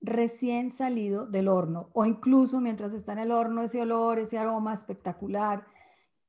recién 0.00 0.70
salido 0.70 1.26
del 1.26 1.48
horno 1.48 1.90
o 1.92 2.06
incluso 2.06 2.60
mientras 2.60 2.92
está 2.92 3.12
en 3.12 3.18
el 3.20 3.32
horno 3.32 3.62
ese 3.62 3.82
olor, 3.82 4.18
ese 4.18 4.38
aroma 4.38 4.74
espectacular 4.74 5.66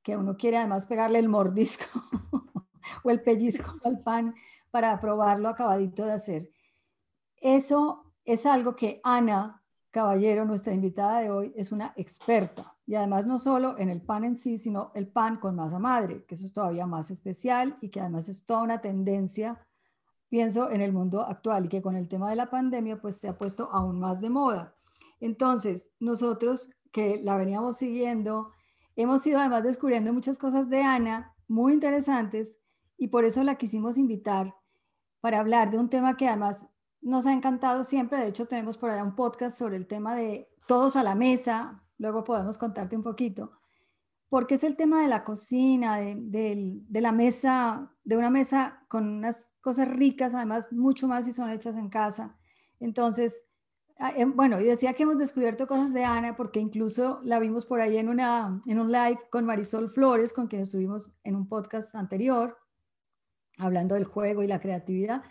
que 0.04 0.18
uno 0.18 0.36
quiere 0.38 0.58
además 0.58 0.86
pegarle 0.86 1.20
el 1.20 1.30
mordisco 1.30 1.86
o 3.04 3.12
el 3.12 3.22
pellizco 3.22 3.76
al 3.84 4.02
pan 4.02 4.36
para 4.72 5.00
probarlo 5.00 5.50
acabadito 5.50 6.06
de 6.06 6.14
hacer. 6.14 6.50
Eso 7.38 8.14
es 8.26 8.46
algo 8.46 8.76
que 8.76 9.02
Ana 9.04 9.64
Caballero, 9.90 10.46
nuestra 10.46 10.74
invitada 10.74 11.20
de 11.20 11.30
hoy, 11.30 11.54
es 11.56 11.72
una 11.72 11.94
experta 11.98 12.78
y 12.86 12.96
además 12.96 13.26
no 13.26 13.40
solo 13.40 13.78
en 13.78 13.90
el 13.90 14.02
pan 14.02 14.24
en 14.24 14.36
sí, 14.36 14.58
sino 14.58 14.92
el 14.96 15.08
pan 15.08 15.38
con 15.38 15.56
masa 15.56 15.80
madre, 15.80 16.24
que 16.26 16.36
eso 16.36 16.46
es 16.46 16.54
todavía 16.54 16.86
más 16.86 17.12
especial 17.12 17.78
y 17.82 17.90
que 17.90 18.00
además 18.00 18.30
es 18.30 18.46
toda 18.46 18.64
una 18.64 18.82
tendencia 18.82 19.60
pienso 20.32 20.72
en 20.72 20.80
el 20.80 20.94
mundo 20.94 21.24
actual 21.24 21.66
y 21.66 21.68
que 21.68 21.82
con 21.82 21.98
el 21.98 22.08
tema 22.08 22.30
de 22.30 22.38
la 22.38 22.50
pandemia 22.50 23.02
pues 23.02 23.18
se 23.18 23.28
ha 23.28 23.38
puesto 23.38 23.70
aún 23.74 24.00
más 24.00 24.22
de 24.22 24.30
moda. 24.30 24.74
Entonces, 25.20 25.90
nosotros 26.00 26.70
que 26.94 27.20
la 27.22 27.36
veníamos 27.36 27.76
siguiendo, 27.76 28.52
hemos 28.96 29.28
ido 29.28 29.40
además 29.40 29.64
descubriendo 29.64 30.14
muchas 30.14 30.38
cosas 30.38 30.70
de 30.70 30.84
Ana 30.84 31.36
muy 31.50 31.74
interesantes 31.74 32.58
y 32.98 33.10
por 33.10 33.26
eso 33.26 33.44
la 33.44 33.56
quisimos 33.56 33.98
invitar 33.98 34.56
para 35.20 35.42
hablar 35.42 35.70
de 35.70 35.80
un 35.80 35.90
tema 35.90 36.16
que 36.16 36.30
además 36.30 36.66
nos 37.02 37.28
ha 37.28 37.34
encantado 37.34 37.84
siempre. 37.84 38.20
De 38.20 38.30
hecho, 38.30 38.48
tenemos 38.48 38.78
por 38.78 38.90
allá 38.90 39.04
un 39.04 39.16
podcast 39.16 39.58
sobre 39.58 39.76
el 39.76 39.86
tema 39.86 40.16
de 40.16 40.50
todos 40.66 40.96
a 40.96 41.04
la 41.04 41.14
mesa. 41.14 41.84
Luego 41.98 42.24
podemos 42.24 42.58
contarte 42.58 42.96
un 42.96 43.04
poquito 43.04 43.52
porque 44.32 44.56
es 44.56 44.64
el 44.64 44.78
tema 44.78 45.02
de 45.02 45.10
la 45.10 45.26
cocina, 45.26 45.98
de, 45.98 46.86
la 46.90 47.12
mesa, 47.12 47.94
de 48.04 48.18
una 48.18 48.30
mesa 48.30 48.84
con 48.88 49.08
unas 49.08 49.54
cosas 49.62 49.88
ricas, 49.88 50.34
además 50.34 50.72
mucho 50.74 51.08
más 51.08 51.26
si 51.26 51.34
son 51.34 51.50
hechas 51.50 51.78
en 51.78 51.90
casa. 51.90 52.38
Entonces, 52.80 53.44
ah, 54.00 54.14
em, 54.16 54.36
bueno, 54.36 54.60
y 54.60 54.66
decía 54.66 54.94
que 54.94 55.04
hemos 55.04 55.18
descubierto 55.18 55.68
cosas 55.68 55.94
de 55.94 56.04
Ana, 56.04 56.36
porque 56.36 56.60
incluso 56.60 57.22
la 57.24 57.40
vimos 57.40 57.66
por 57.66 57.82
ahí 57.82 57.98
en, 57.98 58.10
una, 58.10 58.62
en 58.66 58.80
un 58.80 58.92
live 58.92 59.20
con 59.30 59.46
Marisol 59.46 59.90
Flores, 59.90 60.34
con 60.34 60.48
quien 60.48 60.64
estuvimos 60.64 61.14
en 61.24 61.36
un 61.36 61.48
podcast 61.48 61.96
anterior, 61.96 62.58
hablando 63.58 63.96
del 63.96 64.06
juego 64.06 64.44
y 64.44 64.48
la 64.48 64.60
creatividad 64.60 65.24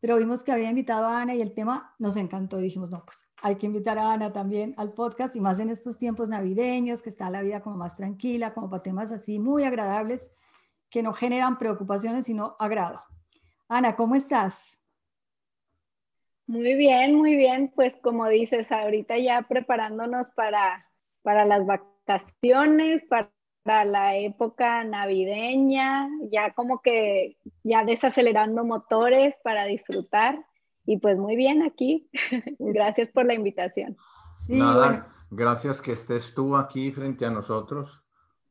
pero 0.00 0.16
vimos 0.16 0.44
que 0.44 0.52
había 0.52 0.70
invitado 0.70 1.06
a 1.06 1.20
Ana 1.20 1.34
y 1.34 1.42
el 1.42 1.54
tema 1.54 1.94
nos 1.98 2.16
encantó 2.16 2.60
y 2.60 2.64
dijimos, 2.64 2.90
no, 2.90 3.04
pues 3.04 3.26
hay 3.42 3.56
que 3.56 3.66
invitar 3.66 3.98
a 3.98 4.12
Ana 4.12 4.32
también 4.32 4.74
al 4.76 4.92
podcast 4.92 5.34
y 5.34 5.40
más 5.40 5.58
en 5.58 5.70
estos 5.70 5.98
tiempos 5.98 6.28
navideños, 6.28 7.02
que 7.02 7.08
está 7.08 7.30
la 7.30 7.42
vida 7.42 7.62
como 7.62 7.76
más 7.76 7.96
tranquila, 7.96 8.54
como 8.54 8.70
para 8.70 8.82
temas 8.82 9.10
así 9.10 9.38
muy 9.38 9.64
agradables 9.64 10.30
que 10.90 11.02
no 11.02 11.12
generan 11.12 11.58
preocupaciones, 11.58 12.26
sino 12.26 12.56
agrado. 12.58 13.00
Ana, 13.68 13.96
¿cómo 13.96 14.14
estás? 14.14 14.80
Muy 16.46 16.76
bien, 16.76 17.14
muy 17.14 17.36
bien. 17.36 17.72
Pues 17.74 17.96
como 17.96 18.28
dices, 18.28 18.72
ahorita 18.72 19.18
ya 19.18 19.42
preparándonos 19.42 20.30
para, 20.30 20.88
para 21.22 21.44
las 21.44 21.66
vacaciones, 21.66 23.04
para 23.04 23.30
para 23.68 23.84
la 23.84 24.16
época 24.16 24.82
navideña, 24.82 26.08
ya 26.32 26.54
como 26.54 26.80
que 26.80 27.36
ya 27.62 27.84
desacelerando 27.84 28.64
motores 28.64 29.34
para 29.44 29.66
disfrutar. 29.66 30.42
Y 30.86 30.96
pues 30.96 31.18
muy 31.18 31.36
bien 31.36 31.62
aquí. 31.62 32.08
gracias 32.58 33.10
por 33.10 33.26
la 33.26 33.34
invitación. 33.34 33.94
Nada, 34.48 35.14
gracias 35.30 35.82
que 35.82 35.92
estés 35.92 36.32
tú 36.32 36.56
aquí 36.56 36.90
frente 36.92 37.26
a 37.26 37.30
nosotros 37.30 38.02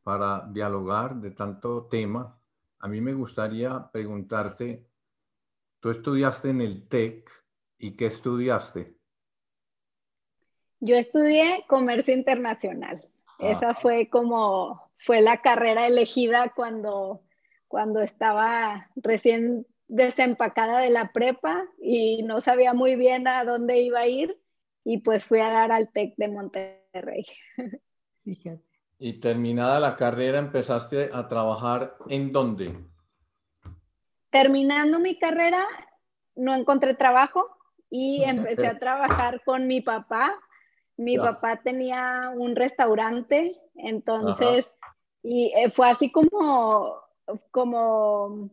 para 0.07 0.47
dialogar 0.53 1.15
de 1.15 1.31
tanto 1.31 1.87
tema. 1.87 2.39
A 2.79 2.87
mí 2.87 3.01
me 3.01 3.11
gustaría 3.11 3.91
preguntarte, 3.91 4.87
tú 5.81 5.89
estudiaste 5.89 6.49
en 6.49 6.61
el 6.61 6.87
TEC 6.87 7.29
y 7.77 7.97
qué 7.97 8.05
estudiaste? 8.05 8.95
Yo 10.79 10.95
estudié 10.95 11.65
comercio 11.67 12.13
internacional. 12.13 13.05
Ah. 13.37 13.49
Esa 13.49 13.73
fue 13.73 14.07
como 14.09 14.93
fue 14.97 15.19
la 15.19 15.41
carrera 15.41 15.85
elegida 15.87 16.53
cuando, 16.55 17.25
cuando 17.67 17.99
estaba 17.99 18.89
recién 18.95 19.67
desempacada 19.89 20.79
de 20.79 20.89
la 20.89 21.11
prepa 21.11 21.67
y 21.81 22.23
no 22.23 22.39
sabía 22.39 22.73
muy 22.73 22.95
bien 22.95 23.27
a 23.27 23.43
dónde 23.43 23.81
iba 23.81 23.99
a 23.99 24.07
ir 24.07 24.39
y 24.85 24.99
pues 24.99 25.25
fui 25.25 25.41
a 25.41 25.49
dar 25.49 25.73
al 25.73 25.91
TEC 25.91 26.15
de 26.15 26.29
Monterrey. 26.29 27.25
Fíjate. 28.23 28.66
Y 28.99 29.19
terminada 29.19 29.79
la 29.79 29.95
carrera 29.95 30.39
empezaste 30.39 31.09
a 31.13 31.27
trabajar 31.27 31.97
en 32.09 32.31
dónde? 32.31 32.77
Terminando 34.29 34.99
mi 34.99 35.17
carrera 35.19 35.65
no 36.35 36.55
encontré 36.55 36.93
trabajo 36.93 37.45
y 37.89 38.23
empecé 38.25 38.67
a 38.67 38.79
trabajar 38.79 39.43
con 39.43 39.67
mi 39.67 39.81
papá. 39.81 40.33
Mi 40.99 41.15
papá 41.15 41.57
tenía 41.57 42.31
un 42.35 42.55
restaurante, 42.55 43.55
entonces 43.75 44.73
y 45.29 45.51
eh, 45.55 45.69
fue 45.71 45.89
así 45.89 46.09
como, 46.09 47.01
como, 47.51 48.49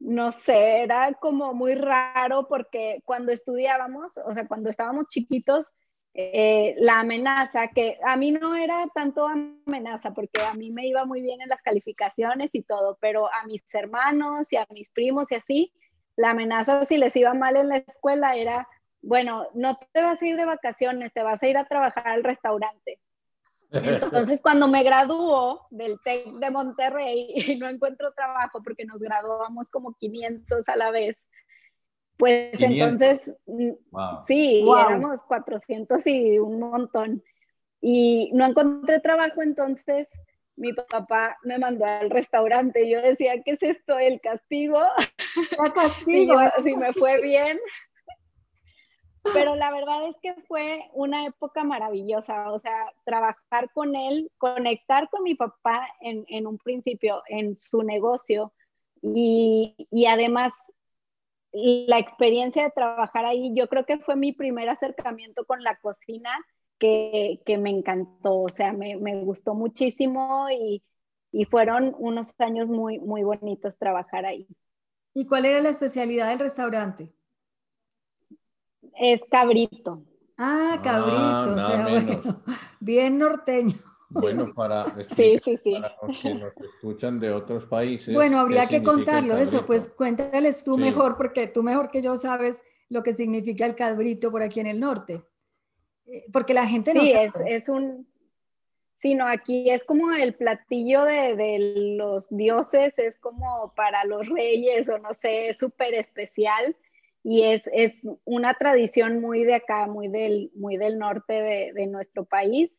no 0.00 0.32
sé, 0.32 0.82
era 0.82 1.14
como 1.14 1.54
muy 1.54 1.76
raro 1.76 2.48
porque 2.48 3.02
cuando 3.04 3.30
estudiábamos, 3.30 4.18
o 4.18 4.32
sea, 4.32 4.48
cuando 4.48 4.68
estábamos 4.68 5.06
chiquitos, 5.06 5.72
eh, 6.18 6.74
la 6.78 7.00
amenaza, 7.00 7.68
que 7.68 7.98
a 8.02 8.16
mí 8.16 8.32
no 8.32 8.54
era 8.54 8.86
tanto 8.94 9.26
amenaza, 9.26 10.14
porque 10.14 10.40
a 10.40 10.54
mí 10.54 10.70
me 10.70 10.86
iba 10.86 11.04
muy 11.04 11.20
bien 11.20 11.42
en 11.42 11.50
las 11.50 11.60
calificaciones 11.60 12.48
y 12.54 12.62
todo, 12.62 12.96
pero 13.02 13.26
a 13.26 13.44
mis 13.44 13.62
hermanos 13.74 14.50
y 14.50 14.56
a 14.56 14.66
mis 14.70 14.88
primos 14.88 15.30
y 15.30 15.34
así, 15.34 15.72
la 16.16 16.30
amenaza 16.30 16.86
si 16.86 16.96
les 16.96 17.14
iba 17.16 17.34
mal 17.34 17.56
en 17.56 17.68
la 17.68 17.76
escuela 17.76 18.34
era, 18.34 18.66
bueno, 19.02 19.46
no 19.52 19.78
te 19.92 20.02
vas 20.02 20.22
a 20.22 20.26
ir 20.26 20.36
de 20.36 20.46
vacaciones, 20.46 21.12
te 21.12 21.22
vas 21.22 21.42
a 21.42 21.48
ir 21.48 21.58
a 21.58 21.66
trabajar 21.66 22.08
al 22.08 22.24
restaurante. 22.24 22.98
Entonces, 23.70 24.40
cuando 24.40 24.68
me 24.68 24.84
graduó 24.84 25.66
del 25.70 26.00
TEC 26.02 26.28
de 26.38 26.50
Monterrey 26.50 27.34
y 27.34 27.56
no 27.56 27.68
encuentro 27.68 28.12
trabajo 28.12 28.62
porque 28.62 28.86
nos 28.86 29.00
graduamos 29.00 29.68
como 29.68 29.92
500 29.92 30.66
a 30.66 30.76
la 30.76 30.90
vez, 30.90 31.18
pues 32.16 32.60
entonces, 32.60 33.34
mm, 33.46 33.72
sí, 34.26 34.64
éramos 34.66 35.22
400 35.22 36.06
y 36.06 36.38
un 36.38 36.60
montón. 36.60 37.22
Y 37.80 38.30
no 38.32 38.46
encontré 38.46 39.00
trabajo, 39.00 39.42
entonces 39.42 40.08
mi 40.56 40.72
papá 40.72 41.36
me 41.42 41.58
mandó 41.58 41.84
al 41.84 42.10
restaurante. 42.10 42.88
Yo 42.88 43.02
decía, 43.02 43.42
¿qué 43.44 43.52
es 43.52 43.62
esto? 43.62 43.98
¿El 43.98 44.20
castigo? 44.20 44.80
El 45.62 45.72
castigo. 45.72 46.38
si 46.62 46.74
me 46.74 46.92
fue 46.94 47.20
bien, 47.20 47.58
pero 49.32 49.54
la 49.56 49.70
verdad 49.70 50.08
es 50.08 50.16
que 50.22 50.34
fue 50.46 50.88
una 50.92 51.26
época 51.26 51.64
maravillosa, 51.64 52.52
o 52.52 52.58
sea, 52.58 52.92
trabajar 53.04 53.70
con 53.72 53.94
él, 53.94 54.30
conectar 54.38 55.08
con 55.10 55.22
mi 55.22 55.34
papá 55.34 55.86
en, 56.00 56.46
un 56.46 56.58
principio, 56.58 57.22
en 57.28 57.56
su 57.58 57.82
negocio 57.82 58.52
y, 59.02 59.74
además 60.08 60.54
la 61.88 61.98
experiencia 61.98 62.64
de 62.64 62.70
trabajar 62.70 63.24
ahí, 63.24 63.52
yo 63.54 63.68
creo 63.68 63.86
que 63.86 63.98
fue 63.98 64.16
mi 64.16 64.32
primer 64.32 64.68
acercamiento 64.68 65.44
con 65.46 65.62
la 65.62 65.76
cocina 65.76 66.30
que, 66.78 67.40
me 67.58 67.70
encantó, 67.70 68.42
o 68.42 68.48
sea, 68.48 68.72
me, 68.72 68.96
gustó 69.24 69.54
muchísimo 69.54 70.48
y, 70.50 70.82
y, 71.32 71.44
fueron 71.46 71.94
unos 71.98 72.38
años 72.38 72.70
muy, 72.70 72.98
muy 72.98 73.22
bonitos 73.22 73.78
trabajar 73.78 74.26
ahí. 74.26 74.46
¿Y 75.14 75.26
cuál 75.26 75.46
era 75.46 75.60
la 75.62 75.70
especialidad 75.70 76.28
del 76.28 76.40
restaurante? 76.40 77.10
Es 78.98 79.22
cabrito. 79.30 80.04
Ah, 80.36 80.78
cabrito, 80.82 81.54
o 81.54 81.66
sea, 81.66 81.88
bueno, 81.90 82.42
bien 82.80 83.18
norteño. 83.18 83.76
Bueno, 84.08 84.52
para, 84.54 84.94
sí, 85.16 85.38
sí, 85.44 85.58
sí. 85.62 85.72
para 85.72 85.96
los 86.02 86.18
que 86.18 86.34
nos 86.34 86.52
escuchan 86.56 87.20
de 87.20 87.32
otros 87.32 87.66
países. 87.66 88.14
Bueno, 88.14 88.38
habría 88.38 88.66
que 88.66 88.82
contarlo 88.82 89.36
eso, 89.36 89.66
pues 89.66 89.88
cuéntales 89.88 90.64
tú 90.64 90.76
mejor, 90.78 91.16
porque 91.16 91.48
tú 91.48 91.62
mejor 91.62 91.90
que 91.90 92.02
yo 92.02 92.16
sabes 92.16 92.62
lo 92.88 93.02
que 93.02 93.12
significa 93.12 93.66
el 93.66 93.74
cabrito 93.74 94.30
por 94.30 94.42
aquí 94.42 94.60
en 94.60 94.68
el 94.68 94.80
norte. 94.80 95.22
Eh, 96.06 96.24
porque 96.32 96.54
la 96.54 96.66
gente 96.66 96.94
no 96.94 97.00
sí, 97.00 97.12
sabe. 97.12 97.26
Es, 97.26 97.62
es 97.62 97.68
un, 97.68 98.06
sino 98.98 99.26
aquí 99.26 99.70
es 99.70 99.84
como 99.84 100.12
el 100.12 100.34
platillo 100.34 101.04
de, 101.04 101.36
de, 101.36 101.58
los 101.96 102.28
dioses, 102.30 102.98
es 102.98 103.18
como 103.18 103.72
para 103.74 104.04
los 104.04 104.28
reyes 104.28 104.88
o 104.88 104.98
no 104.98 105.14
sé, 105.14 105.48
es 105.48 105.58
súper 105.58 105.94
especial 105.94 106.76
y 107.22 107.42
es, 107.42 107.68
es, 107.72 107.92
una 108.24 108.54
tradición 108.54 109.20
muy 109.20 109.44
de 109.44 109.54
acá, 109.56 109.86
muy 109.86 110.08
del, 110.08 110.52
muy 110.54 110.76
del 110.76 110.98
norte 110.98 111.34
de, 111.34 111.72
de 111.74 111.86
nuestro 111.88 112.24
país. 112.24 112.78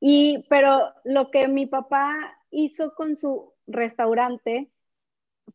Y, 0.00 0.44
pero 0.48 0.92
lo 1.04 1.30
que 1.30 1.48
mi 1.48 1.66
papá 1.66 2.38
hizo 2.50 2.94
con 2.94 3.16
su 3.16 3.52
restaurante 3.66 4.70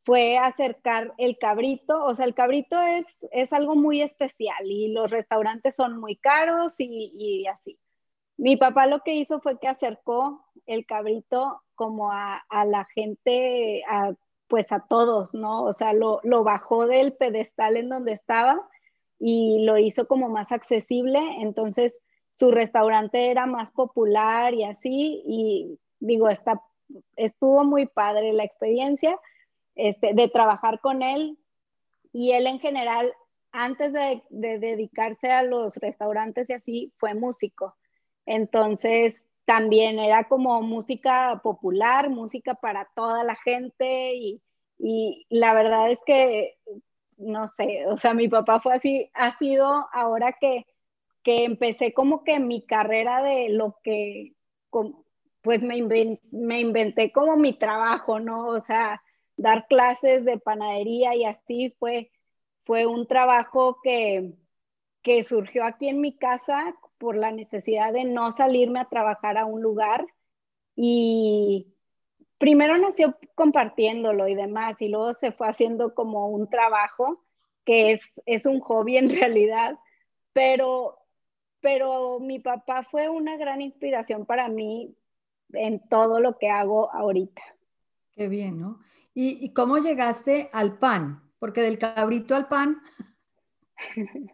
fue 0.06 0.38
acercar 0.38 1.14
el 1.18 1.38
cabrito, 1.38 2.04
o 2.04 2.14
sea, 2.14 2.26
el 2.26 2.34
cabrito 2.34 2.82
es, 2.82 3.28
es 3.32 3.54
algo 3.54 3.76
muy 3.76 4.02
especial 4.02 4.66
y 4.66 4.92
los 4.92 5.12
restaurantes 5.12 5.76
son 5.76 6.00
muy 6.00 6.16
caros 6.16 6.76
y, 6.80 7.12
y 7.16 7.48
así. 7.48 7.80
Mi 8.38 8.58
papá 8.58 8.88
lo 8.88 9.02
que 9.02 9.14
hizo 9.14 9.40
fue 9.40 9.60
que 9.60 9.68
acercó 9.68 10.44
el 10.66 10.86
cabrito 10.86 11.62
como 11.76 12.12
a, 12.12 12.44
a 12.50 12.66
la 12.66 12.86
gente, 12.86 13.84
a, 13.88 14.14
pues 14.48 14.72
a 14.72 14.80
todos, 14.88 15.34
¿no? 15.34 15.64
O 15.64 15.74
sea, 15.74 15.94
lo, 15.94 16.20
lo 16.24 16.44
bajó 16.44 16.88
del 16.88 17.14
pedestal 17.14 17.78
en 17.78 17.90
donde 17.90 18.14
estaba 18.14 18.68
y 19.20 19.64
lo 19.64 19.78
hizo 19.78 20.08
como 20.08 20.30
más 20.30 20.52
accesible, 20.52 21.20
entonces 21.40 21.98
su 22.38 22.52
restaurante 22.52 23.32
era 23.32 23.46
más 23.46 23.72
popular 23.72 24.54
y 24.54 24.64
así, 24.64 25.24
y 25.26 25.80
digo, 26.00 26.30
está, 26.30 26.62
estuvo 27.16 27.64
muy 27.64 27.86
padre 27.86 28.34
la 28.34 28.44
experiencia 28.44 29.20
este, 29.76 30.14
de 30.14 30.28
trabajar 30.28 30.80
con 30.80 31.02
él 31.02 31.38
y 32.12 32.32
él 32.32 32.48
en 32.48 32.60
general, 32.60 33.14
antes 33.52 33.94
de, 33.94 34.24
de 34.30 34.60
dedicarse 34.60 35.32
a 35.32 35.44
los 35.44 35.78
restaurantes 35.78 36.50
y 36.50 36.54
así, 36.54 36.94
fue 36.98 37.14
músico. 37.14 37.76
Entonces, 38.26 39.28
también 39.46 40.00
era 40.00 40.28
como 40.28 40.62
música 40.62 41.42
popular, 41.44 42.10
música 42.10 42.56
para 42.56 42.90
toda 42.96 43.24
la 43.24 43.36
gente 43.36 44.16
y, 44.16 44.42
y, 44.80 45.26
la 45.30 45.54
verdad 45.54 45.92
es 45.92 46.00
que, 46.06 46.58
no 47.18 47.48
sé, 47.48 47.86
o 47.88 47.98
sea, 47.98 48.14
mi 48.14 48.28
papá 48.28 48.60
fue 48.60 48.74
así, 48.74 49.10
ha 49.14 49.36
sido 49.38 49.88
ahora 49.92 50.34
que, 50.34 50.66
que 51.24 51.46
empecé 51.46 51.94
como 51.94 52.24
que 52.24 52.40
mi 52.40 52.66
carrera 52.66 53.22
de 53.24 53.50
lo 53.50 53.78
que, 53.84 54.34
pues 55.42 55.64
me, 55.64 55.78
inventé 55.78 57.12
como 57.12 57.38
mi 57.38 57.54
trabajo, 57.54 58.20
¿no? 58.20 58.48
O 58.48 58.62
sea, 58.62 59.02
dar 59.38 59.68
clases 59.68 60.26
de 60.26 60.38
panadería 60.38 61.16
y 61.16 61.26
así 61.26 61.76
fue, 61.80 62.12
fue 62.66 62.86
un 62.86 63.08
trabajo 63.08 63.80
que, 63.84 64.34
que 65.02 65.24
surgió 65.24 65.66
aquí 65.66 65.90
en 65.90 66.02
mi 66.02 66.18
casa 66.18 66.76
por 66.98 67.18
la 67.18 67.32
necesidad 67.32 67.94
de 67.94 68.06
no 68.06 68.32
salirme 68.32 68.80
a 68.80 68.90
trabajar 68.90 69.38
a 69.38 69.46
un 69.46 69.62
lugar 69.62 70.06
y 70.76 71.74
primero 72.38 72.78
nació 72.78 73.18
compartiéndolo 73.36 74.28
y 74.28 74.36
demás 74.36 74.82
y 74.82 74.90
luego 74.90 75.14
se 75.14 75.32
fue 75.32 75.48
haciendo 75.48 75.94
como 75.94 76.28
un 76.28 76.50
trabajo 76.50 77.24
que 77.66 77.92
es, 77.92 78.22
es 78.26 78.46
un 78.46 78.60
hobby 78.60 78.98
en 78.98 79.10
realidad, 79.20 79.80
pero, 80.34 80.98
pero 81.64 82.20
mi 82.20 82.40
papá 82.40 82.84
fue 82.84 83.10
una 83.10 83.38
gran 83.38 83.62
inspiración 83.62 84.26
para 84.26 84.50
mí 84.50 84.94
en 85.54 85.80
todo 85.88 86.20
lo 86.20 86.38
que 86.38 86.50
hago 86.50 86.94
ahorita. 86.94 87.42
Qué 88.12 88.28
bien, 88.28 88.60
¿no? 88.60 88.82
¿Y, 89.14 89.44
y 89.44 89.54
cómo 89.54 89.78
llegaste 89.78 90.50
al 90.52 90.78
pan? 90.78 91.24
Porque 91.40 91.62
del 91.62 91.80
cabrito 91.80 92.36
al 92.36 92.48
pan. 92.48 92.82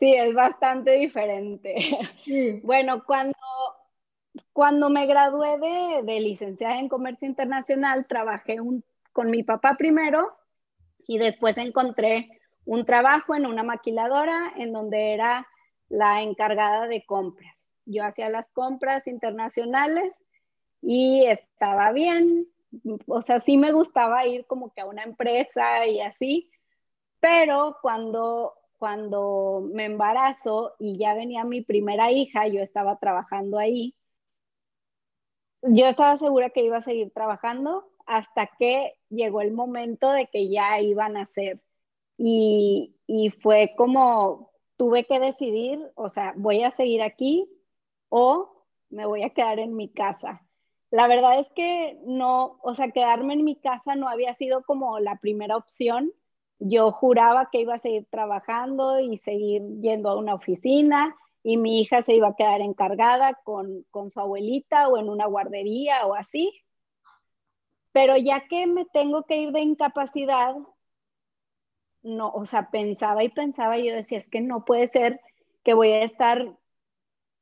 Sí, 0.00 0.12
es 0.12 0.34
bastante 0.34 0.90
diferente. 0.98 1.74
Bueno, 2.62 3.04
cuando, 3.06 3.38
cuando 4.52 4.90
me 4.90 5.06
gradué 5.06 5.58
de, 5.58 6.02
de, 6.02 6.20
licenciada 6.20 6.78
en 6.78 6.88
comercio 6.88 7.28
internacional, 7.28 8.04
trabajé 8.06 8.60
un, 8.60 8.84
con 9.12 9.30
mi 9.30 9.44
papá 9.44 9.76
primero 9.78 10.36
y 11.06 11.18
después 11.18 11.56
encontré 11.56 12.40
un 12.66 12.84
trabajo 12.84 13.34
en 13.34 13.46
una 13.46 13.62
maquiladora 13.62 14.52
en 14.56 14.72
donde 14.72 15.14
era 15.14 15.46
la 15.94 16.22
encargada 16.22 16.86
de 16.86 17.04
compras. 17.04 17.68
Yo 17.86 18.04
hacía 18.04 18.28
las 18.30 18.50
compras 18.50 19.06
internacionales 19.06 20.22
y 20.82 21.24
estaba 21.26 21.92
bien, 21.92 22.48
o 23.06 23.22
sea, 23.22 23.40
sí 23.40 23.56
me 23.56 23.72
gustaba 23.72 24.26
ir 24.26 24.46
como 24.46 24.72
que 24.72 24.80
a 24.80 24.86
una 24.86 25.02
empresa 25.02 25.86
y 25.86 26.00
así, 26.00 26.50
pero 27.20 27.78
cuando 27.80 28.54
cuando 28.78 29.66
me 29.72 29.86
embarazo 29.86 30.74
y 30.78 30.98
ya 30.98 31.14
venía 31.14 31.44
mi 31.44 31.62
primera 31.62 32.10
hija, 32.10 32.48
yo 32.48 32.60
estaba 32.60 32.98
trabajando 32.98 33.58
ahí, 33.58 33.94
yo 35.62 35.86
estaba 35.86 36.18
segura 36.18 36.50
que 36.50 36.64
iba 36.64 36.76
a 36.76 36.82
seguir 36.82 37.10
trabajando 37.10 37.88
hasta 38.04 38.50
que 38.58 38.98
llegó 39.08 39.40
el 39.40 39.52
momento 39.52 40.10
de 40.10 40.26
que 40.26 40.50
ya 40.50 40.80
iban 40.80 41.16
a 41.16 41.24
ser. 41.24 41.62
Y, 42.18 42.94
y 43.06 43.30
fue 43.30 43.74
como, 43.76 44.50
tuve 44.76 45.04
que 45.04 45.20
decidir, 45.20 45.80
o 45.94 46.08
sea, 46.08 46.34
voy 46.36 46.62
a 46.62 46.70
seguir 46.70 47.02
aquí 47.02 47.48
o 48.08 48.64
me 48.90 49.06
voy 49.06 49.22
a 49.22 49.30
quedar 49.30 49.58
en 49.58 49.76
mi 49.76 49.88
casa. 49.88 50.46
La 50.90 51.08
verdad 51.08 51.38
es 51.40 51.48
que 51.54 51.98
no, 52.04 52.58
o 52.62 52.74
sea, 52.74 52.90
quedarme 52.90 53.34
en 53.34 53.44
mi 53.44 53.56
casa 53.56 53.96
no 53.96 54.08
había 54.08 54.34
sido 54.34 54.62
como 54.64 55.00
la 55.00 55.16
primera 55.16 55.56
opción 55.56 56.12
yo 56.58 56.92
juraba 56.92 57.50
que 57.50 57.60
iba 57.60 57.74
a 57.74 57.78
seguir 57.78 58.06
trabajando 58.10 59.00
y 59.00 59.18
seguir 59.18 59.62
yendo 59.80 60.08
a 60.08 60.16
una 60.16 60.34
oficina 60.34 61.16
y 61.42 61.56
mi 61.56 61.80
hija 61.80 62.00
se 62.02 62.14
iba 62.14 62.28
a 62.28 62.36
quedar 62.36 62.60
encargada 62.62 63.34
con, 63.44 63.84
su 64.10 64.20
abuelita 64.20 64.88
o 64.88 64.96
en 64.96 65.10
una 65.10 65.26
guardería 65.26 66.06
o 66.06 66.14
así. 66.14 66.52
Pero 67.92 68.16
ya 68.16 68.48
que 68.48 68.66
me 68.66 68.86
tengo 68.86 69.24
que 69.24 69.36
ir 69.36 69.52
de 69.52 69.60
incapacidad, 69.60 70.56
no, 72.04 72.30
o 72.30 72.44
sea, 72.44 72.70
pensaba 72.70 73.24
y 73.24 73.30
pensaba 73.30 73.78
y 73.78 73.88
yo 73.88 73.94
decía, 73.94 74.18
es 74.18 74.28
que 74.28 74.40
no 74.40 74.64
puede 74.64 74.86
ser 74.86 75.20
que 75.64 75.74
voy 75.74 75.88
a 75.88 76.04
estar 76.04 76.54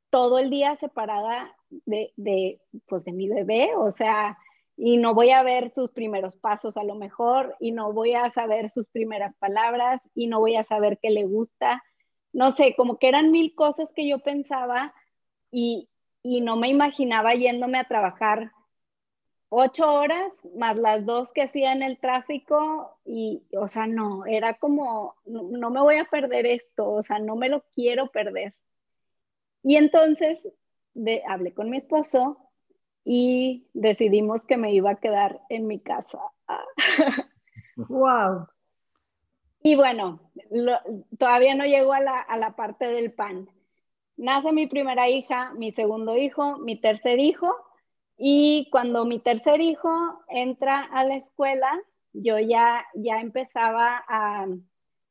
todo 0.09 0.39
el 0.39 0.49
día 0.49 0.75
separada 0.75 1.55
de, 1.69 2.13
de, 2.15 2.61
pues 2.87 3.03
de 3.03 3.11
mi 3.11 3.27
bebé, 3.27 3.71
o 3.75 3.91
sea, 3.91 4.37
y 4.77 4.97
no 4.97 5.13
voy 5.13 5.31
a 5.31 5.43
ver 5.43 5.71
sus 5.73 5.91
primeros 5.91 6.37
pasos 6.37 6.77
a 6.77 6.83
lo 6.83 6.95
mejor 6.95 7.55
y 7.59 7.73
no 7.73 7.93
voy 7.93 8.13
a 8.13 8.29
saber 8.29 8.69
sus 8.69 8.87
primeras 8.87 9.35
palabras 9.35 10.01
y 10.15 10.27
no 10.27 10.39
voy 10.39 10.55
a 10.55 10.63
saber 10.63 10.97
qué 11.01 11.11
le 11.11 11.25
gusta. 11.25 11.83
No 12.31 12.51
sé, 12.51 12.73
como 12.75 12.97
que 12.97 13.09
eran 13.09 13.31
mil 13.31 13.53
cosas 13.53 13.91
que 13.93 14.07
yo 14.07 14.19
pensaba 14.19 14.93
y, 15.51 15.89
y 16.23 16.41
no 16.41 16.55
me 16.55 16.69
imaginaba 16.69 17.35
yéndome 17.35 17.77
a 17.77 17.87
trabajar 17.87 18.51
ocho 19.55 19.93
horas 19.93 20.47
más 20.55 20.77
las 20.77 21.05
dos 21.05 21.31
que 21.31 21.43
hacía 21.43 21.73
en 21.73 21.83
el 21.83 21.99
tráfico 21.99 22.97
y, 23.05 23.43
o 23.55 23.67
sea, 23.67 23.85
no, 23.85 24.25
era 24.25 24.55
como, 24.55 25.15
no, 25.25 25.43
no 25.43 25.69
me 25.69 25.79
voy 25.79 25.97
a 25.97 26.05
perder 26.05 26.47
esto, 26.47 26.89
o 26.89 27.01
sea, 27.03 27.19
no 27.19 27.35
me 27.35 27.49
lo 27.49 27.63
quiero 27.73 28.07
perder. 28.07 28.55
Y 29.61 29.75
entonces 29.75 30.47
de, 30.95 31.21
hablé 31.27 31.53
con 31.53 31.69
mi 31.69 31.77
esposo 31.77 32.49
y 33.05 33.67
decidimos 33.73 34.45
que 34.45 34.57
me 34.57 34.73
iba 34.73 34.91
a 34.91 34.99
quedar 34.99 35.41
en 35.49 35.67
mi 35.67 35.79
casa. 35.79 36.19
¡Wow! 37.75 38.47
Y 39.61 39.75
bueno, 39.75 40.31
todavía 41.17 41.53
no 41.53 41.65
llego 41.65 41.93
a 41.93 41.99
la, 41.99 42.19
a 42.19 42.37
la 42.37 42.55
parte 42.55 42.87
del 42.87 43.13
pan. 43.13 43.49
Nace 44.17 44.51
mi 44.51 44.67
primera 44.67 45.09
hija, 45.09 45.53
mi 45.53 45.71
segundo 45.71 46.17
hijo, 46.17 46.57
mi 46.57 46.79
tercer 46.79 47.19
hijo, 47.19 47.55
y 48.17 48.69
cuando 48.71 49.05
mi 49.05 49.19
tercer 49.19 49.61
hijo 49.61 50.23
entra 50.29 50.79
a 50.79 51.03
la 51.03 51.15
escuela, 51.15 51.71
yo 52.13 52.39
ya, 52.39 52.85
ya 52.93 53.19
empezaba 53.19 54.03
a, 54.07 54.47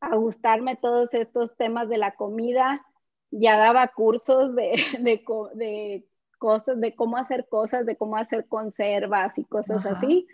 a 0.00 0.16
gustarme 0.16 0.76
todos 0.76 1.14
estos 1.14 1.56
temas 1.56 1.88
de 1.88 1.98
la 1.98 2.14
comida, 2.14 2.84
ya 3.30 3.58
daba 3.58 3.88
cursos 3.88 4.54
de, 4.54 4.72
de, 5.00 5.22
de 5.54 6.06
cosas, 6.38 6.80
de 6.80 6.94
cómo 6.94 7.16
hacer 7.16 7.48
cosas, 7.48 7.86
de 7.86 7.96
cómo 7.96 8.16
hacer 8.16 8.46
conservas 8.46 9.38
y 9.38 9.44
cosas 9.44 9.86
así. 9.86 10.26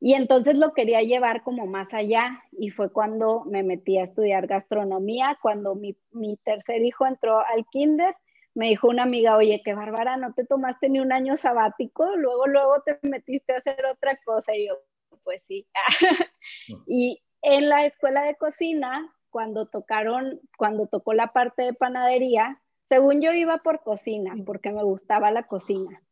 Y 0.00 0.14
entonces 0.14 0.56
lo 0.56 0.72
quería 0.72 1.02
llevar 1.02 1.42
como 1.42 1.66
más 1.66 1.92
allá 1.92 2.44
y 2.52 2.70
fue 2.70 2.92
cuando 2.92 3.44
me 3.44 3.64
metí 3.64 3.98
a 3.98 4.04
estudiar 4.04 4.46
gastronomía, 4.46 5.36
cuando 5.42 5.74
mi, 5.74 5.96
mi 6.12 6.36
tercer 6.36 6.82
hijo 6.82 7.06
entró 7.06 7.40
al 7.40 7.66
kinder, 7.66 8.14
me 8.58 8.66
dijo 8.66 8.88
una 8.88 9.04
amiga, 9.04 9.36
oye, 9.36 9.62
qué 9.64 9.72
bárbara, 9.72 10.16
no 10.16 10.34
te 10.34 10.44
tomaste 10.44 10.88
ni 10.88 10.98
un 10.98 11.12
año 11.12 11.36
sabático, 11.36 12.16
luego, 12.16 12.48
luego 12.48 12.82
te 12.82 12.98
metiste 13.02 13.52
a 13.52 13.58
hacer 13.58 13.86
otra 13.86 14.18
cosa 14.24 14.52
y 14.52 14.66
yo, 14.66 14.74
pues 15.22 15.44
sí. 15.44 15.68
y 16.88 17.22
en 17.42 17.68
la 17.68 17.86
escuela 17.86 18.24
de 18.24 18.34
cocina, 18.34 19.14
cuando 19.30 19.66
tocaron, 19.66 20.40
cuando 20.56 20.88
tocó 20.88 21.12
la 21.12 21.32
parte 21.32 21.62
de 21.62 21.72
panadería, 21.72 22.60
según 22.82 23.20
yo 23.20 23.30
iba 23.30 23.58
por 23.58 23.84
cocina, 23.84 24.34
porque 24.44 24.72
me 24.72 24.82
gustaba 24.82 25.30
la 25.30 25.46
cocina, 25.46 26.02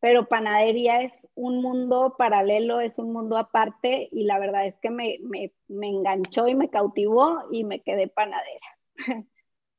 pero 0.00 0.26
panadería 0.26 1.02
es 1.02 1.12
un 1.36 1.62
mundo 1.62 2.16
paralelo, 2.18 2.80
es 2.80 2.98
un 2.98 3.12
mundo 3.12 3.38
aparte 3.38 4.08
y 4.10 4.24
la 4.24 4.40
verdad 4.40 4.66
es 4.66 4.76
que 4.80 4.90
me, 4.90 5.20
me, 5.22 5.52
me 5.68 5.86
enganchó 5.86 6.48
y 6.48 6.56
me 6.56 6.68
cautivó 6.68 7.44
y 7.52 7.62
me 7.62 7.80
quedé 7.80 8.08
panadera. 8.08 8.66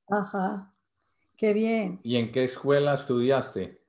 Ajá, 0.08 0.73
qué 1.38 1.54
bien. 1.54 2.00
¿Y 2.04 2.18
en 2.18 2.32
qué 2.32 2.46
escuela 2.46 2.94
estudiaste? 2.94 3.80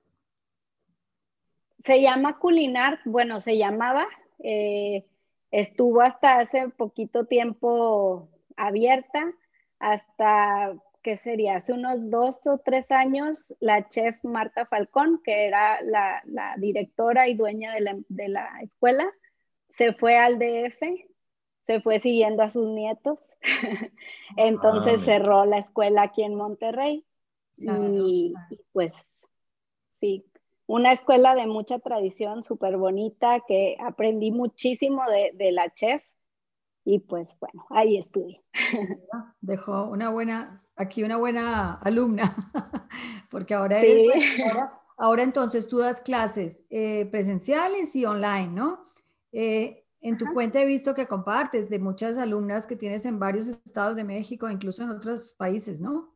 Se 1.84 2.00
llama 2.00 2.38
Culinar, 2.38 3.00
bueno, 3.04 3.40
se 3.40 3.58
llamaba, 3.58 4.06
eh, 4.38 5.06
estuvo 5.50 6.00
hasta 6.00 6.38
hace 6.38 6.68
poquito 6.70 7.26
tiempo 7.26 8.28
abierta, 8.56 9.32
hasta 9.78 10.74
que 11.02 11.18
sería 11.18 11.56
hace 11.56 11.74
unos 11.74 12.10
dos 12.10 12.40
o 12.46 12.58
tres 12.58 12.90
años, 12.90 13.54
la 13.60 13.86
chef 13.88 14.16
Marta 14.24 14.64
Falcón, 14.64 15.20
que 15.22 15.46
era 15.46 15.78
la, 15.82 16.22
directora 16.56 17.28
y 17.28 17.34
dueña 17.34 17.74
de 17.74 17.80
la, 17.82 17.96
de 18.08 18.28
la, 18.28 18.48
escuela, 18.62 19.06
se 19.68 19.92
fue 19.92 20.16
al 20.16 20.38
DF, 20.38 20.80
se 21.62 21.82
fue 21.82 21.98
siguiendo 21.98 22.42
a 22.42 22.48
sus 22.48 22.66
nietos, 22.68 23.28
entonces 24.38 25.02
ah, 25.02 25.04
cerró 25.04 25.44
la 25.44 25.58
escuela 25.58 26.02
aquí 26.02 26.22
en 26.22 26.36
Monterrey 26.36 27.04
y, 27.56 28.34
pues 28.72 28.92
sí, 30.00 30.24
una 30.66 30.92
escuela 30.92 31.34
de 31.34 31.46
mucha 31.46 31.78
tradición, 31.78 32.42
súper 32.42 32.76
bonita, 32.76 33.40
que 33.46 33.76
aprendí 33.80 34.30
muchísimo 34.30 35.02
de, 35.08 35.32
de 35.34 35.52
la 35.52 35.72
chef 35.72 36.02
y 36.84 36.98
pues 37.00 37.36
bueno, 37.40 37.66
ahí 37.70 37.96
estudié. 37.96 38.42
Dejó 39.40 39.84
una 39.86 40.10
buena, 40.10 40.62
aquí 40.76 41.02
una 41.02 41.16
buena 41.16 41.74
alumna, 41.74 42.36
porque 43.30 43.54
ahora 43.54 43.80
eres, 43.80 44.12
ahora, 44.96 45.22
entonces 45.22 45.66
tú 45.66 45.78
das 45.78 46.00
clases 46.00 46.64
eh, 46.70 47.06
presenciales 47.06 47.96
y 47.96 48.04
online, 48.04 48.48
¿no? 48.48 48.84
Eh, 49.32 49.86
en 50.00 50.18
tu 50.18 50.26
cuenta 50.34 50.60
he 50.60 50.66
visto 50.66 50.94
que 50.94 51.06
compartes 51.06 51.70
de 51.70 51.78
muchas 51.78 52.18
alumnas 52.18 52.66
que 52.66 52.76
tienes 52.76 53.06
en 53.06 53.18
varios 53.18 53.48
estados 53.48 53.96
de 53.96 54.04
México, 54.04 54.50
incluso 54.50 54.82
en 54.82 54.90
otros 54.90 55.32
países, 55.32 55.80
¿no? 55.80 56.13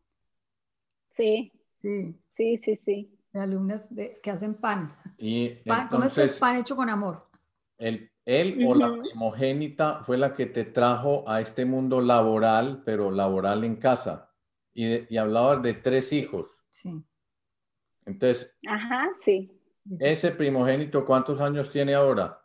Sí. 1.18 1.52
Sí. 1.76 2.14
Sí, 2.36 2.58
sí, 2.64 2.80
sí. 2.84 3.18
De 3.32 3.40
alumnas 3.40 3.94
de, 3.94 4.20
que 4.22 4.30
hacen 4.30 4.54
pan. 4.54 4.96
Y 5.18 5.56
¿Cómo 5.90 6.04
es 6.04 6.14
que 6.14 6.22
es 6.22 6.38
pan 6.38 6.56
hecho 6.56 6.76
con 6.76 6.88
amor? 6.88 7.28
El, 7.76 8.10
él 8.24 8.64
o 8.66 8.74
la 8.74 8.96
primogénita 8.96 10.02
fue 10.04 10.16
la 10.16 10.32
que 10.32 10.46
te 10.46 10.64
trajo 10.64 11.28
a 11.28 11.40
este 11.40 11.64
mundo 11.64 12.00
laboral, 12.00 12.82
pero 12.84 13.10
laboral 13.10 13.64
en 13.64 13.76
casa. 13.76 14.30
Y, 14.72 15.12
y 15.12 15.18
hablabas 15.18 15.60
de 15.62 15.74
tres 15.74 16.12
hijos. 16.12 16.56
Sí. 16.70 17.02
Entonces. 18.06 18.56
Ajá, 18.68 19.08
sí. 19.24 19.50
Ese 19.98 20.30
primogénito, 20.30 21.04
¿cuántos 21.04 21.40
años 21.40 21.70
tiene 21.70 21.94
ahora? 21.94 22.40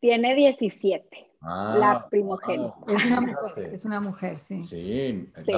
Tiene 0.00 0.34
17. 0.34 1.30
Ah, 1.40 1.76
la 1.78 2.08
primogénita. 2.08 2.74
Es 2.88 3.04
una 3.06 3.20
mujer, 3.20 3.70
es 3.72 3.84
una 3.84 4.00
mujer, 4.00 4.38
sí. 4.38 4.64
Sí, 4.64 5.32
sí. 5.44 5.52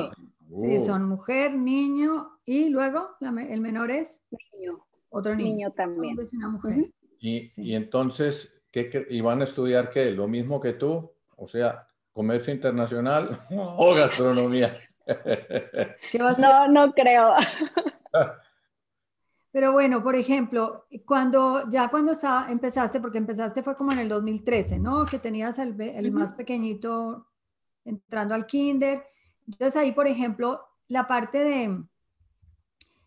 Uh. 0.50 0.81
son 0.81 1.09
mujer, 1.09 1.55
niño 1.55 2.38
y 2.45 2.71
luego 2.71 3.17
el 3.21 3.61
menor 3.61 3.90
es 3.90 4.25
niño. 4.55 4.85
Otro 5.11 5.35
niño. 5.35 5.49
Niño 5.49 5.71
también. 5.73 6.19
Es 6.19 6.33
una 6.33 6.49
mujer. 6.49 6.90
Y, 7.21 7.75
entonces, 7.75 8.55
¿qué, 8.71 9.07
¿y 9.11 9.21
van 9.21 9.40
a 9.40 9.45
estudiar 9.45 9.90
qué? 9.90 10.11
¿Lo 10.11 10.28
mismo 10.28 10.61
que 10.61 10.75
tú? 10.75 11.11
O 11.37 11.47
sea, 11.47 11.88
comercio 12.12 12.52
internacional 12.52 13.47
o 13.50 13.95
gastronomía. 13.95 14.78
No, 16.38 16.69
no 16.69 16.93
creo. 16.93 17.33
Pero 19.52 19.73
bueno, 19.73 20.02
por 20.02 20.17
ejemplo, 20.17 20.85
cuando 21.07 21.69
ya 21.71 21.88
cuando 21.88 22.12
estaba, 22.12 22.50
empezaste, 22.50 23.00
porque 23.00 23.17
empezaste 23.17 23.62
fue 23.62 23.75
como 23.75 23.93
en 23.93 24.00
el 24.00 24.09
2013, 24.11 24.78
¿no? 24.78 25.07
Que 25.07 25.19
tenías 25.19 25.59
el, 25.59 25.81
el 25.81 26.12
más 26.12 26.35
pequeñito 26.35 27.26
entrando 27.87 28.35
al 28.35 28.47
kinder. 28.47 29.02
Entonces 29.49 29.76
ahí, 29.76 29.93
por 29.93 30.07
ejemplo, 30.07 30.61
la 30.88 31.09
parte 31.09 31.38
de, 31.38 31.83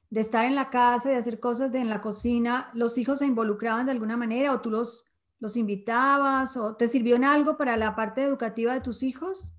de 0.09 0.21
estar 0.21 0.45
en 0.45 0.55
la 0.55 0.69
casa, 0.69 1.09
de 1.09 1.15
hacer 1.15 1.39
cosas 1.39 1.71
de, 1.71 1.79
en 1.79 1.89
la 1.89 2.01
cocina, 2.01 2.71
¿los 2.73 2.97
hijos 2.97 3.19
se 3.19 3.27
involucraban 3.27 3.85
de 3.85 3.91
alguna 3.93 4.17
manera 4.17 4.53
o 4.53 4.61
tú 4.61 4.71
los, 4.71 5.05
los 5.39 5.55
invitabas 5.55 6.57
o 6.57 6.75
te 6.75 6.87
sirvió 6.87 7.15
en 7.15 7.25
algo 7.25 7.57
para 7.57 7.77
la 7.77 7.95
parte 7.95 8.23
educativa 8.23 8.73
de 8.73 8.81
tus 8.81 9.03
hijos? 9.03 9.55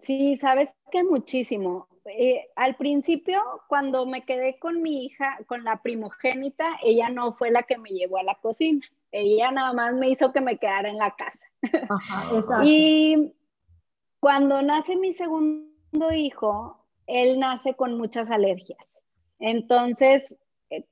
Sí, 0.00 0.36
sabes 0.36 0.70
que 0.92 1.02
muchísimo. 1.02 1.88
Eh, 2.04 2.46
al 2.54 2.76
principio, 2.76 3.42
cuando 3.68 4.06
me 4.06 4.24
quedé 4.24 4.58
con 4.58 4.80
mi 4.80 5.04
hija, 5.06 5.38
con 5.48 5.64
la 5.64 5.82
primogénita, 5.82 6.78
ella 6.84 7.08
no 7.08 7.32
fue 7.32 7.50
la 7.50 7.64
que 7.64 7.78
me 7.78 7.90
llevó 7.90 8.18
a 8.18 8.22
la 8.22 8.36
cocina. 8.36 8.86
Ella 9.10 9.50
nada 9.50 9.72
más 9.72 9.94
me 9.94 10.08
hizo 10.10 10.32
que 10.32 10.40
me 10.40 10.58
quedara 10.58 10.88
en 10.88 10.98
la 10.98 11.14
casa. 11.16 11.38
Ajá, 11.88 12.28
exacto. 12.36 12.64
Y 12.64 13.32
cuando 14.26 14.60
nace 14.60 14.96
mi 14.96 15.12
segundo 15.12 16.12
hijo, 16.12 16.84
él 17.06 17.38
nace 17.38 17.74
con 17.74 17.96
muchas 17.96 18.28
alergias. 18.28 19.00
Entonces, 19.38 20.36
eh, 20.68 20.84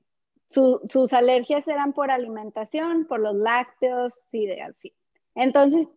sus 0.47 1.11
alergias 1.11 1.67
eran 1.67 1.91
por 1.91 2.11
alimentación, 2.11 3.05
por 3.07 3.19
los 3.19 3.35
lácteos 3.35 4.33
y 4.33 4.45
de 4.45 4.61
así. 4.61 4.93
Entonces, 5.35 5.89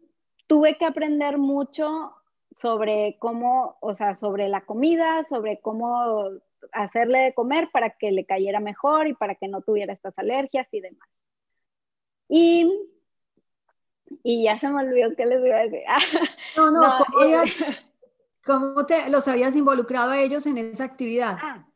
tuve 0.48 0.78
que 0.78 0.84
aprender 0.84 1.38
mucho 1.38 2.12
sobre 2.50 3.18
cómo, 3.20 3.78
o 3.82 3.94
sea, 3.94 4.14
sobre 4.14 4.48
la 4.48 4.62
comida, 4.62 5.22
sobre 5.22 5.60
cómo 5.60 6.24
hacerle 6.72 7.18
de 7.20 7.34
comer 7.34 7.68
para 7.72 7.90
que 7.90 8.10
le 8.10 8.26
cayera 8.26 8.58
mejor 8.58 9.06
y 9.06 9.14
para 9.14 9.36
que 9.36 9.46
no 9.46 9.60
tuviera 9.62 9.92
estas 9.92 10.18
alergias 10.18 10.66
y 10.72 10.80
demás. 10.80 11.22
Y, 12.28 12.68
y 14.24 14.42
ya 14.42 14.58
se 14.58 14.68
me 14.68 14.82
olvidó 14.82 15.14
qué 15.14 15.24
les 15.24 15.46
iba 15.46 15.56
a 15.56 15.62
decir. 15.68 15.82
no, 16.56 16.70
no, 16.70 17.04
¿cómo, 17.06 17.42
¿cómo, 18.44 18.86
te 18.86 19.08
los 19.10 19.28
habías 19.28 19.54
involucrado 19.56 20.10
a 20.10 20.20
ellos 20.20 20.46
en 20.46 20.58
esa 20.58 20.84
actividad? 20.84 21.38
Ah, 21.40 21.66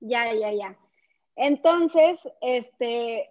ya, 0.00 0.32
ya, 0.32 0.52
ya. 0.52 0.76
Entonces, 1.36 2.20
este, 2.40 3.30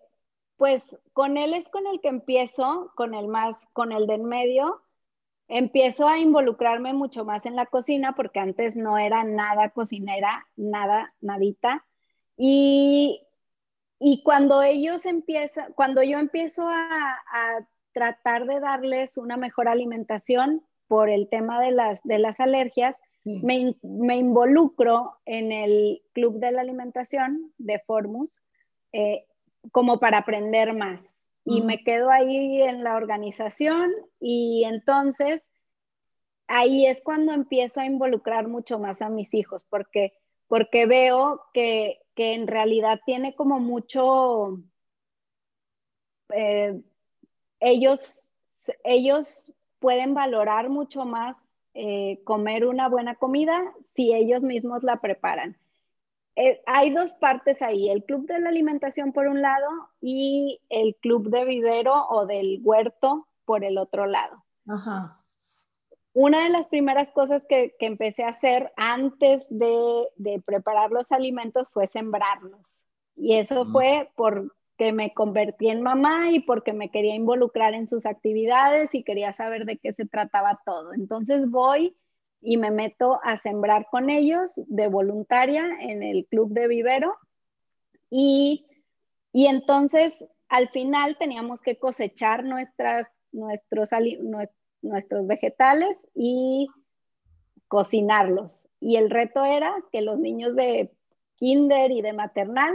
pues 0.57 0.95
con 1.13 1.37
él 1.37 1.53
es 1.53 1.67
con 1.69 1.87
el 1.87 1.99
que 2.01 2.09
empiezo, 2.09 2.91
con 2.95 3.13
el 3.13 3.27
más, 3.27 3.67
con 3.73 3.91
el 3.91 4.07
de 4.07 4.15
en 4.15 4.25
medio, 4.25 4.83
empiezo 5.47 6.07
a 6.07 6.17
involucrarme 6.17 6.93
mucho 6.93 7.25
más 7.25 7.45
en 7.45 7.55
la 7.55 7.65
cocina 7.65 8.13
porque 8.15 8.39
antes 8.39 8.75
no 8.75 8.97
era 8.97 9.23
nada 9.23 9.69
cocinera, 9.71 10.47
nada, 10.55 11.13
nadita. 11.19 11.85
Y, 12.37 13.21
y 13.99 14.23
cuando 14.23 14.61
ellos 14.61 15.05
empiezan, 15.05 15.73
cuando 15.73 16.03
yo 16.03 16.19
empiezo 16.19 16.67
a, 16.67 16.75
a, 16.75 17.67
tratar 17.93 18.45
de 18.45 18.59
darles 18.59 19.17
una 19.17 19.37
mejor 19.37 19.67
alimentación 19.67 20.63
por 20.87 21.09
el 21.09 21.29
tema 21.29 21.61
de 21.61 21.71
las, 21.71 22.01
de 22.03 22.19
las 22.19 22.39
alergias, 22.39 22.99
me, 23.23 23.75
involucro 24.17 25.17
en 25.25 25.51
el 25.51 26.01
club 26.13 26.39
de 26.39 26.51
la 26.51 26.61
alimentación 26.61 27.53
de 27.57 27.79
Formus 27.79 28.41
eh, 28.93 29.25
como 29.71 29.99
para 29.99 30.19
aprender 30.19 30.73
más. 30.73 30.99
Y 31.43 31.61
me 31.61 31.83
quedo 31.83 32.11
ahí 32.11 32.61
en 32.61 32.83
la 32.83 32.95
organización 32.95 33.91
y 34.19 34.63
entonces 34.65 35.43
ahí 36.47 36.85
es 36.85 37.01
cuando 37.01 37.33
empiezo 37.33 37.79
a 37.79 37.85
involucrar 37.85 38.47
mucho 38.47 38.77
más 38.77 39.01
a 39.01 39.09
mis 39.09 39.33
hijos 39.33 39.63
porque, 39.63 40.13
porque 40.47 40.85
veo 40.85 41.41
que, 41.53 41.99
en 42.15 42.45
realidad 42.45 42.99
tiene 43.05 43.33
como 43.33 43.59
mucho... 43.59 44.59
Eh, 46.33 46.79
ellos, 47.61 48.23
ellos 48.83 49.47
pueden 49.79 50.13
valorar 50.13 50.69
mucho 50.69 51.05
más 51.05 51.37
eh, 51.73 52.19
comer 52.25 52.65
una 52.65 52.89
buena 52.89 53.15
comida 53.15 53.73
si 53.95 54.13
ellos 54.13 54.41
mismos 54.41 54.83
la 54.83 54.97
preparan. 54.97 55.57
Eh, 56.35 56.61
hay 56.65 56.91
dos 56.91 57.13
partes 57.15 57.61
ahí, 57.61 57.89
el 57.89 58.03
club 58.03 58.25
de 58.25 58.39
la 58.39 58.49
alimentación 58.49 59.13
por 59.13 59.27
un 59.27 59.41
lado 59.41 59.69
y 60.01 60.59
el 60.69 60.95
club 60.95 61.29
de 61.29 61.45
vivero 61.45 62.07
o 62.09 62.25
del 62.25 62.59
huerto 62.63 63.27
por 63.45 63.63
el 63.63 63.77
otro 63.77 64.05
lado. 64.05 64.43
Una 66.13 66.43
de 66.43 66.49
las 66.49 66.67
primeras 66.67 67.11
cosas 67.11 67.43
que, 67.47 67.75
empecé 67.79 68.23
a 68.23 68.29
hacer 68.29 68.71
antes 68.75 69.45
de, 69.49 70.07
preparar 70.45 70.91
los 70.91 71.11
alimentos 71.11 71.69
fue 71.69 71.87
sembrarlos. 71.87 72.85
Y 73.15 73.35
eso 73.35 73.65
fue 73.71 74.09
por 74.15 74.53
que 74.81 74.91
me 74.91 75.13
convertí 75.13 75.69
en 75.69 75.83
mamá 75.83 76.31
y 76.31 76.39
porque 76.39 76.73
me 76.73 76.89
quería 76.89 77.13
involucrar 77.13 77.75
en 77.75 77.87
sus 77.87 78.07
actividades 78.07 78.95
y 78.95 79.03
quería 79.03 79.31
saber 79.31 79.65
de 79.65 79.77
qué 79.77 79.93
se 79.93 80.07
trataba 80.07 80.59
todo. 80.65 80.95
Entonces 80.95 81.47
voy 81.51 81.95
y 82.41 82.57
me 82.57 82.71
meto 82.71 83.19
a 83.23 83.37
sembrar 83.37 83.85
con 83.91 84.09
ellos 84.09 84.53
de 84.55 84.87
voluntaria 84.87 85.69
en 85.81 86.01
el 86.01 86.25
club 86.25 86.51
de 86.53 86.67
vivero 86.67 87.15
y, 88.09 88.65
y 89.31 89.45
entonces 89.45 90.25
al 90.49 90.69
final 90.69 91.15
teníamos 91.15 91.61
que 91.61 91.77
cosechar 91.77 92.43
nuestras, 92.43 93.07
nuestros, 93.31 93.91
nuestros 94.81 95.27
vegetales 95.27 96.07
y 96.15 96.69
cocinarlos. 97.67 98.67
Y 98.79 98.95
el 98.95 99.11
reto 99.11 99.45
era 99.45 99.75
que 99.91 100.01
los 100.01 100.17
niños 100.17 100.55
de 100.55 100.91
kinder 101.35 101.91
y 101.91 102.01
de 102.01 102.13
maternal 102.13 102.73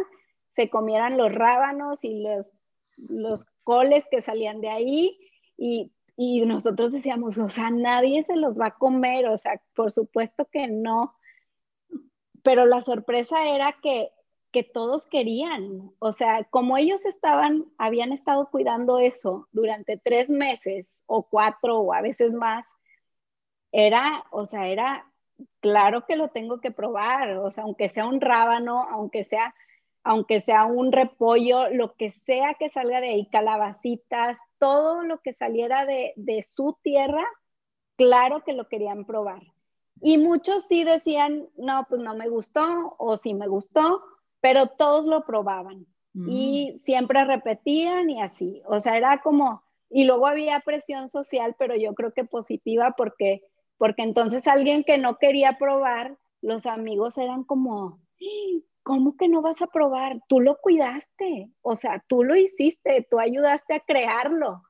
se 0.57 0.71
comieran 0.71 1.19
los 1.19 1.33
rábanos 1.33 2.03
y 2.03 2.23
los, 2.23 2.51
los 2.97 3.45
coles 3.63 4.07
que 4.11 4.23
salían 4.23 4.63
de 4.63 4.71
ahí 4.71 5.19
y, 5.59 5.93
y 6.17 6.45
nosotros 6.47 6.93
decíamos, 6.93 7.37
o 7.37 7.51
sea, 7.51 7.71
nadie 7.71 8.25
se 8.25 8.37
los 8.37 8.59
va 8.59 8.69
a 8.69 8.79
comer, 8.79 9.29
o 9.29 9.37
sea, 9.37 9.61
por 9.75 9.93
supuesto 9.93 10.47
que 10.47 10.67
no. 10.67 11.15
Pero 12.43 12.65
la 12.65 12.81
sorpresa 12.81 13.49
era 13.55 13.77
que, 13.83 14.11
que 14.51 14.63
todos 14.63 15.07
querían. 15.07 15.93
O 15.99 16.11
sea, 16.11 16.45
como 16.45 16.79
ellos 16.79 17.05
estaban, 17.05 17.67
habían 17.77 18.13
estado 18.13 18.49
cuidando 18.51 18.99
eso 18.99 19.49
durante 19.53 19.99
tres 19.99 20.31
meses 20.31 20.87
o 21.05 21.25
cuatro 21.25 21.81
o 21.81 21.93
a 21.93 22.01
veces 22.01 22.33
más, 22.33 22.65
era, 23.73 24.25
o 24.31 24.47
sea, 24.47 24.69
era 24.69 25.07
claro 25.61 26.07
que 26.07 26.17
lo 26.17 26.29
tengo 26.29 26.61
que 26.63 26.71
probar, 26.71 27.37
o 27.37 27.51
sea, 27.51 27.65
aunque 27.65 27.91
sea 27.91 28.07
un 28.07 28.23
rábano, 28.23 28.87
aunque 28.91 29.23
sea, 29.25 29.55
aunque 30.07 30.41
sea 30.41 30.67
un 30.67 30.93
repollo, 30.93 31.69
lo 31.71 31.97
que 31.97 32.13
sea 32.13 32.55
que 32.55 32.71
salga 32.71 33.01
de 33.01 33.09
ahí, 33.09 33.27
calabacitas, 33.27 34.39
todo 34.59 35.03
lo 35.03 35.21
que 35.21 35.33
saliera 35.33 35.85
de, 35.85 36.13
de 36.15 36.47
su 36.55 36.79
tierra, 36.81 37.27
claro 37.97 38.45
que 38.45 38.53
lo 38.53 38.69
querían 38.69 39.05
probar. 39.05 39.43
Y 40.01 40.19
muchos 40.19 40.63
sí 40.69 40.85
decían, 40.85 41.49
no, 41.57 41.87
pues 41.89 42.05
no 42.05 42.15
me 42.15 42.29
gustó 42.29 42.95
o 42.99 43.17
sí 43.17 43.35
me 43.35 43.49
gustó, 43.49 44.01
pero 44.41 44.69
todos 44.69 45.07
lo 45.07 45.27
probaban 45.27 45.87
y 46.15 46.73
mm. 46.73 46.79
siempre 46.79 47.25
repetían 47.25 48.09
y 48.09 48.23
así. 48.23 48.63
O 48.67 48.79
sea, 48.79 48.97
era 48.97 49.21
como, 49.23 49.65
y 49.91 50.05
luego 50.05 50.29
había 50.29 50.61
presión 50.61 51.11
social, 51.11 51.57
pero 51.59 51.75
yo 51.75 51.95
creo 51.95 52.13
que 52.13 52.25
positiva 52.25 52.95
porque, 52.97 53.43
porque 53.77 54.03
entonces 54.03 54.47
alguien 54.47 54.85
que 54.85 54.99
no 54.99 55.19
quería 55.19 55.59
probar, 55.59 56.17
los 56.43 56.65
amigos 56.65 57.19
eran 57.19 57.43
como, 57.43 57.99
¿cómo 58.87 59.17
que 59.17 59.27
no 59.27 59.43
vas 59.43 59.61
a 59.63 59.67
probar? 59.67 60.21
Tú 60.29 60.39
lo 60.39 60.59
cuidaste, 60.59 61.51
o 61.61 61.75
sea, 61.75 62.05
tú 62.07 62.23
lo 62.23 62.37
hiciste, 62.37 63.05
tú 63.11 63.19
ayudaste 63.19 63.75
a 63.75 63.81
crearlo. 63.81 64.63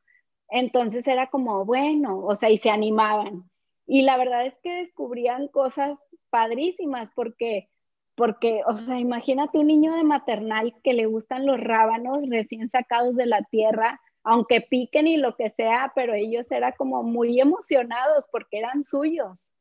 Entonces 0.48 1.06
era 1.06 1.26
como, 1.26 1.66
bueno, 1.66 2.20
o 2.20 2.34
sea, 2.34 2.48
y 2.48 2.56
se 2.56 2.70
animaban. 2.70 3.44
Y 3.86 4.02
la 4.02 4.16
verdad 4.16 4.46
es 4.46 4.54
que 4.62 4.72
descubrían 4.72 5.48
cosas 5.48 5.98
padrísimas 6.30 7.10
porque, 7.14 7.68
porque, 8.14 8.62
o 8.66 8.74
sea, 8.78 8.98
imagínate 8.98 9.58
un 9.58 9.66
niño 9.66 9.94
de 9.94 10.04
maternal 10.04 10.74
que 10.82 10.94
le 10.94 11.04
gustan 11.04 11.44
los 11.44 11.60
rábanos 11.60 12.24
recién 12.30 12.70
sacados 12.70 13.16
de 13.16 13.26
la 13.26 13.42
tierra, 13.42 14.00
aunque 14.24 14.62
piquen 14.62 15.08
y 15.08 15.18
lo 15.18 15.36
que 15.36 15.50
sea, 15.50 15.92
pero 15.94 16.14
ellos 16.14 16.50
eran 16.50 16.72
como 16.78 17.02
muy 17.02 17.38
emocionados 17.38 18.26
porque 18.32 18.60
eran 18.60 18.82
suyos. 18.82 19.52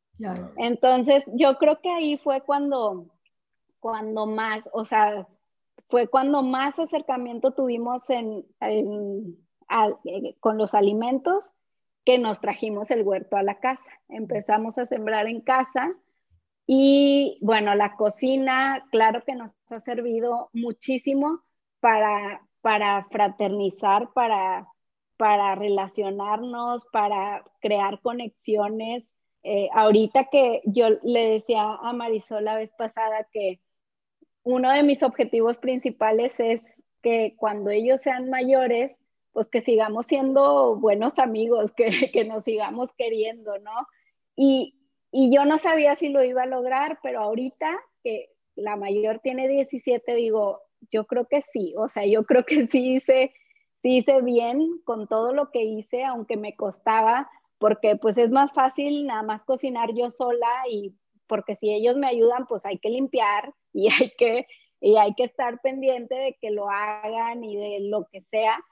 Entonces, 0.56 1.24
yo 1.34 1.58
creo 1.58 1.78
que 1.82 1.90
ahí 1.90 2.16
fue 2.16 2.40
cuando, 2.40 3.04
cuando 3.86 4.26
más, 4.26 4.68
o 4.72 4.84
sea, 4.84 5.28
fue 5.88 6.08
cuando 6.08 6.42
más 6.42 6.76
acercamiento 6.80 7.52
tuvimos 7.52 8.10
en, 8.10 8.44
eh, 8.60 10.34
con 10.40 10.58
los 10.58 10.74
alimentos 10.74 11.52
que 12.04 12.18
nos 12.18 12.40
trajimos 12.40 12.90
el 12.90 13.04
huerto 13.04 13.36
a 13.36 13.44
la 13.44 13.60
casa. 13.60 13.88
Empezamos 14.08 14.76
a 14.78 14.86
sembrar 14.86 15.28
en 15.28 15.40
casa 15.40 15.94
y 16.66 17.38
bueno, 17.42 17.76
la 17.76 17.94
cocina, 17.94 18.84
claro 18.90 19.22
que 19.24 19.36
nos 19.36 19.52
ha 19.68 19.78
servido 19.78 20.50
muchísimo 20.52 21.44
para, 21.78 22.44
para 22.60 23.04
fraternizar, 23.04 24.12
para, 24.14 24.66
para 25.16 25.54
relacionarnos, 25.54 26.86
para 26.86 27.44
crear 27.60 28.00
conexiones. 28.00 29.04
Eh, 29.44 29.68
ahorita 29.72 30.24
que 30.24 30.60
yo 30.64 30.88
le 31.04 31.30
decía 31.30 31.62
a 31.80 31.92
Marisol 31.92 32.46
la 32.46 32.56
vez 32.56 32.74
pasada 32.74 33.28
que 33.30 33.60
uno 34.46 34.70
de 34.72 34.84
mis 34.84 35.02
objetivos 35.02 35.58
principales 35.58 36.38
es 36.38 36.64
que 37.02 37.34
cuando 37.36 37.70
ellos 37.70 38.00
sean 38.00 38.30
mayores, 38.30 38.96
pues 39.32 39.48
que 39.48 39.60
sigamos 39.60 40.06
siendo 40.06 40.76
buenos 40.76 41.18
amigos, 41.18 41.72
que, 42.12 42.24
nos 42.24 42.44
sigamos 42.44 42.92
queriendo, 42.96 43.58
¿no? 43.58 43.72
Y, 44.36 44.78
y, 45.10 45.34
yo 45.34 45.44
no 45.46 45.58
sabía 45.58 45.96
si 45.96 46.10
lo 46.10 46.22
iba 46.22 46.44
a 46.44 46.46
lograr, 46.46 47.00
pero 47.02 47.22
ahorita 47.22 47.76
que 48.04 48.30
la 48.54 48.76
mayor 48.76 49.18
tiene 49.18 49.48
17, 49.48 50.14
digo, 50.14 50.62
yo 50.92 51.06
creo 51.08 51.26
que 51.26 51.42
sí, 51.42 51.74
o 51.76 51.88
sea, 51.88 52.06
yo 52.06 52.24
creo 52.24 52.44
que 52.44 52.68
sí 52.68 52.94
hice, 52.94 53.32
hice 53.82 54.22
bien 54.22 54.80
con 54.84 55.08
todo 55.08 55.32
lo 55.32 55.50
que 55.50 55.64
hice, 55.64 56.04
aunque 56.04 56.36
me 56.36 56.54
costaba, 56.54 57.28
porque 57.58 57.96
pues 57.96 58.16
es 58.16 58.30
más 58.30 58.52
fácil 58.52 59.06
nada 59.06 59.24
más 59.24 59.44
cocinar 59.44 59.92
yo 59.92 60.08
sola 60.10 60.48
y 60.70 60.94
porque 61.26 61.56
si 61.56 61.72
ellos 61.72 61.96
me 61.96 62.08
ayudan, 62.08 62.46
pues 62.46 62.66
hay 62.66 62.78
que 62.78 62.90
limpiar 62.90 63.52
y 63.72 63.88
hay 63.92 64.12
que, 64.16 64.46
y 64.80 64.96
hay 64.96 65.14
que 65.14 65.24
estar 65.24 65.60
pendiente 65.60 66.14
de 66.14 66.36
que 66.40 66.50
lo 66.50 66.70
hagan 66.70 67.44
y 67.44 67.56
de 67.56 67.80
lo 67.88 68.06
que 68.06 68.22
sea 68.22 68.62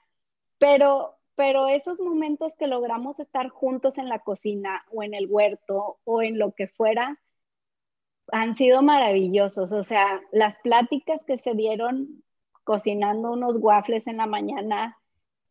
pero, 0.57 1.17
pero 1.35 1.67
esos 1.67 1.99
momentos 1.99 2.55
que 2.55 2.67
logramos 2.67 3.19
estar 3.19 3.49
juntos 3.49 3.97
en 3.97 4.09
la 4.09 4.19
cocina 4.19 4.85
o 4.91 5.03
en 5.03 5.13
el 5.13 5.27
huerto 5.29 5.99
o 6.03 6.21
en 6.21 6.39
lo 6.39 6.53
que 6.53 6.67
fuera, 6.67 7.19
han 8.31 8.55
sido 8.55 8.81
maravillosos. 8.81 9.71
O 9.73 9.83
sea, 9.83 10.21
las 10.31 10.57
pláticas 10.57 11.23
que 11.25 11.37
se 11.37 11.53
dieron 11.53 12.23
cocinando 12.63 13.31
unos 13.31 13.57
waffles 13.59 14.07
en 14.07 14.17
la 14.17 14.25
mañana 14.25 14.97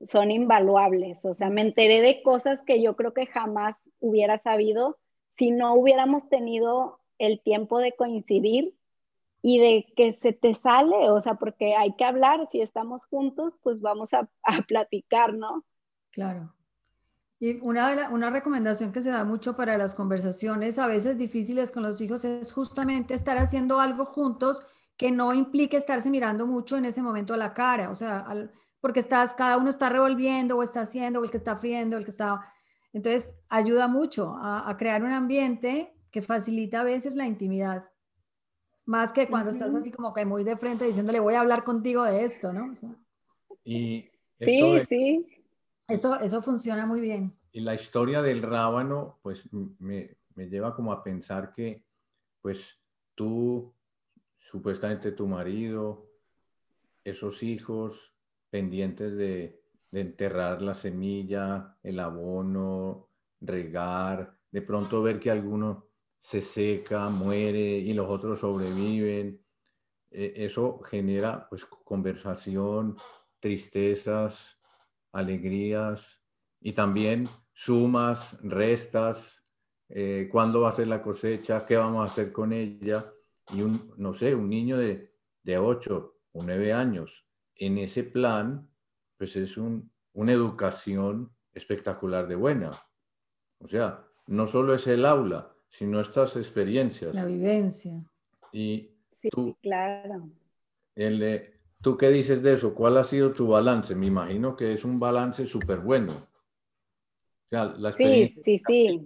son 0.01 0.31
invaluables. 0.31 1.25
O 1.25 1.35
sea, 1.35 1.51
me 1.51 1.61
enteré 1.61 2.01
de 2.01 2.23
cosas 2.23 2.63
que 2.63 2.83
yo 2.83 2.97
creo 2.97 3.15
que 3.15 3.27
jamás 3.27 3.89
hubiera 4.01 4.39
sabido 4.39 4.99
si 5.37 5.51
no 5.51 5.75
hubiéramos 5.75 6.29
tenido 6.29 7.01
el 7.19 7.41
tiempo 7.41 7.79
de 7.79 7.95
coincidir 7.95 8.75
y 9.43 9.59
de 9.59 9.93
que 9.97 10.13
se 10.13 10.33
te 10.33 10.55
sale, 10.55 11.11
o 11.11 11.21
sea, 11.21 11.35
porque 11.35 11.75
hay 11.75 11.95
que 11.97 12.05
hablar, 12.05 12.49
si 12.51 12.61
estamos 12.61 13.05
juntos, 13.07 13.55
pues 13.63 13.81
vamos 13.81 14.15
a, 14.15 14.29
a 14.43 14.63
platicar, 14.63 15.35
¿no? 15.35 15.65
Claro. 16.11 16.55
Y 17.41 17.61
una, 17.61 18.09
una 18.11 18.31
recomendación 18.31 18.93
que 18.93 19.03
se 19.03 19.11
da 19.11 19.25
mucho 19.25 19.57
para 19.57 19.77
las 19.77 19.95
conversaciones, 19.95 20.79
a 20.79 20.87
veces 20.87 21.19
difíciles 21.19 21.71
con 21.73 21.83
los 21.83 22.01
hijos, 22.01 22.25
es 22.25 22.53
justamente 22.53 23.13
estar 23.13 23.37
haciendo 23.37 23.81
algo 23.81 24.07
juntos 24.07 24.63
que 24.97 25.11
no 25.11 25.35
implique 25.35 25.77
estarse 25.77 26.09
mirando 26.09 26.47
mucho 26.47 26.77
en 26.77 26.85
ese 26.85 27.03
momento 27.03 27.35
a 27.35 27.37
la 27.37 27.53
cara, 27.53 27.91
o 27.91 27.95
sea, 27.95 28.25
porque 28.81 29.01
estás, 29.01 29.35
cada 29.35 29.59
uno 29.59 29.69
está 29.69 29.89
revolviendo 29.89 30.57
o 30.57 30.63
está 30.63 30.83
haciendo, 30.83 31.21
o 31.21 31.25
el 31.25 31.31
que 31.31 31.37
está 31.37 31.57
friendo, 31.57 31.97
el 31.97 32.05
que 32.05 32.13
está... 32.13 32.51
Entonces, 32.95 33.37
ayuda 33.49 33.89
mucho 33.89 34.37
a, 34.39 34.71
a 34.71 34.77
crear 34.79 35.03
un 35.03 35.11
ambiente 35.11 35.95
que 36.13 36.23
facilita 36.23 36.81
a 36.81 36.85
veces 36.85 37.17
la 37.17 37.27
intimidad. 37.27 37.91
Más 38.87 39.13
que 39.13 39.29
cuando 39.29 39.51
estás 39.51 39.75
así 39.75 39.91
como 39.91 40.15
que 40.15 40.25
muy 40.25 40.45
de 40.45 40.57
frente 40.57 40.85
diciéndole 40.85 41.19
voy 41.19 41.35
a 41.35 41.41
hablar 41.41 41.65
contigo 41.65 42.05
de 42.05 42.25
esto, 42.25 42.53
¿no? 42.53 42.73
y 43.65 44.09
sí, 44.39 44.63
sí. 44.89 45.27
Eso, 45.89 46.21
eso 46.21 46.41
funciona 46.41 46.87
muy 46.87 47.01
bien. 47.01 47.37
Y 47.51 47.61
la 47.61 47.75
historia 47.75 48.23
del 48.23 48.43
rábano, 48.43 49.19
pues 49.23 49.49
me, 49.53 50.17
me 50.37 50.49
lleva 50.49 50.77
como 50.77 50.93
a 50.93 51.03
pensar 51.03 51.53
que, 51.53 51.83
pues 52.41 52.79
tú, 53.17 53.75
supuestamente 54.39 55.11
tu 55.11 55.27
marido, 55.27 56.09
esos 57.03 57.43
hijos 57.43 58.15
pendientes 58.51 59.17
de, 59.17 59.64
de 59.95 60.01
enterrar 60.01 60.61
la 60.61 60.75
semilla, 60.75 61.79
el 61.81 62.01
abono, 62.01 63.11
regar, 63.41 64.37
de 64.51 64.61
pronto 64.61 65.01
ver 65.01 65.21
que 65.21 65.31
alguno 65.31 65.87
se 66.19 66.41
seca, 66.41 67.09
muere 67.11 67.79
y 67.79 67.93
los 67.93 68.09
otros 68.09 68.41
sobreviven. 68.41 69.41
E, 70.11 70.33
eso 70.47 70.81
genera 70.81 71.47
pues 71.49 71.65
conversación, 71.65 72.97
tristezas, 73.39 74.59
alegrías 75.13 76.21
y 76.61 76.73
también 76.73 77.29
sumas, 77.53 78.37
restas, 78.43 79.45
eh, 79.89 80.29
cuándo 80.29 80.63
va 80.63 80.71
a 80.71 80.73
ser 80.73 80.89
la 80.89 81.03
cosecha, 81.03 81.65
qué 81.65 81.77
vamos 81.77 82.03
a 82.03 82.13
hacer 82.13 82.33
con 82.33 82.53
ella. 82.53 83.13
Y 83.53 83.63
un, 83.63 83.95
no 83.97 84.13
sé, 84.13 84.35
un 84.35 84.49
niño 84.49 84.77
de, 84.77 85.15
de 85.45 85.57
8 85.57 86.17
o 86.33 86.43
9 86.43 86.73
años 86.73 87.29
en 87.55 87.79
ese 87.79 88.03
plan, 88.03 88.69
pues 89.25 89.37
es 89.37 89.57
una 89.57 90.33
educación 90.33 91.33
espectacular 91.55 92.29
de 92.29 92.35
buena. 92.35 92.71
O 93.59 93.67
sea, 93.67 94.05
no 94.27 94.47
solo 94.47 94.75
es 94.75 94.87
el 94.87 95.07
aula, 95.07 95.51
sino 95.71 95.99
estas 95.99 96.37
experiencias. 96.37 97.15
La 97.15 97.25
vivencia. 97.25 98.05
Y 98.53 98.91
sí, 99.13 99.31
claro. 99.63 100.29
El, 100.95 101.55
¿Tú 101.81 101.97
qué 101.97 102.11
dices 102.11 102.43
de 102.43 102.53
eso? 102.53 102.75
¿Cuál 102.75 102.99
ha 102.99 103.05
sido 103.05 103.33
tu 103.33 103.49
balance? 103.49 103.95
Me 103.95 104.05
imagino 104.05 104.55
que 104.55 104.75
es 104.75 104.85
un 104.85 105.01
balance 105.01 105.47
súper 105.47 105.79
bueno. 105.79 106.13
O 106.13 107.49
sea, 107.49 107.65
la 107.65 107.93
sí, 107.93 108.29
sí, 108.45 108.59
sí. 108.59 109.05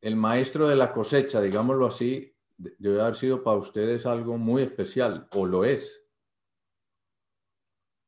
El 0.00 0.16
maestro 0.16 0.66
de 0.66 0.74
la 0.74 0.92
cosecha, 0.92 1.40
digámoslo 1.40 1.86
así, 1.86 2.34
debe 2.56 3.00
haber 3.00 3.14
sido 3.14 3.44
para 3.44 3.58
ustedes 3.58 4.04
algo 4.04 4.36
muy 4.36 4.62
especial, 4.62 5.28
o 5.32 5.46
lo 5.46 5.64
es. 5.64 6.05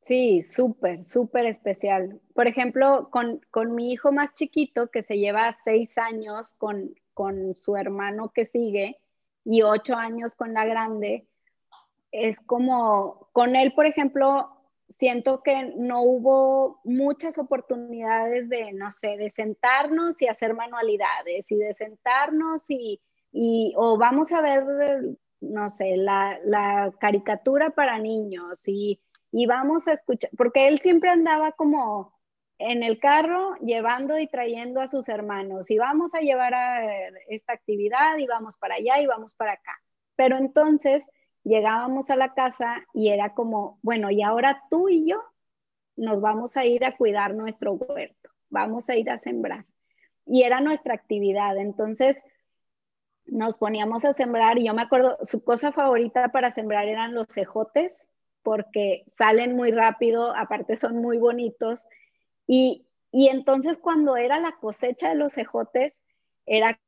Sí, 0.08 0.42
súper, 0.42 1.06
súper 1.06 1.44
especial. 1.44 2.18
Por 2.34 2.46
ejemplo, 2.46 3.10
con, 3.10 3.42
con, 3.50 3.74
mi 3.74 3.92
hijo 3.92 4.10
más 4.10 4.34
chiquito, 4.34 4.90
que 4.90 5.02
se 5.02 5.18
lleva 5.18 5.58
seis 5.62 5.98
años 5.98 6.54
con, 6.56 6.94
con 7.12 7.54
su 7.54 7.76
hermano 7.76 8.32
que 8.34 8.46
sigue 8.46 8.98
y 9.44 9.60
ocho 9.60 9.96
años 9.96 10.34
con 10.34 10.54
la 10.54 10.64
grande, 10.64 11.28
es 12.10 12.40
como, 12.40 13.28
con 13.32 13.54
él, 13.54 13.74
por 13.74 13.84
ejemplo, 13.84 14.48
siento 14.88 15.42
que 15.42 15.74
no 15.76 16.02
hubo 16.02 16.80
muchas 16.84 17.36
oportunidades 17.36 18.48
de, 18.48 18.72
no 18.72 18.90
sé, 18.90 19.18
de 19.18 19.28
sentarnos 19.28 20.22
y 20.22 20.28
hacer 20.28 20.54
manualidades 20.54 21.52
y 21.52 21.56
de 21.56 21.74
sentarnos 21.74 22.62
y, 22.70 23.02
y 23.30 23.74
o 23.76 23.98
vamos 23.98 24.32
a 24.32 24.40
ver 24.40 24.64
no 25.40 25.68
sé, 25.68 25.96
la, 25.96 26.38
la 26.44 26.92
caricatura 26.98 27.70
para 27.70 27.98
niños 27.98 28.66
y, 28.66 29.00
y 29.30 29.46
vamos 29.46 29.88
a 29.88 29.92
escuchar, 29.92 30.30
porque 30.36 30.68
él 30.68 30.78
siempre 30.78 31.10
andaba 31.10 31.52
como 31.52 32.18
en 32.58 32.82
el 32.82 32.98
carro 32.98 33.54
llevando 33.56 34.18
y 34.18 34.26
trayendo 34.26 34.80
a 34.80 34.88
sus 34.88 35.08
hermanos 35.08 35.70
y 35.70 35.78
vamos 35.78 36.14
a 36.14 36.20
llevar 36.20 36.54
a 36.54 36.84
esta 37.28 37.52
actividad 37.52 38.18
y 38.18 38.26
vamos 38.26 38.56
para 38.56 38.76
allá 38.76 39.00
y 39.00 39.06
vamos 39.06 39.34
para 39.34 39.52
acá. 39.52 39.80
Pero 40.16 40.36
entonces 40.36 41.04
llegábamos 41.44 42.10
a 42.10 42.16
la 42.16 42.34
casa 42.34 42.84
y 42.92 43.10
era 43.10 43.34
como, 43.34 43.78
bueno, 43.82 44.10
y 44.10 44.22
ahora 44.22 44.64
tú 44.70 44.88
y 44.88 45.08
yo 45.08 45.22
nos 45.96 46.20
vamos 46.20 46.56
a 46.56 46.64
ir 46.64 46.84
a 46.84 46.96
cuidar 46.96 47.34
nuestro 47.34 47.72
huerto, 47.72 48.30
vamos 48.50 48.88
a 48.88 48.96
ir 48.96 49.10
a 49.10 49.18
sembrar. 49.18 49.64
Y 50.26 50.42
era 50.42 50.60
nuestra 50.60 50.94
actividad. 50.94 51.56
Entonces 51.56 52.20
nos 53.24 53.58
poníamos 53.58 54.04
a 54.04 54.14
sembrar 54.14 54.58
y 54.58 54.66
yo 54.66 54.74
me 54.74 54.82
acuerdo, 54.82 55.18
su 55.22 55.44
cosa 55.44 55.70
favorita 55.70 56.28
para 56.28 56.50
sembrar 56.50 56.88
eran 56.88 57.14
los 57.14 57.28
cejotes 57.28 58.08
porque 58.42 59.04
salen 59.16 59.56
muy 59.56 59.70
rápido, 59.70 60.34
aparte 60.34 60.76
son 60.76 60.96
muy 60.96 61.18
bonitos 61.18 61.86
y, 62.46 62.84
entonces 63.12 63.78
cuando 63.78 64.16
era 64.16 64.38
la 64.38 64.56
cosecha 64.60 65.08
de 65.10 65.14
los 65.14 65.38
ejotes, 65.38 65.98
era 66.46 66.78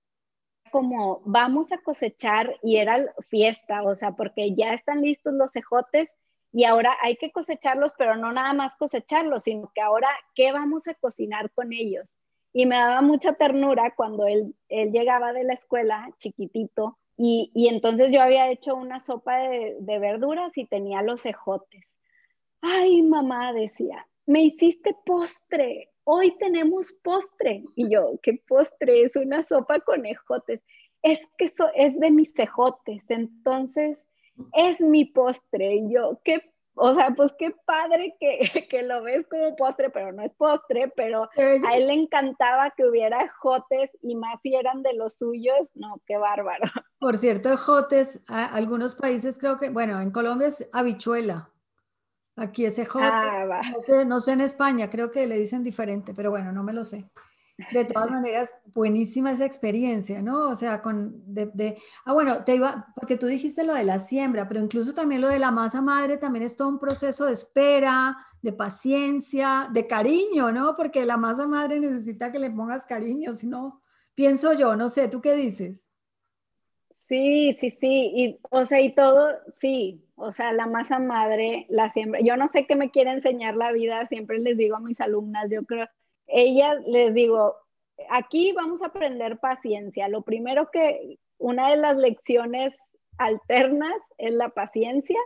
como 0.70 1.22
vamos 1.24 1.72
a 1.72 1.78
cosechar 1.78 2.56
y 2.62 2.76
era 2.76 3.12
fiesta, 3.28 3.82
o 3.82 3.94
sea, 3.94 4.12
porque 4.12 4.54
ya 4.54 4.74
están 4.74 5.02
listos 5.02 5.34
los 5.34 5.56
ejotes 5.56 6.10
y 6.52 6.64
ahora 6.64 6.96
hay 7.02 7.16
que 7.16 7.32
cosecharlos, 7.32 7.92
pero 7.96 8.16
no 8.16 8.32
nada 8.32 8.52
más 8.52 8.76
cosecharlos, 8.76 9.44
sino 9.44 9.72
que 9.74 9.80
ahora, 9.80 10.08
¿qué 10.34 10.52
vamos 10.52 10.86
a 10.88 10.94
cocinar 10.94 11.50
con 11.52 11.72
ellos? 11.72 12.16
Y 12.52 12.66
me 12.66 12.76
daba 12.76 13.00
mucha 13.02 13.32
ternura 13.34 13.94
cuando 13.96 14.26
él, 14.26 14.54
él 14.68 14.92
llegaba 14.92 15.32
de 15.32 15.44
la 15.44 15.54
escuela 15.54 16.10
chiquitito 16.18 16.99
y, 17.22 17.68
entonces 17.68 18.10
yo 18.10 18.22
había 18.22 18.50
hecho 18.50 18.74
una 18.74 18.98
sopa 18.98 19.36
de, 19.36 19.76
de 19.80 19.98
verduras 19.98 20.56
y 20.56 20.66
tenía 20.66 21.02
los 21.02 21.26
ejotes. 21.26 21.84
Ay, 22.62 23.02
mamá, 23.02 23.52
decía, 23.52 24.06
me 24.24 24.42
hiciste 24.42 24.96
postre, 25.04 25.90
hoy 26.04 26.34
tenemos 26.38 26.94
postre. 27.02 27.62
Y 27.76 27.90
yo, 27.90 28.18
¿qué 28.22 28.42
postre? 28.48 29.02
Es 29.02 29.16
una 29.16 29.42
sopa 29.42 29.80
con 29.80 30.06
ejotes. 30.06 30.62
Es 31.02 31.20
que 31.36 31.46
eso 31.46 31.68
es 31.74 31.98
de 32.00 32.10
mis 32.10 32.38
ejotes, 32.38 33.02
entonces 33.08 33.98
es 34.54 34.80
mi 34.80 35.04
postre. 35.04 35.74
Y 35.74 35.92
yo, 35.92 36.20
qué, 36.24 36.40
o 36.82 36.94
sea, 36.94 37.10
pues 37.14 37.32
qué 37.38 37.54
padre 37.66 38.16
que, 38.18 38.38
que 38.70 38.82
lo 38.82 39.02
ves 39.02 39.26
como 39.30 39.54
postre, 39.54 39.90
pero 39.90 40.12
no 40.12 40.22
es 40.22 40.32
postre, 40.32 40.90
pero 40.96 41.24
a 41.24 41.76
él 41.76 41.86
le 41.86 41.92
encantaba 41.92 42.70
que 42.70 42.86
hubiera 42.86 43.22
ejotes 43.22 43.90
y 44.00 44.16
más 44.16 44.40
si 44.42 44.54
eran 44.54 44.82
de 44.82 44.94
los 44.94 45.18
suyos, 45.18 45.70
no, 45.74 46.00
qué 46.06 46.16
bárbaro. 46.16 46.64
Por 46.98 47.18
cierto, 47.18 47.52
ejotes, 47.52 48.22
algunos 48.28 48.94
países 48.94 49.36
creo 49.38 49.58
que, 49.58 49.68
bueno, 49.68 50.00
en 50.00 50.10
Colombia 50.10 50.48
es 50.48 50.68
habichuela. 50.72 51.50
Aquí 52.36 52.64
ese 52.64 52.86
joven, 52.86 53.10
ah, 53.12 53.60
no, 54.06 54.20
sé, 54.20 54.32
en 54.32 54.40
España, 54.40 54.88
creo 54.88 55.10
que 55.10 55.26
le 55.26 55.38
dicen 55.38 55.62
diferente, 55.62 56.14
pero 56.14 56.30
bueno, 56.30 56.52
no 56.52 56.62
me 56.62 56.72
lo 56.72 56.84
sé. 56.84 57.10
De 57.72 57.84
todas 57.84 58.10
maneras, 58.10 58.52
buenísima 58.74 59.32
esa 59.32 59.44
experiencia, 59.44 60.22
¿no? 60.22 60.48
O 60.48 60.56
sea, 60.56 60.82
con, 60.82 61.22
de, 61.26 61.76
ah, 62.04 62.12
bueno, 62.12 62.44
te 62.44 62.54
iba, 62.54 62.92
porque 62.94 63.16
tú 63.16 63.26
dijiste 63.26 63.64
lo 63.64 63.74
de 63.74 63.84
la 63.84 63.98
siembra, 63.98 64.48
pero 64.48 64.60
incluso 64.60 64.94
también 64.94 65.20
lo 65.20 65.28
de 65.28 65.38
la 65.38 65.50
masa 65.50 65.80
madre 65.80 66.16
también 66.16 66.44
es 66.44 66.56
todo 66.56 66.68
un 66.68 66.78
proceso 66.78 67.26
de 67.26 67.32
espera, 67.32 68.16
de 68.42 68.52
paciencia, 68.52 69.68
de 69.72 69.86
cariño, 69.86 70.52
¿no? 70.52 70.76
Porque 70.76 71.04
la 71.04 71.16
masa 71.16 71.46
madre 71.46 71.80
necesita 71.80 72.32
que 72.32 72.38
le 72.38 72.50
pongas 72.50 72.86
cariño, 72.86 73.32
si 73.32 73.46
no, 73.46 73.82
pienso 74.14 74.52
yo, 74.52 74.76
no 74.76 74.88
sé, 74.88 75.08
¿tú 75.08 75.20
qué 75.20 75.34
dices? 75.34 75.90
Sí, 77.10 77.52
sí, 77.54 77.70
sí, 77.70 78.12
y, 78.14 78.40
o 78.50 78.64
sea, 78.64 78.80
y 78.80 78.94
todo, 78.94 79.30
sí, 79.58 80.06
o 80.14 80.30
sea, 80.30 80.52
la 80.52 80.66
masa 80.66 81.00
madre, 81.00 81.66
la 81.68 81.90
siembra. 81.90 82.20
Yo 82.20 82.36
no 82.36 82.46
sé 82.46 82.66
qué 82.66 82.76
me 82.76 82.92
quiere 82.92 83.10
enseñar 83.10 83.56
la 83.56 83.72
vida, 83.72 84.04
siempre 84.04 84.38
les 84.38 84.56
digo 84.56 84.76
a 84.76 84.80
mis 84.80 85.00
alumnas, 85.00 85.50
yo 85.50 85.64
creo, 85.64 85.88
ellas 86.32 86.76
les 86.86 87.14
digo, 87.14 87.56
aquí 88.08 88.52
vamos 88.52 88.82
a 88.82 88.86
aprender 88.86 89.38
paciencia. 89.38 90.08
Lo 90.08 90.22
primero 90.22 90.70
que, 90.70 91.18
una 91.38 91.70
de 91.70 91.76
las 91.76 91.96
lecciones 91.96 92.76
alternas 93.18 93.94
es 94.18 94.34
la 94.34 94.50
paciencia, 94.50 95.18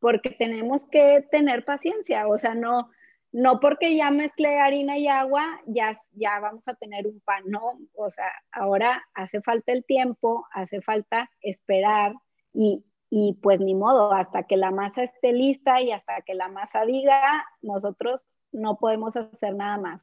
porque 0.00 0.30
tenemos 0.30 0.86
que 0.86 1.26
tener 1.30 1.64
paciencia, 1.64 2.28
o 2.28 2.36
sea, 2.36 2.54
no, 2.54 2.90
no 3.32 3.58
porque 3.58 3.96
ya 3.96 4.10
mezclé 4.10 4.60
harina 4.60 4.98
y 4.98 5.08
agua, 5.08 5.60
ya, 5.66 5.98
ya 6.12 6.38
vamos 6.40 6.68
a 6.68 6.74
tener 6.74 7.06
un 7.06 7.20
pan, 7.20 7.42
no, 7.46 7.78
o 7.94 8.10
sea, 8.10 8.30
ahora 8.52 9.02
hace 9.14 9.40
falta 9.40 9.72
el 9.72 9.84
tiempo, 9.84 10.46
hace 10.52 10.82
falta 10.82 11.30
esperar 11.40 12.14
y, 12.52 12.84
y 13.10 13.34
pues 13.42 13.60
ni 13.60 13.74
modo, 13.74 14.12
hasta 14.12 14.44
que 14.44 14.56
la 14.56 14.70
masa 14.70 15.04
esté 15.04 15.32
lista 15.32 15.80
y 15.80 15.90
hasta 15.90 16.20
que 16.22 16.34
la 16.34 16.48
masa 16.48 16.84
diga, 16.84 17.44
nosotros 17.62 18.26
no 18.52 18.76
podemos 18.76 19.16
hacer 19.16 19.54
nada 19.54 19.78
más. 19.78 20.02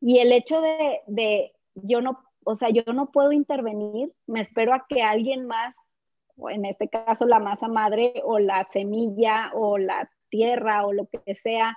Y 0.00 0.18
el 0.18 0.32
hecho 0.32 0.60
de, 0.60 1.00
de 1.06 1.52
yo 1.74 2.00
no, 2.00 2.22
o 2.44 2.54
sea, 2.54 2.70
yo 2.70 2.82
no 2.92 3.10
puedo 3.10 3.32
intervenir, 3.32 4.12
me 4.26 4.40
espero 4.40 4.74
a 4.74 4.86
que 4.88 5.02
alguien 5.02 5.46
más, 5.46 5.74
o 6.36 6.50
en 6.50 6.64
este 6.64 6.88
caso 6.88 7.26
la 7.26 7.38
masa 7.38 7.68
madre 7.68 8.14
o 8.24 8.38
la 8.38 8.66
semilla 8.72 9.50
o 9.54 9.78
la 9.78 10.10
tierra 10.30 10.86
o 10.86 10.92
lo 10.92 11.06
que 11.06 11.34
sea, 11.34 11.76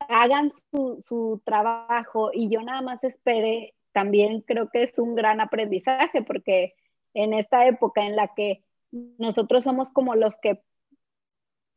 hagan 0.00 0.50
su, 0.50 1.02
su 1.06 1.40
trabajo 1.44 2.30
y 2.32 2.48
yo 2.48 2.62
nada 2.62 2.82
más 2.82 3.04
espere, 3.04 3.74
también 3.92 4.42
creo 4.42 4.68
que 4.70 4.82
es 4.82 4.98
un 4.98 5.14
gran 5.14 5.40
aprendizaje 5.40 6.22
porque 6.22 6.74
en 7.14 7.34
esta 7.34 7.66
época 7.66 8.04
en 8.04 8.16
la 8.16 8.28
que 8.34 8.64
nosotros 8.90 9.64
somos 9.64 9.90
como 9.90 10.14
los 10.14 10.36
que 10.38 10.62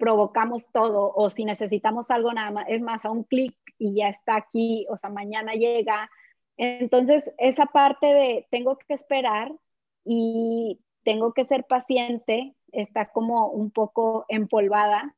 provocamos 0.02 0.66
todo 0.74 1.14
o 1.16 1.30
si 1.30 1.46
necesitamos 1.46 2.10
algo 2.10 2.34
nada 2.34 2.50
más, 2.50 2.66
es 2.68 2.82
más, 2.82 3.06
a 3.06 3.12
un 3.12 3.24
clic 3.24 3.56
y 3.78 3.94
ya 3.94 4.10
está 4.10 4.36
aquí, 4.36 4.88
o 4.90 4.98
sea, 4.98 5.12
mañana 5.12 5.54
llega. 5.54 6.10
Entonces, 6.58 7.32
esa 7.38 7.68
parte 7.68 8.08
de 8.08 8.48
tengo 8.50 8.80
que 8.80 8.96
esperar 8.96 9.52
y 10.04 10.80
tengo 11.04 11.34
que 11.34 11.44
ser 11.44 11.66
paciente 11.66 12.56
está 12.72 13.12
como 13.12 13.50
un 13.50 13.70
poco 13.70 14.26
empolvada 14.28 15.16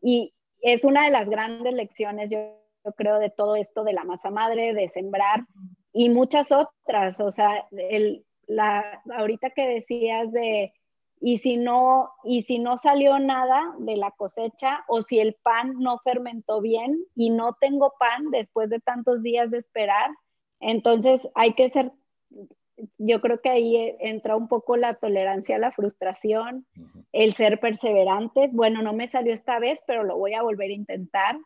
y 0.00 0.32
es 0.62 0.82
una 0.82 1.04
de 1.04 1.10
las 1.10 1.28
grandes 1.28 1.74
lecciones, 1.74 2.30
yo, 2.30 2.38
creo, 2.96 3.18
de 3.18 3.28
todo 3.28 3.56
esto 3.56 3.84
de 3.84 3.92
la 3.92 4.04
masa 4.04 4.30
madre, 4.30 4.72
de 4.72 4.88
sembrar 4.88 5.44
y 5.92 6.08
muchas 6.08 6.52
otras, 6.52 7.20
o 7.20 7.30
sea, 7.30 7.68
el, 7.70 8.24
la, 8.46 9.02
ahorita 9.14 9.50
que 9.50 9.68
decías 9.68 10.32
de 10.32 10.72
y 11.24 11.38
si 11.38 11.56
no 11.56 12.10
y 12.24 12.42
si 12.42 12.58
no 12.58 12.76
salió 12.76 13.20
nada 13.20 13.74
de 13.78 13.96
la 13.96 14.10
cosecha 14.10 14.84
o 14.88 15.02
si 15.02 15.20
el 15.20 15.34
pan 15.34 15.78
no 15.78 15.98
fermentó 16.00 16.60
bien 16.60 16.98
y 17.14 17.30
no 17.30 17.56
tengo 17.60 17.94
pan 17.98 18.30
después 18.32 18.68
de 18.68 18.80
tantos 18.80 19.22
días 19.22 19.48
de 19.50 19.58
esperar, 19.58 20.10
entonces 20.58 21.26
hay 21.34 21.54
que 21.54 21.70
ser 21.70 21.92
yo 22.98 23.20
creo 23.20 23.40
que 23.40 23.50
ahí 23.50 23.96
entra 24.00 24.34
un 24.34 24.48
poco 24.48 24.76
la 24.76 24.94
tolerancia 24.94 25.54
a 25.54 25.60
la 25.60 25.70
frustración, 25.70 26.66
el 27.12 27.32
ser 27.32 27.60
perseverantes, 27.60 28.56
bueno, 28.56 28.82
no 28.82 28.92
me 28.92 29.06
salió 29.06 29.32
esta 29.32 29.60
vez, 29.60 29.84
pero 29.86 30.02
lo 30.02 30.18
voy 30.18 30.34
a 30.34 30.42
volver 30.42 30.70
a 30.70 30.74
intentar. 30.74 31.38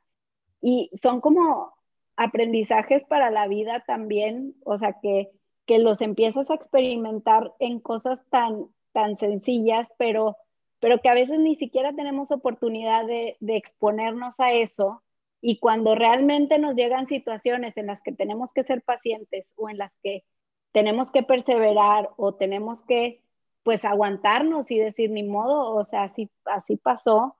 Y 0.62 0.88
son 0.94 1.20
como 1.20 1.74
aprendizajes 2.16 3.04
para 3.04 3.30
la 3.30 3.48
vida 3.48 3.84
también, 3.86 4.54
o 4.64 4.78
sea, 4.78 4.96
que, 5.02 5.30
que 5.66 5.78
los 5.78 6.00
empiezas 6.00 6.50
a 6.50 6.54
experimentar 6.54 7.52
en 7.58 7.80
cosas 7.80 8.24
tan 8.30 8.68
tan 8.96 9.18
sencillas, 9.18 9.92
pero, 9.98 10.38
pero 10.80 11.02
que 11.02 11.10
a 11.10 11.14
veces 11.14 11.38
ni 11.38 11.54
siquiera 11.56 11.92
tenemos 11.92 12.30
oportunidad 12.30 13.04
de, 13.04 13.36
exponernos 13.46 14.40
a 14.40 14.52
eso. 14.52 15.02
Y 15.42 15.58
cuando 15.58 15.94
realmente 15.94 16.58
nos 16.58 16.76
llegan 16.76 17.06
situaciones 17.06 17.76
en 17.76 17.88
las 17.88 18.00
que 18.00 18.12
tenemos 18.12 18.54
que 18.54 18.64
ser 18.64 18.80
pacientes 18.80 19.46
o 19.54 19.68
en 19.68 19.76
las 19.76 19.92
que 20.02 20.24
tenemos 20.72 21.12
que 21.12 21.22
perseverar 21.22 22.08
o 22.16 22.36
tenemos 22.36 22.82
que 22.82 23.20
pues 23.64 23.84
aguantarnos 23.84 24.70
y 24.70 24.78
decir 24.78 25.10
ni 25.10 25.24
modo, 25.24 25.74
o 25.74 25.84
sea, 25.84 26.04
así, 26.04 26.30
así 26.46 26.78
pasó. 26.78 27.36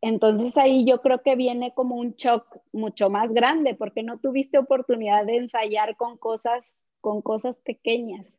Entonces 0.00 0.56
ahí 0.56 0.84
yo 0.84 1.00
creo 1.00 1.22
que 1.22 1.34
viene 1.34 1.74
como 1.74 1.96
un 1.96 2.12
shock 2.12 2.58
mucho 2.70 3.10
más 3.10 3.32
grande 3.32 3.74
porque 3.74 4.04
no 4.04 4.20
tuviste 4.20 4.58
oportunidad 4.58 5.26
de 5.26 5.38
ensayar 5.38 5.96
con 5.96 6.18
cosas, 6.18 6.84
con 7.00 7.20
cosas 7.20 7.58
pequeñas. 7.58 8.32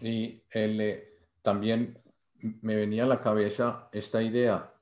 Y 0.00 0.42
eh, 0.52 1.18
también 1.42 1.98
me 2.40 2.76
venía 2.76 3.04
a 3.04 3.08
la 3.08 3.20
cabeza 3.20 3.88
esta 3.92 4.22
idea. 4.22 4.74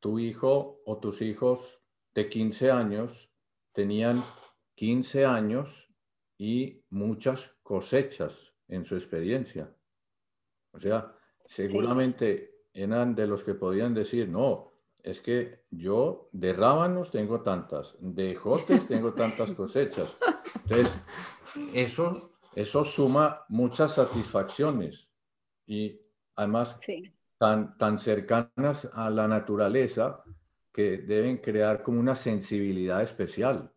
Tu 0.00 0.18
hijo 0.18 0.82
o 0.84 0.98
tus 0.98 1.22
hijos 1.22 1.80
de 2.14 2.28
15 2.28 2.70
años 2.70 3.30
tenían 3.72 4.24
15 4.74 5.24
años 5.26 5.88
y 6.38 6.82
muchas 6.90 7.54
cosechas 7.62 8.54
en 8.68 8.84
su 8.84 8.94
experiencia. 8.94 9.74
O 10.72 10.80
sea, 10.80 11.14
seguramente 11.46 12.66
eran 12.74 13.14
de 13.14 13.26
los 13.26 13.44
que 13.44 13.54
podían 13.54 13.94
decir, 13.94 14.28
no, 14.28 14.72
es 15.02 15.20
que 15.20 15.64
yo 15.70 16.28
de 16.32 16.52
rábanos 16.52 17.10
tengo 17.10 17.40
tantas, 17.40 17.96
de 18.00 18.34
jotes 18.34 18.86
tengo 18.88 19.14
tantas 19.14 19.52
cosechas. 19.54 20.14
Entonces, 20.64 20.92
eso 21.72 22.35
eso 22.56 22.84
suma 22.84 23.44
muchas 23.50 23.92
satisfacciones 23.92 25.12
y 25.66 26.00
además 26.36 26.80
tan, 27.36 27.76
tan 27.76 27.98
cercanas 27.98 28.88
a 28.94 29.10
la 29.10 29.28
naturaleza 29.28 30.24
que 30.72 30.96
deben 30.98 31.36
crear 31.36 31.82
como 31.82 32.00
una 32.00 32.14
sensibilidad 32.14 33.02
especial. 33.02 33.70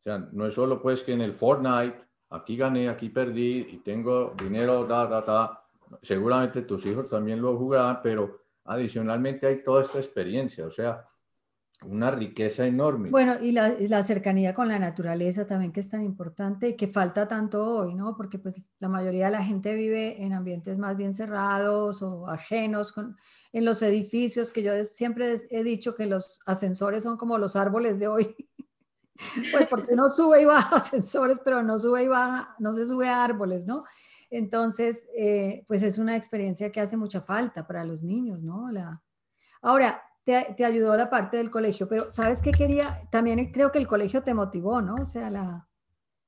O 0.00 0.02
sea, 0.02 0.18
no 0.32 0.46
es 0.46 0.54
solo 0.54 0.80
pues 0.80 1.02
que 1.02 1.12
en 1.12 1.20
el 1.20 1.34
Fortnite, 1.34 2.02
aquí 2.30 2.56
gané, 2.56 2.88
aquí 2.88 3.10
perdí 3.10 3.66
y 3.70 3.76
tengo 3.80 4.34
dinero, 4.42 4.86
da, 4.86 5.06
da, 5.06 5.20
da. 5.20 5.62
Seguramente 6.00 6.62
tus 6.62 6.86
hijos 6.86 7.10
también 7.10 7.42
lo 7.42 7.58
jugarán, 7.58 8.00
pero 8.02 8.40
adicionalmente 8.64 9.46
hay 9.46 9.62
toda 9.62 9.82
esta 9.82 9.98
experiencia. 9.98 10.64
O 10.66 10.70
sea, 10.70 11.06
una 11.86 12.10
riqueza 12.10 12.66
enorme. 12.66 13.10
Bueno, 13.10 13.36
y 13.40 13.52
la, 13.52 14.02
cercanía 14.02 14.54
con 14.54 14.68
la 14.68 14.78
naturaleza 14.78 15.46
también 15.46 15.72
que 15.72 15.80
es 15.80 15.90
tan 15.90 16.02
importante 16.02 16.70
y 16.70 16.76
que 16.76 16.88
falta 16.88 17.28
tanto 17.28 17.64
hoy, 17.64 17.94
¿no? 17.94 18.16
Porque 18.16 18.38
pues 18.38 18.70
la 18.78 18.88
mayoría 18.88 19.26
de 19.26 19.32
la 19.32 19.44
gente 19.44 19.74
vive 19.74 20.22
en 20.22 20.32
ambientes 20.32 20.78
más 20.78 20.96
bien 20.96 21.14
cerrados 21.14 22.02
o 22.02 22.28
ajenos 22.28 22.92
con, 22.92 23.16
en 23.52 23.64
los 23.64 23.82
edificios, 23.82 24.50
que 24.50 24.62
yo 24.62 24.72
siempre 24.84 25.36
he 25.50 25.62
dicho 25.62 25.94
que 25.94 26.06
los 26.06 26.40
ascensores 26.46 27.02
son 27.02 27.16
como 27.16 27.38
los 27.38 27.56
árboles 27.56 27.98
de 27.98 28.08
hoy. 28.08 28.34
pues 29.52 29.66
porque 29.68 29.94
uno 29.94 30.08
sube 30.08 30.42
y 30.42 30.44
baja 30.44 30.76
ascensores, 30.76 31.40
pero 31.44 31.62
no 31.62 31.78
sube 31.78 32.02
y 32.02 32.08
baja, 32.08 32.54
no 32.58 32.72
se 32.72 32.86
sube 32.86 33.08
a 33.08 33.22
árboles, 33.22 33.66
¿no? 33.66 33.84
Entonces, 34.30 35.06
eh, 35.16 35.64
pues 35.68 35.82
es 35.82 35.98
una 35.98 36.16
experiencia 36.16 36.72
que 36.72 36.80
hace 36.80 36.96
mucha 36.96 37.20
falta 37.20 37.66
para 37.66 37.84
los 37.84 38.02
niños, 38.02 38.42
¿no? 38.42 38.70
La... 38.70 39.02
Ahora, 39.62 40.02
te, 40.24 40.64
ayudó 40.64 40.96
la 40.96 41.10
parte 41.10 41.36
del 41.36 41.50
colegio, 41.50 41.86
pero 41.88 42.10
¿sabes 42.10 42.40
qué 42.40 42.50
quería? 42.50 43.02
También 43.10 43.52
creo 43.52 43.70
que 43.70 43.78
el 43.78 43.86
colegio 43.86 44.22
te 44.22 44.34
motivó, 44.34 44.80
¿no? 44.80 44.94
O 44.94 45.04
sea, 45.04 45.30
la, 45.30 45.68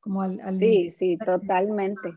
como 0.00 0.22
al... 0.22 0.58
sí, 0.58 0.92
sí, 0.92 1.18
totalmente. 1.18 2.14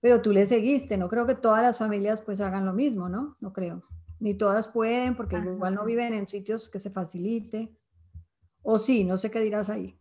Pero 0.00 0.22
tú 0.22 0.32
le 0.32 0.46
seguiste, 0.46 0.96
no 0.96 1.08
creo 1.08 1.26
que 1.26 1.34
todas 1.34 1.62
las 1.62 1.78
familias 1.78 2.20
pues 2.22 2.40
hagan 2.40 2.66
lo 2.66 2.72
mismo, 2.72 3.08
¿no? 3.08 3.36
No 3.40 3.52
creo. 3.52 3.84
Ni 4.18 4.34
todas 4.34 4.68
pueden, 4.68 5.14
porque 5.14 5.36
igual 5.36 5.74
no 5.74 5.84
viven 5.84 6.14
en 6.14 6.26
sitios 6.26 6.68
que 6.68 6.80
se 6.80 6.90
facilite. 6.90 7.70
O 8.62 8.78
sí, 8.78 9.04
no 9.04 9.16
sé 9.16 9.30
qué 9.30 9.40
dirás 9.40 9.68
ahí. 9.68 9.96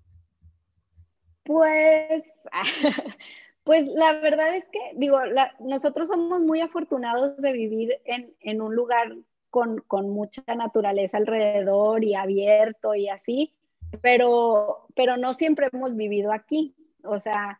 Pues, 1.43 2.23
pues 3.63 3.85
la 3.87 4.13
verdad 4.13 4.55
es 4.55 4.69
que, 4.69 4.79
digo, 4.95 5.19
nosotros 5.59 6.07
somos 6.07 6.41
muy 6.41 6.61
afortunados 6.61 7.37
de 7.37 7.51
vivir 7.51 7.91
en, 8.05 8.33
en 8.39 8.61
un 8.61 8.75
lugar 8.75 9.15
con, 9.51 10.09
mucha 10.09 10.41
naturaleza 10.55 11.17
alrededor 11.17 12.03
y 12.03 12.15
abierto 12.15 12.95
y 12.95 13.09
así, 13.09 13.53
pero, 14.01 14.87
pero 14.95 15.17
no 15.17 15.33
siempre 15.33 15.67
hemos 15.71 15.95
vivido 15.95 16.31
aquí. 16.31 16.73
O 17.03 17.19
sea, 17.19 17.59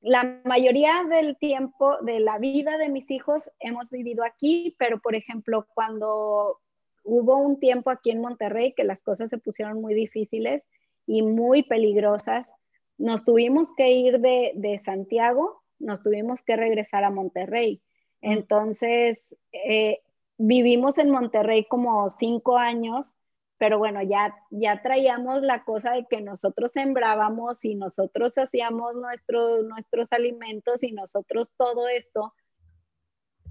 la 0.00 0.40
mayoría 0.44 1.04
del 1.10 1.36
tiempo 1.36 1.96
de 2.02 2.20
la 2.20 2.38
vida 2.38 2.78
de 2.78 2.90
mis 2.90 3.10
hijos 3.10 3.50
hemos 3.58 3.90
vivido 3.90 4.24
aquí, 4.24 4.76
pero 4.78 5.00
por 5.00 5.14
ejemplo, 5.14 5.66
cuando 5.74 6.60
hubo 7.02 7.38
un 7.38 7.58
tiempo 7.58 7.90
aquí 7.90 8.10
en 8.10 8.20
Monterrey 8.20 8.74
que 8.74 8.84
las 8.84 9.02
cosas 9.02 9.30
se 9.30 9.38
pusieron 9.38 9.80
muy 9.80 9.94
difíciles 9.94 10.68
y 11.06 11.22
muy 11.22 11.62
peligrosas, 11.62 12.54
nos 12.98 13.24
tuvimos 13.24 13.72
que 13.76 13.90
ir 13.90 14.20
de, 14.20 14.52
de 14.54 14.78
Santiago, 14.78 15.62
nos 15.78 16.02
tuvimos 16.02 16.42
que 16.42 16.56
regresar 16.56 17.04
a 17.04 17.10
Monterrey. 17.10 17.80
Mm. 18.20 18.32
Entonces, 18.32 19.34
eh, 19.52 20.00
vivimos 20.38 20.98
en 20.98 21.10
Monterrey 21.10 21.66
como 21.66 22.08
cinco 22.10 22.56
años, 22.56 23.16
pero 23.58 23.78
bueno, 23.78 24.00
ya, 24.02 24.36
ya 24.50 24.80
traíamos 24.82 25.42
la 25.42 25.64
cosa 25.64 25.92
de 25.92 26.06
que 26.06 26.20
nosotros 26.20 26.72
sembrábamos 26.72 27.64
y 27.64 27.74
nosotros 27.74 28.38
hacíamos 28.38 28.94
nuestros 28.94 30.12
alimentos 30.12 30.84
y 30.84 30.92
nosotros 30.92 31.50
todo 31.56 31.88
esto. 31.88 32.32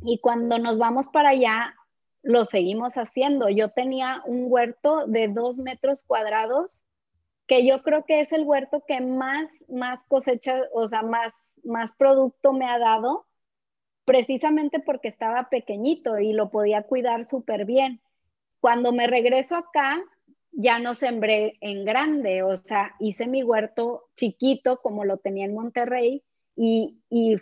Y 0.02 0.20
cuando 0.20 0.60
nos 0.60 0.80
vamos 0.80 1.10
para 1.10 1.30
allá, 1.30 1.76
lo 2.24 2.46
seguimos 2.46 2.94
haciendo. 2.94 3.50
Yo 3.50 3.70
tenía 3.70 4.22
un 4.26 4.46
huerto 4.48 5.08
de 5.08 5.28
dos 5.28 5.58
metros 5.58 6.04
cuadrados, 6.04 6.84
que 7.46 7.66
yo 7.66 7.84
creo 7.84 8.06
que 8.06 8.22
es 8.22 8.32
el 8.32 8.44
huerto 8.44 8.84
que 8.88 9.02
más, 9.02 9.50
más 9.68 10.06
cosecha, 10.06 10.64
o 10.74 10.88
sea, 10.88 11.02
más, 11.02 11.34
más 11.64 11.94
producto 11.94 12.54
me 12.54 12.66
ha 12.66 12.80
dado 12.80 13.26
precisamente 14.08 14.80
porque 14.80 15.10
estaba 15.10 15.50
pequeñito 15.50 16.18
y 16.18 16.32
lo 16.32 16.50
podía 16.50 16.84
cuidar 16.84 17.26
súper 17.26 17.66
bien. 17.66 18.00
Cuando 18.62 18.94
me 18.94 19.06
regreso 19.06 19.58
acá, 19.58 20.02
ya 20.54 20.80
no 20.80 20.96
sembré 20.96 21.58
en 21.60 21.84
grande, 21.84 22.42
o 22.42 22.56
sea, 22.56 22.96
hice 23.00 23.28
mi 23.28 23.44
huerto 23.44 24.06
chiquito 24.16 24.80
como 24.82 25.04
lo 25.04 25.18
tenía 25.18 25.44
en 25.44 25.54
Monterrey 25.54 26.24
y, 26.56 26.96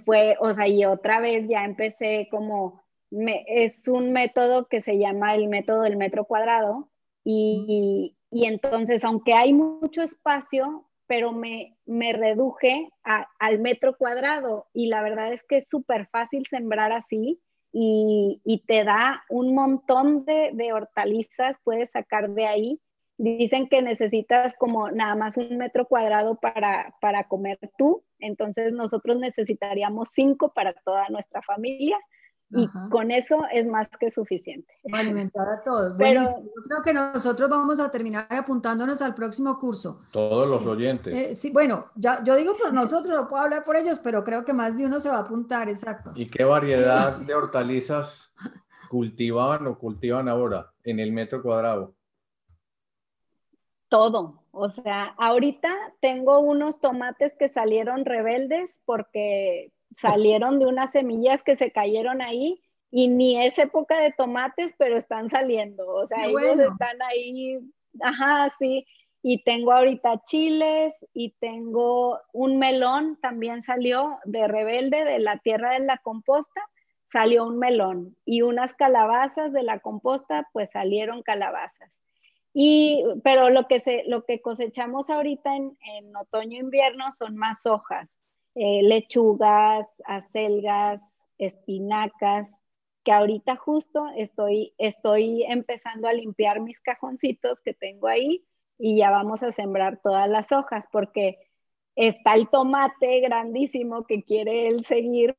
fue, 0.05 0.37
o 0.39 0.53
sea, 0.53 0.67
y 0.67 0.83
otra 0.85 1.19
vez 1.19 1.47
ya 1.47 1.65
empecé 1.65 2.27
como, 2.31 2.81
es 3.11 3.87
un 3.87 4.11
método 4.11 4.67
que 4.67 4.81
se 4.81 4.97
llama 4.97 5.35
el 5.35 5.47
método 5.47 5.83
del 5.83 5.97
metro 5.97 6.25
cuadrado 6.25 6.89
y, 7.23 8.15
y 8.31 8.45
entonces, 8.45 9.03
aunque 9.03 9.35
hay 9.35 9.53
mucho 9.53 10.01
espacio, 10.01 10.89
pero 11.07 11.31
me, 11.31 11.77
me 11.85 12.13
reduje 12.13 12.89
al 13.03 13.59
metro 13.59 13.97
cuadrado 13.97 14.67
y 14.73 14.87
la 14.87 15.01
verdad 15.01 15.33
es 15.33 15.43
que 15.43 15.57
es 15.57 15.67
súper 15.67 16.07
fácil 16.07 16.45
sembrar 16.47 16.91
así 16.91 17.39
y, 17.71 18.41
y, 18.45 18.59
te 18.65 18.85
da 18.85 19.23
un 19.29 19.53
montón 19.53 20.23
de, 20.23 20.51
de, 20.53 20.71
hortalizas, 20.71 21.57
puedes 21.63 21.91
sacar 21.91 22.29
de 22.29 22.45
ahí. 22.45 22.81
Dicen 23.17 23.67
que 23.67 23.81
necesitas 23.81 24.55
como 24.57 24.91
nada 24.91 25.15
más 25.15 25.35
un 25.35 25.57
metro 25.57 25.85
cuadrado 25.85 26.35
para, 26.35 26.95
para 27.01 27.25
comer 27.25 27.59
tú, 27.77 28.03
entonces 28.19 28.71
nosotros 28.71 29.17
necesitaríamos 29.17 30.09
cinco 30.13 30.53
para 30.53 30.73
toda 30.73 31.09
nuestra 31.09 31.41
familia 31.41 31.97
y 32.55 32.69
con 32.89 33.11
eso 33.11 33.41
es 33.51 33.67
más 33.67 33.89
que 33.99 34.09
suficiente. 34.09 34.73
alimentar 34.91 35.47
a 35.49 35.61
todos. 35.61 35.93
Pero, 35.97 36.23
Yo 36.23 36.63
creo 36.67 36.81
que 36.81 36.93
nosotros 36.93 37.49
vamos 37.49 37.79
a 37.79 37.91
terminar 37.91 38.27
apuntándonos 38.29 39.01
al 39.01 39.13
próximo 39.13 39.59
curso. 39.59 40.01
Todos 40.11 40.47
los 40.47 40.65
oyentes. 40.65 41.13
Eh, 41.15 41.35
sí, 41.35 41.51
bueno, 41.51 41.91
ya, 41.95 42.23
yo 42.23 42.35
digo 42.35 42.55
por 42.57 42.73
nosotros, 42.73 43.15
no 43.15 43.27
puedo 43.27 43.43
hablar 43.43 43.63
por 43.63 43.75
ellos, 43.75 43.99
pero 43.99 44.23
creo 44.23 44.45
que 44.45 44.53
más 44.53 44.77
de 44.77 44.85
uno 44.85 44.99
se 44.99 45.09
va 45.09 45.17
a 45.17 45.21
apuntar, 45.21 45.69
exacto. 45.69 46.11
¿Y 46.15 46.27
qué 46.27 46.43
variedad 46.43 47.17
de 47.17 47.33
hortalizas 47.35 48.31
cultivaban 48.89 49.67
o 49.67 49.77
cultivan 49.77 50.29
ahora 50.29 50.71
en 50.83 50.99
el 50.99 51.11
metro 51.11 51.41
cuadrado? 51.41 51.95
Todo. 53.89 54.41
O 54.51 54.69
sea, 54.69 55.13
ahorita 55.17 55.69
tengo 55.99 56.39
unos 56.39 56.79
tomates 56.79 57.35
que 57.37 57.49
salieron 57.49 58.05
rebeldes 58.05 58.81
porque 58.85 59.73
salieron 59.91 60.59
de 60.59 60.65
unas 60.65 60.91
semillas 60.91 61.43
que 61.43 61.55
se 61.55 61.71
cayeron 61.71 62.21
ahí 62.21 62.61
y 62.91 63.07
ni 63.07 63.43
es 63.43 63.57
época 63.59 63.99
de 63.99 64.11
tomates, 64.11 64.73
pero 64.77 64.95
están 64.95 65.29
saliendo. 65.29 65.87
O 65.87 66.05
sea, 66.07 66.25
ellos 66.25 66.59
están 66.59 67.01
ahí, 67.01 67.59
ajá, 68.01 68.53
sí. 68.57 68.85
Y 69.21 69.43
tengo 69.43 69.73
ahorita 69.73 70.21
chiles 70.23 71.05
y 71.13 71.31
tengo 71.39 72.21
un 72.31 72.59
melón, 72.59 73.17
también 73.21 73.61
salió 73.63 74.19
de 74.23 74.47
rebelde, 74.47 75.03
de 75.03 75.19
la 75.19 75.39
tierra 75.39 75.73
de 75.73 75.79
la 75.79 75.97
composta, 75.97 76.61
salió 77.07 77.45
un 77.45 77.57
melón. 77.57 78.15
Y 78.23 78.43
unas 78.43 78.75
calabazas 78.75 79.51
de 79.51 79.63
la 79.63 79.79
composta, 79.79 80.47
pues 80.53 80.69
salieron 80.71 81.23
calabazas. 81.23 81.91
Y, 82.53 83.03
pero 83.23 83.49
lo 83.49 83.67
que, 83.67 83.81
se, 83.81 84.03
lo 84.07 84.23
que 84.23 84.41
cosechamos 84.41 85.09
ahorita 85.09 85.55
en, 85.55 85.77
en 85.97 86.15
otoño-invierno 86.15 87.11
son 87.17 87.35
más 87.35 87.65
hojas. 87.65 88.09
Eh, 88.55 88.83
lechugas, 88.83 89.85
acelgas, 90.05 91.01
espinacas, 91.37 92.49
que 93.03 93.11
ahorita 93.11 93.57
justo 93.57 94.07
estoy, 94.15 94.73
estoy 94.77 95.43
empezando 95.43 96.07
a 96.07 96.13
limpiar 96.13 96.61
mis 96.61 96.79
cajoncitos 96.79 97.59
que 97.61 97.73
tengo 97.73 98.07
ahí 98.07 98.45
y 98.77 98.97
ya 98.97 99.11
vamos 99.11 99.43
a 99.43 99.51
sembrar 99.51 99.99
todas 100.01 100.29
las 100.29 100.53
hojas 100.53 100.85
porque 100.89 101.37
está 101.95 102.33
el 102.33 102.49
tomate 102.49 103.19
grandísimo 103.19 104.05
que 104.05 104.23
quiere 104.23 104.67
él 104.67 104.85
seguir, 104.85 105.35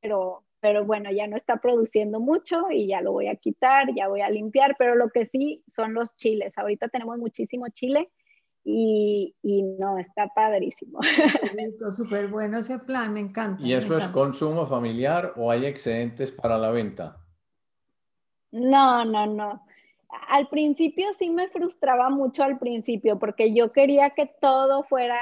pero, 0.00 0.44
pero 0.60 0.84
bueno, 0.84 1.12
ya 1.12 1.28
no 1.28 1.36
está 1.36 1.60
produciendo 1.60 2.18
mucho 2.18 2.70
y 2.72 2.88
ya 2.88 3.00
lo 3.00 3.12
voy 3.12 3.28
a 3.28 3.36
quitar, 3.36 3.94
ya 3.94 4.08
voy 4.08 4.22
a 4.22 4.30
limpiar, 4.30 4.74
pero 4.76 4.96
lo 4.96 5.10
que 5.10 5.24
sí 5.24 5.62
son 5.68 5.94
los 5.94 6.16
chiles. 6.16 6.56
Ahorita 6.58 6.88
tenemos 6.88 7.18
muchísimo 7.18 7.68
chile 7.68 8.10
y, 8.68 9.36
y, 9.42 9.62
no, 9.62 9.96
está 9.96 10.26
padrísimo. 10.34 10.98
Súper 11.92 12.26
bueno 12.26 12.58
ese 12.58 12.80
plan, 12.80 13.12
me 13.12 13.20
encanta. 13.20 13.62
¿Y 13.62 13.72
eso 13.72 13.96
es 13.96 14.08
consumo 14.08 14.66
familiar 14.66 15.34
o 15.36 15.52
hay 15.52 15.66
excedentes 15.66 16.32
para 16.32 16.58
la 16.58 16.72
venta? 16.72 17.16
No, 18.50 19.04
no, 19.04 19.26
no. 19.26 19.64
Al 20.28 20.48
principio 20.48 21.06
sí 21.16 21.30
me 21.30 21.46
frustraba 21.46 22.10
mucho 22.10 22.42
al 22.42 22.58
principio 22.58 23.20
porque 23.20 23.54
yo 23.54 23.70
quería 23.70 24.10
que 24.10 24.26
todo 24.26 24.82
fuera, 24.82 25.20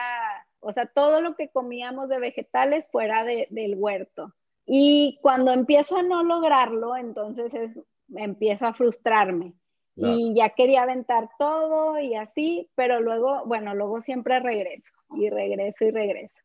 o 0.60 0.72
sea, 0.72 0.86
todo 0.86 1.20
lo 1.20 1.36
que 1.36 1.50
comíamos 1.50 2.08
de 2.08 2.20
vegetales 2.20 2.88
fuera 2.88 3.24
de, 3.24 3.46
del 3.50 3.74
huerto. 3.76 4.32
Y 4.64 5.18
cuando 5.20 5.52
empiezo 5.52 5.98
a 5.98 6.02
no 6.02 6.22
lograrlo, 6.22 6.96
entonces 6.96 7.52
es, 7.52 7.78
empiezo 8.14 8.66
a 8.66 8.72
frustrarme 8.72 9.52
y 9.96 10.34
ya 10.34 10.50
quería 10.50 10.82
aventar 10.82 11.28
todo 11.38 12.00
y 12.00 12.14
así, 12.14 12.70
pero 12.74 13.00
luego, 13.00 13.44
bueno, 13.46 13.74
luego 13.74 14.00
siempre 14.00 14.40
regreso 14.40 14.90
y 15.16 15.30
regreso 15.30 15.84
y 15.84 15.90
regreso. 15.90 16.40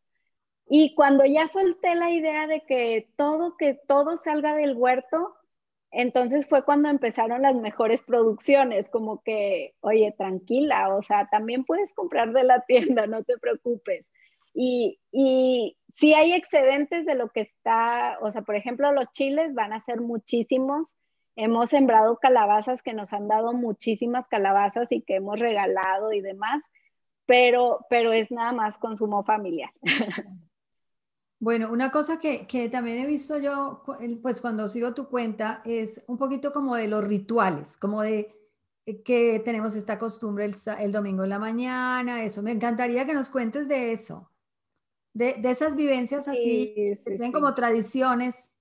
Y 0.67 0.93
cuando 0.93 1.25
ya 1.25 1.47
solté 1.47 1.95
la 1.95 2.11
idea 2.11 2.45
de 2.45 2.61
que 2.61 3.09
todo, 3.15 3.57
que 3.57 3.73
todo 3.73 4.17
salga 4.17 4.53
del 4.53 4.75
huerto, 4.75 5.35
entonces 5.91 6.47
fue 6.47 6.63
cuando 6.63 6.89
empezaron 6.89 7.41
las 7.41 7.55
mejores 7.55 8.03
producciones, 8.03 8.87
como 8.89 9.23
que, 9.23 9.73
oye, 9.81 10.13
tranquila, 10.15 10.93
o 10.95 11.01
sea, 11.01 11.27
también 11.31 11.65
puedes 11.65 11.93
comprar 11.93 12.31
de 12.33 12.43
la 12.43 12.61
tienda, 12.67 13.07
no 13.07 13.23
te 13.23 13.37
preocupes. 13.39 14.05
Y, 14.53 14.99
y 15.11 15.77
si 15.95 16.13
hay 16.13 16.33
excedentes 16.33 17.05
de 17.05 17.15
lo 17.15 17.29
que 17.29 17.41
está, 17.41 18.17
o 18.21 18.29
sea, 18.29 18.43
por 18.43 18.55
ejemplo, 18.55 18.91
los 18.91 19.11
chiles 19.11 19.53
van 19.55 19.73
a 19.73 19.79
ser 19.79 20.01
muchísimos. 20.01 20.95
Hemos 21.41 21.69
sembrado 21.69 22.17
calabazas 22.17 22.83
que 22.83 22.93
nos 22.93 23.13
han 23.13 23.29
dado 23.29 23.53
muchísimas 23.53 24.27
calabazas 24.27 24.91
y 24.91 25.03
que 25.03 25.15
hemos 25.15 25.39
regalado 25.39 26.11
y 26.11 26.19
demás, 26.19 26.61
pero, 27.25 27.85
pero 27.89 28.11
es 28.11 28.29
nada 28.29 28.51
más 28.51 28.77
consumo 28.77 29.23
familiar. 29.23 29.71
Bueno, 31.41 31.71
una 31.71 31.89
cosa 31.89 32.19
que, 32.19 32.69
también 32.69 32.99
he 32.99 33.07
visto 33.07 33.37
yo, 33.39 33.83
pues 34.21 34.41
cuando 34.41 34.67
sigo 34.67 34.93
tu 34.93 35.07
cuenta, 35.07 35.61
es 35.63 36.03
un 36.07 36.17
poquito 36.17 36.51
como 36.51 36.75
de 36.75 36.89
los 36.89 37.01
rituales, 37.01 37.77
como 37.77 38.01
de 38.01 38.35
eh, 38.85 39.01
que 39.03 39.39
tenemos 39.39 39.73
esta 39.77 39.97
costumbre 39.97 40.51
el, 40.79 40.91
domingo 40.91 41.23
en 41.23 41.29
la 41.29 41.39
mañana, 41.39 42.25
eso. 42.25 42.43
Me 42.43 42.51
encantaría 42.51 43.05
que 43.05 43.13
nos 43.13 43.29
cuentes 43.29 43.69
de 43.69 43.93
eso, 43.93 44.29
de, 45.13 45.39
esas 45.45 45.77
vivencias 45.77 46.27
así, 46.27 46.73
que 46.75 47.01
tienen 47.05 47.31
como 47.31 47.55
tradiciones. 47.55 48.51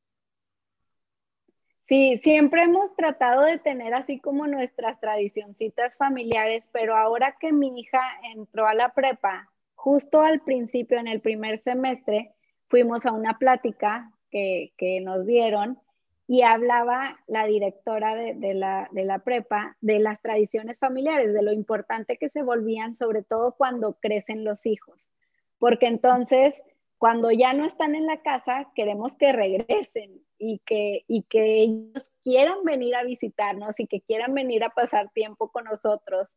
Sí, 1.88 2.18
siempre 2.18 2.64
hemos 2.64 2.94
tratado 2.96 3.44
de 3.44 3.59
tener 3.59 3.94
así 3.94 4.20
como 4.20 4.46
nuestras 4.46 5.01
tradicioncitas 5.01 5.96
familiares, 5.96 6.68
pero 6.70 6.94
ahora 6.94 7.37
que 7.40 7.51
mi 7.51 7.81
hija 7.81 8.03
entró 8.35 8.66
a 8.66 8.74
la 8.74 8.92
prepa, 8.92 9.51
justo 9.74 10.20
al 10.20 10.40
principio, 10.40 10.98
en 10.98 11.09
el 11.09 11.22
primer 11.22 11.61
semestre, 11.61 12.35
fuimos 12.68 13.07
a 13.07 13.12
una 13.12 13.38
plática 13.38 14.12
que, 14.31 14.70
nos 15.03 15.24
dieron 15.24 15.79
y 16.27 16.42
hablaba 16.42 17.20
la 17.27 17.46
directora 17.46 18.14
de, 18.14 18.53
la, 18.53 18.90
de, 18.92 19.05
la, 19.07 19.20
prepa 19.20 19.79
de 19.81 19.98
las 19.98 20.20
tradiciones 20.20 20.79
familiares, 20.79 21.33
de 21.33 21.40
lo 21.40 21.55
importante 21.55 22.18
que 22.18 22.29
se 22.29 22.42
volvían, 22.42 22.96
sobre 22.96 23.22
todo 23.22 23.55
cuando 23.57 23.94
crecen 23.94 24.44
los 24.44 24.66
hijos, 24.66 25.11
porque 25.59 25.87
entonces 25.87 26.61
cuando 26.98 27.31
ya 27.31 27.55
no 27.55 27.64
están 27.64 27.94
en 27.94 28.05
la 28.05 28.20
casa, 28.20 28.70
queremos 28.74 29.16
que 29.16 29.33
regresen 29.33 30.20
y 30.38 30.61
que, 30.64 31.05
y 31.09 31.22
que 31.24 31.62
ellos 31.62 32.11
quieran 32.22 32.64
venir 32.64 32.94
a 32.94 33.05
visitarnos 33.05 33.79
y 33.81 33.87
que 33.87 34.01
quieran 34.01 34.35
venir 34.35 34.64
a 34.64 34.70
pasar 34.70 35.11
tiempo 35.11 35.51
con 35.51 35.64
nosotros. 35.64 36.37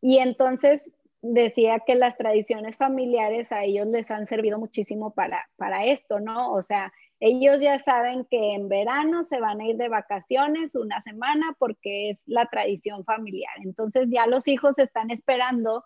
Y 0.00 0.18
entonces 0.18 0.92
decía 1.22 1.80
que 1.86 1.94
las 1.94 2.16
tradiciones 2.16 2.76
familiares 2.76 3.52
a 3.52 3.64
ellos 3.64 3.86
les 3.88 4.10
han 4.10 4.26
servido 4.26 4.58
muchísimo 4.58 5.12
para, 5.12 5.48
para 5.56 5.84
esto, 5.84 6.20
¿no? 6.20 6.52
O 6.52 6.62
sea, 6.62 6.92
ellos 7.20 7.60
ya 7.60 7.78
saben 7.78 8.24
que 8.24 8.54
en 8.54 8.68
verano 8.68 9.22
se 9.22 9.40
van 9.40 9.60
a 9.60 9.66
ir 9.66 9.76
de 9.76 9.88
vacaciones 9.88 10.74
una 10.74 11.02
semana 11.02 11.54
porque 11.58 12.10
es 12.10 12.22
la 12.26 12.46
tradición 12.46 13.04
familiar. 13.04 13.52
Entonces 13.62 14.08
ya 14.10 14.26
los 14.26 14.48
hijos 14.48 14.78
están 14.78 15.10
esperando, 15.10 15.84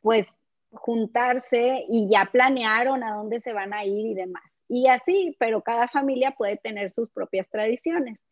pues, 0.00 0.38
juntarse 0.70 1.84
y 1.88 2.08
ya 2.08 2.28
planearon 2.30 3.02
a 3.02 3.14
dónde 3.14 3.40
se 3.40 3.52
van 3.52 3.72
a 3.74 3.84
ir 3.84 4.06
y 4.06 4.14
demás. 4.14 4.44
Y 4.68 4.88
así, 4.88 5.36
pero 5.38 5.62
cada 5.62 5.88
familia 5.88 6.32
puede 6.32 6.56
tener 6.56 6.90
sus 6.90 7.10
propias 7.10 7.48
tradiciones. 7.48 8.24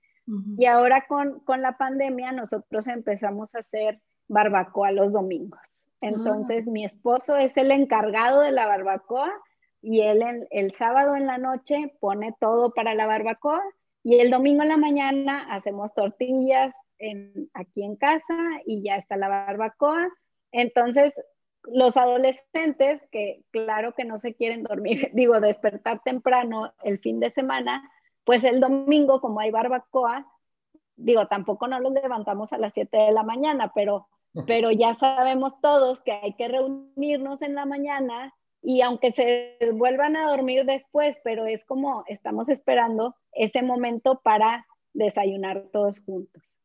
Y 0.56 0.64
ahora 0.64 1.04
con, 1.06 1.40
con 1.40 1.60
la 1.60 1.76
pandemia 1.76 2.32
nosotros 2.32 2.86
empezamos 2.86 3.54
a 3.54 3.58
hacer 3.58 4.00
barbacoa 4.26 4.90
los 4.90 5.12
domingos. 5.12 5.84
Entonces, 6.00 6.66
mi 6.66 6.84
esposo 6.84 7.36
es 7.36 7.56
el 7.56 7.70
encargado 7.70 8.40
de 8.40 8.52
la 8.52 8.66
barbacoa 8.66 9.32
y 9.80 10.00
él 10.00 10.22
el 10.50 10.72
sábado 10.72 11.14
en 11.14 11.26
la 11.26 11.38
noche 11.38 11.94
pone 12.00 12.34
todo 12.40 12.72
para 12.72 12.94
la 12.94 13.06
barbacoa 13.06 13.62
y 14.02 14.18
el 14.20 14.30
domingo 14.30 14.62
en 14.62 14.68
la 14.68 14.76
mañana 14.76 15.46
hacemos 15.50 15.94
tortillas 15.94 16.74
aquí 17.54 17.82
en 17.82 17.96
casa 17.96 18.36
y 18.66 18.82
ya 18.82 18.96
está 18.96 19.16
la 19.16 19.28
barbacoa. 19.28 20.08
Entonces, 20.52 21.14
los 21.72 21.96
adolescentes 21.96 23.02
que 23.10 23.42
claro 23.50 23.92
que 23.94 24.04
no 24.04 24.16
se 24.18 24.34
quieren 24.34 24.62
dormir, 24.62 25.10
digo, 25.14 25.40
despertar 25.40 26.02
temprano 26.04 26.72
el 26.82 26.98
fin 26.98 27.20
de 27.20 27.30
semana, 27.30 27.90
pues 28.24 28.44
el 28.44 28.60
domingo 28.60 29.20
como 29.20 29.40
hay 29.40 29.50
barbacoa, 29.50 30.26
digo, 30.96 31.26
tampoco 31.26 31.66
no 31.68 31.80
los 31.80 31.92
levantamos 31.92 32.52
a 32.52 32.58
las 32.58 32.72
7 32.74 32.96
de 32.96 33.12
la 33.12 33.22
mañana, 33.22 33.72
pero 33.74 34.08
pero 34.46 34.70
ya 34.72 34.94
sabemos 34.94 35.60
todos 35.60 36.02
que 36.02 36.12
hay 36.12 36.34
que 36.34 36.48
reunirnos 36.48 37.40
en 37.42 37.54
la 37.54 37.66
mañana 37.66 38.34
y 38.62 38.80
aunque 38.80 39.12
se 39.12 39.58
vuelvan 39.74 40.16
a 40.16 40.28
dormir 40.28 40.64
después, 40.64 41.20
pero 41.22 41.46
es 41.46 41.64
como 41.64 42.02
estamos 42.08 42.48
esperando 42.48 43.14
ese 43.32 43.62
momento 43.62 44.20
para 44.24 44.66
desayunar 44.92 45.68
todos 45.72 46.00
juntos. 46.00 46.58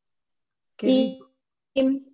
Y, 0.82 1.20
y, 1.74 2.09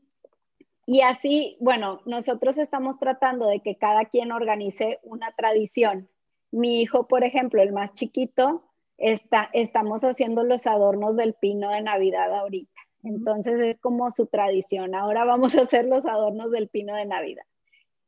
así, 1.02 1.58
bueno, 1.60 2.02
nosotros 2.06 2.58
estamos 2.58 3.00
tratando 3.00 3.48
de 3.48 3.62
que 3.62 3.76
cada 3.76 4.06
quien 4.06 4.32
organice 4.32 5.00
una 5.04 5.32
tradición. 5.32 6.10
Mi 6.52 6.82
hijo, 6.82 7.08
por 7.08 7.24
ejemplo, 7.24 7.62
el 7.62 7.74
más 7.74 7.93
chiquito, 7.93 8.63
está, 8.98 9.50
estamos 9.54 10.04
haciendo 10.04 10.43
los 10.43 10.67
adornos 10.67 11.15
del 11.15 11.34
pino 11.34 11.71
de 11.71 11.82
Navidad 11.82 12.34
ahorita. 12.34 12.71
Entonces 13.04 13.63
es 13.63 13.80
como 13.80 14.10
su 14.12 14.28
tradición. 14.28 14.95
Ahora 14.95 15.26
vamos 15.26 15.56
a 15.56 15.63
hacer 15.63 15.86
los 15.86 16.06
adornos 16.06 16.52
del 16.52 16.69
pino 16.69 16.95
de 16.95 17.06
Navidad. 17.06 17.45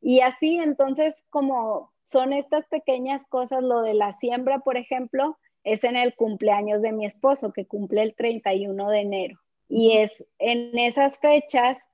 Y 0.01 0.21
así, 0.21 0.57
entonces, 0.57 1.25
como 1.29 1.91
son 2.03 2.33
estas 2.33 2.65
pequeñas 2.67 3.25
cosas, 3.25 3.63
lo 3.63 3.81
de 3.81 3.93
la 3.93 4.13
siembra, 4.13 4.59
por 4.59 4.77
ejemplo, 4.77 5.37
es 5.63 5.83
en 5.83 5.95
el 5.95 6.15
cumpleaños 6.15 6.81
de 6.81 6.91
mi 6.91 7.05
esposo, 7.05 7.51
que 7.51 7.65
cumple 7.65 8.01
el 8.03 8.15
31 8.15 8.89
de 8.89 8.99
enero. 8.99 9.39
Y 9.67 9.97
es 9.97 10.23
en 10.39 10.77
esas 10.77 11.19
fechas, 11.19 11.89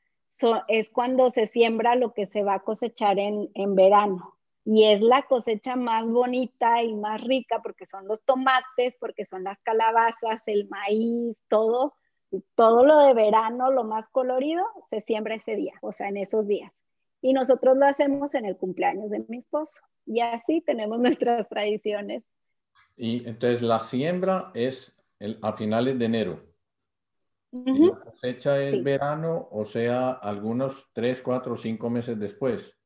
es 0.68 0.90
cuando 0.90 1.30
se 1.30 1.46
siembra 1.46 1.96
lo 1.96 2.14
que 2.14 2.26
se 2.26 2.44
va 2.44 2.56
a 2.56 2.64
cosechar 2.64 3.20
en, 3.20 3.50
en 3.54 3.76
verano. 3.76 4.38
Y 4.66 4.86
es 4.86 5.02
la 5.02 5.24
cosecha 5.24 5.76
más 5.76 6.06
bonita 6.08 6.84
y 6.84 6.96
más 6.96 7.22
rica 7.22 7.62
porque 7.62 7.86
son 7.86 8.08
los 8.08 8.22
tomates, 8.24 8.96
porque 9.00 9.26
son 9.26 9.44
las 9.44 9.60
calabazas, 9.60 10.44
el 10.48 10.70
maíz, 10.70 11.36
todo 11.50 11.94
todo 12.56 12.86
lo 12.86 13.00
de 13.00 13.14
verano, 13.14 13.72
lo 13.72 13.84
más 13.84 14.08
colorido, 14.10 14.66
se 14.90 15.02
siembra 15.02 15.36
ese 15.36 15.56
día, 15.56 15.74
o 15.82 15.92
sea, 15.92 16.10
en 16.10 16.18
esos 16.18 16.48
días. 16.48 16.72
Y 17.22 17.34
nosotros 17.34 17.78
lo 17.78 17.86
hacemos 17.86 18.34
en 18.36 18.46
el 18.46 18.58
cumpleaños 18.58 19.10
de 19.10 19.24
mi 19.28 19.38
esposo. 19.38 19.82
Y 20.06 20.20
así 20.20 20.62
tenemos 20.62 21.00
nuestras 21.00 21.48
tradiciones. 21.48 22.24
Y 22.98 23.28
entonces 23.28 23.62
la 23.62 23.80
siembra 23.80 24.52
es 24.54 24.96
a 25.42 25.54
finales 25.54 25.98
de 25.98 26.06
enero. 26.06 26.42
Y 27.54 27.88
la 27.88 28.00
cosecha 28.00 28.62
es 28.62 28.84
verano, 28.84 29.48
o 29.52 29.64
sea, 29.64 30.12
algunos 30.12 30.90
tres, 30.94 31.22
cuatro, 31.22 31.56
cinco 31.56 31.90
meses 31.90 32.20
después. 32.20 32.78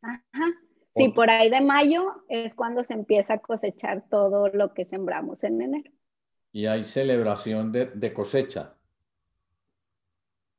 Ajá. 0.00 0.46
Sí, 0.94 1.10
por 1.14 1.30
ahí 1.30 1.48
de 1.48 1.60
mayo 1.60 2.24
es 2.28 2.54
cuando 2.54 2.82
se 2.84 2.94
empieza 2.94 3.34
a 3.34 3.38
cosechar 3.38 4.04
todo 4.10 4.48
lo 4.48 4.74
que 4.74 4.84
sembramos 4.84 5.44
en 5.44 5.62
enero 5.62 5.90
y 6.52 6.66
hay 6.66 6.84
celebración 6.84 7.72
de, 7.72 8.12
cosecha. 8.12 8.74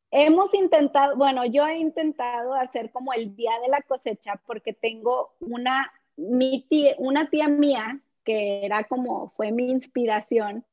Hemos 0.09 0.53
intentado, 0.53 1.15
bueno, 1.15 1.45
yo 1.45 1.65
he 1.65 1.77
intentado 1.77 2.53
hacer 2.55 2.91
como 2.91 3.13
el 3.13 3.35
día 3.35 3.51
de 3.61 3.69
la 3.69 3.81
cosecha 3.81 4.41
porque 4.45 4.73
tengo 4.73 5.35
una, 5.39 5.91
mi 6.17 6.65
tía, 6.67 6.95
una 6.97 7.29
tía 7.29 7.47
mía 7.47 7.99
que 8.23 8.65
era 8.65 8.83
como, 8.85 9.29
fue 9.35 9.51
mi 9.51 9.69
inspiración. 9.69 10.65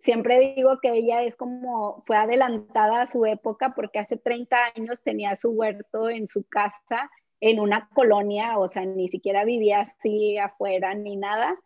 Siempre 0.00 0.54
digo 0.54 0.78
que 0.80 0.90
ella 0.92 1.22
es 1.22 1.36
como, 1.36 2.02
fue 2.06 2.16
adelantada 2.16 3.02
a 3.02 3.06
su 3.06 3.26
época 3.26 3.74
porque 3.74 3.98
hace 3.98 4.16
30 4.16 4.56
años 4.74 5.02
tenía 5.02 5.36
su 5.36 5.50
huerto 5.50 6.08
en 6.08 6.26
su 6.26 6.44
casa 6.44 7.10
en 7.40 7.60
una 7.60 7.88
colonia, 7.92 8.58
o 8.58 8.68
sea, 8.68 8.84
ni 8.86 9.08
siquiera 9.08 9.44
vivía 9.44 9.80
así 9.80 10.38
afuera 10.38 10.94
ni 10.94 11.16
nada 11.16 11.58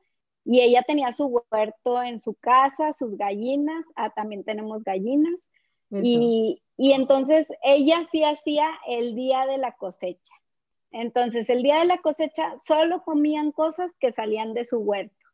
y 0.47 0.61
ella 0.61 0.85
tenía 0.87 1.11
su 1.11 1.43
huerto 1.51 2.03
en 2.05 2.21
su 2.21 2.35
casa, 2.35 2.93
sus 2.93 3.17
gallinas, 3.17 3.85
ah, 3.97 4.11
también 4.11 4.45
tenemos 4.45 4.85
gallinas. 4.85 5.35
Y, 5.91 6.63
y, 6.77 6.93
entonces 6.93 7.49
ella 7.63 8.09
sí 8.13 8.23
hacía 8.23 8.69
el 8.87 9.17
día 9.17 9.45
de 9.47 9.59
la 9.59 9.73
cosecha. 9.73 10.35
Entonces 10.93 11.51
el 11.51 11.63
día 11.63 11.81
de 11.81 11.87
la 11.87 11.99
cosecha 11.99 12.57
solo 12.65 13.03
comían 13.03 13.51
cosas 13.51 13.91
que 13.99 14.13
salían 14.13 14.55
de 14.55 14.65
su 14.65 14.79
huerto. 14.79 15.26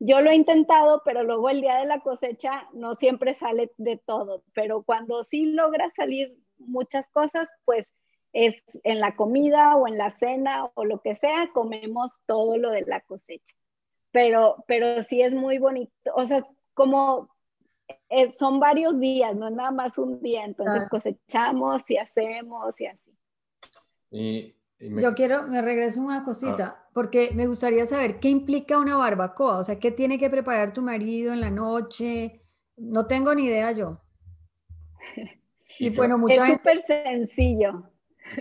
Yo 0.00 0.20
lo 0.20 0.30
he 0.30 0.36
intentado, 0.36 1.02
pero 1.04 1.24
luego 1.24 1.50
el 1.50 1.60
día 1.60 1.78
de 1.78 1.86
la 1.86 2.00
cosecha 2.00 2.68
no 2.72 2.94
siempre 2.94 3.34
sale 3.34 3.72
de 3.76 3.96
todo, 3.96 4.44
pero 4.54 4.82
cuando 4.82 5.22
sí 5.22 5.46
logra 5.46 5.90
salir 5.96 6.36
muchas 6.58 7.08
cosas, 7.08 7.48
pues 7.64 7.94
es 8.32 8.62
en 8.84 9.00
la 9.00 9.16
comida 9.16 9.76
o 9.76 9.88
en 9.88 9.98
la 9.98 10.10
cena 10.10 10.70
o 10.74 10.84
lo 10.84 11.00
que 11.00 11.16
sea, 11.16 11.50
comemos 11.52 12.20
todo 12.26 12.58
lo 12.58 12.70
de 12.70 12.82
la 12.82 13.00
cosecha 13.00 13.54
pero, 14.10 14.64
pero 14.66 15.02
sí 15.02 15.22
es 15.22 15.32
muy 15.32 15.58
bonito, 15.58 15.92
o 16.14 16.24
sea, 16.24 16.46
como 16.74 17.28
eh, 18.08 18.30
son 18.30 18.60
varios 18.60 18.98
días, 18.98 19.34
no 19.36 19.48
es 19.48 19.54
nada 19.54 19.70
más 19.70 19.98
un 19.98 20.20
día, 20.20 20.44
entonces 20.44 20.88
cosechamos 20.88 21.88
y 21.90 21.96
hacemos 21.96 22.80
y 22.80 22.86
así. 22.86 23.16
Yo 24.80 25.14
quiero, 25.14 25.46
me 25.48 25.60
regreso 25.60 26.00
una 26.00 26.24
cosita, 26.24 26.76
ah. 26.78 26.88
porque 26.92 27.32
me 27.34 27.48
gustaría 27.48 27.84
saber 27.86 28.20
qué 28.20 28.28
implica 28.28 28.78
una 28.78 28.96
barbacoa, 28.96 29.58
o 29.58 29.64
sea, 29.64 29.78
qué 29.80 29.90
tiene 29.90 30.18
que 30.18 30.30
preparar 30.30 30.72
tu 30.72 30.82
marido 30.82 31.32
en 31.32 31.40
la 31.40 31.50
noche, 31.50 32.42
No 32.76 33.06
tengo 33.06 33.34
ni 33.34 33.46
idea 33.46 33.72
yo. 33.72 34.00
Y 35.80 35.90
bueno, 35.90 36.18
mucha 36.18 36.44
Es 36.48 36.54
súper 36.54 36.82
sencillo. 36.84 37.84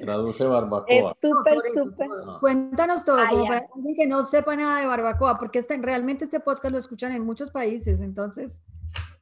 Traduce 0.02 0.44
barbacoa. 0.44 0.88
Es 0.90 1.06
súper, 1.22 1.60
súper. 1.72 2.08
Cuéntanos 2.40 3.06
todo, 3.06 3.20
como 3.30 3.46
para 3.46 3.68
alguien 3.76 3.96
que 3.96 4.08
no 4.08 4.24
sepa 4.24 4.56
nada 4.56 4.80
de 4.80 4.88
barbacoa, 4.88 5.38
porque 5.38 5.60
este, 5.60 5.78
realmente 5.78 6.24
este 6.24 6.40
podcast 6.40 6.72
lo 6.72 6.80
escuchan 6.80 7.12
en 7.12 7.24
muchos 7.24 7.52
países, 7.52 8.02
entonces. 8.02 8.64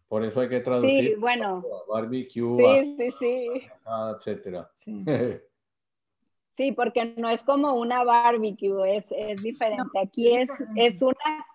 Por 0.07 0.23
eso 0.23 0.39
hay 0.39 0.47
que 0.47 0.61
traducir. 0.61 1.09
Sí, 1.09 1.15
bueno. 1.15 1.61
Barbecue, 1.89 2.79
sí, 2.79 2.95
sí, 2.97 3.13
sí. 3.19 3.47
etcétera. 4.15 4.71
Sí. 4.75 5.03
sí. 6.57 6.71
porque 6.71 7.13
no 7.17 7.29
es 7.29 7.41
como 7.43 7.73
una 7.73 8.03
barbecue, 8.03 8.97
es, 8.97 9.05
es 9.09 9.43
diferente. 9.43 9.99
Aquí 9.99 10.35
es, 10.35 10.49
es, 10.75 11.01
una, 11.01 11.45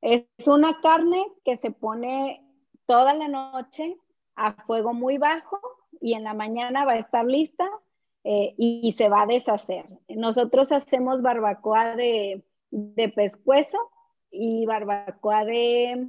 es 0.00 0.26
una 0.46 0.80
carne 0.80 1.24
que 1.44 1.56
se 1.56 1.70
pone 1.70 2.44
toda 2.86 3.14
la 3.14 3.28
noche 3.28 3.96
a 4.34 4.52
fuego 4.64 4.92
muy 4.94 5.18
bajo 5.18 5.60
y 6.00 6.14
en 6.14 6.24
la 6.24 6.34
mañana 6.34 6.84
va 6.84 6.92
a 6.92 6.98
estar 6.98 7.24
lista 7.24 7.68
eh, 8.24 8.54
y, 8.56 8.94
se 8.96 9.08
va 9.08 9.22
a 9.22 9.26
deshacer. 9.26 9.86
Nosotros 10.08 10.70
hacemos 10.72 11.22
barbacoa 11.22 11.96
de, 11.96 12.44
de 12.70 13.08
pescuezo 13.08 13.78
y 14.30 14.64
barbacoa 14.66 15.44
de, 15.44 16.08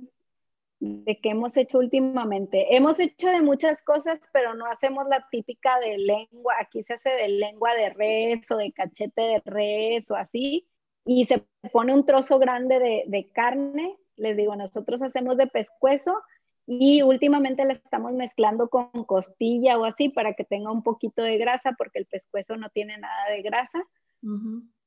de 0.84 1.20
que 1.22 1.30
hemos 1.30 1.56
hecho 1.56 1.80
últimamente. 1.80 2.76
Hemos 2.76 3.00
hecho 3.00 3.30
de 3.30 3.42
muchas 3.42 3.82
cosas, 3.84 4.20
pero 4.34 4.54
no 4.54 4.66
hacemos 4.66 5.08
la 5.08 5.26
típica 5.32 5.80
de 5.80 5.98
lengua. 5.98 6.56
Aquí 6.60 6.84
se 6.84 6.94
hace 6.94 7.10
de 7.10 7.30
lengua 7.30 7.74
de 7.74 7.90
res 7.92 8.52
o 8.52 8.58
de 8.58 8.74
cachete 8.74 9.22
de 9.22 9.42
res 9.46 10.12
o 10.12 10.16
así. 10.16 10.68
Y 11.06 11.26
se 11.26 11.46
pone 11.72 11.94
un 11.94 12.06
trozo 12.06 12.38
grande 12.38 12.80
de, 12.80 13.04
de 13.08 13.30
carne. 13.32 13.98
Les 14.18 14.36
digo, 14.36 14.56
nosotros 14.58 15.02
hacemos 15.02 15.38
de 15.38 15.48
pescuezo 15.48 16.22
y 16.66 17.02
últimamente 17.02 17.66
la 17.66 17.74
estamos 17.74 18.12
mezclando 18.14 18.70
con 18.70 18.90
costilla 19.06 19.78
o 19.78 19.86
así 19.86 20.10
para 20.10 20.34
que 20.34 20.44
tenga 20.44 20.72
un 20.72 20.84
poquito 20.84 21.22
de 21.22 21.38
grasa 21.38 21.76
porque 21.78 22.00
el 22.00 22.06
pescuezo 22.06 22.58
no 22.58 22.70
tiene 22.70 22.98
nada 22.98 23.30
de 23.32 23.42
grasa. 23.42 23.84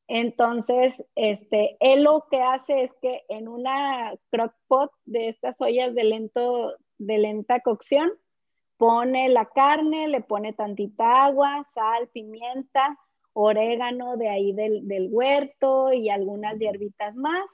Entonces, 0.09 0.95
este, 1.15 1.77
él 1.81 2.05
lo 2.05 2.27
que 2.31 2.41
hace 2.41 2.85
es 2.85 2.93
que 3.03 3.23
en 3.29 3.49
una 3.49 4.15
crock 4.31 4.55
pot 4.69 4.93
de 5.05 5.29
estas 5.29 5.61
ollas 5.61 5.95
de, 5.95 6.05
lento, 6.05 6.75
de 6.99 7.19
lenta 7.19 7.61
cocción, 7.61 8.13
pone 8.77 9.29
la 9.29 9.47
carne, 9.47 10.09
le 10.09 10.21
pone 10.21 10.53
tantita 10.53 11.25
agua, 11.25 11.67
sal, 11.75 12.09
pimienta, 12.09 12.99
orégano 13.33 14.17
de 14.17 14.29
ahí 14.29 14.53
del, 14.53 14.87
del 14.87 15.09
huerto 15.11 15.93
y 15.93 16.09
algunas 16.09 16.59
hierbitas 16.59 17.15
más. 17.17 17.51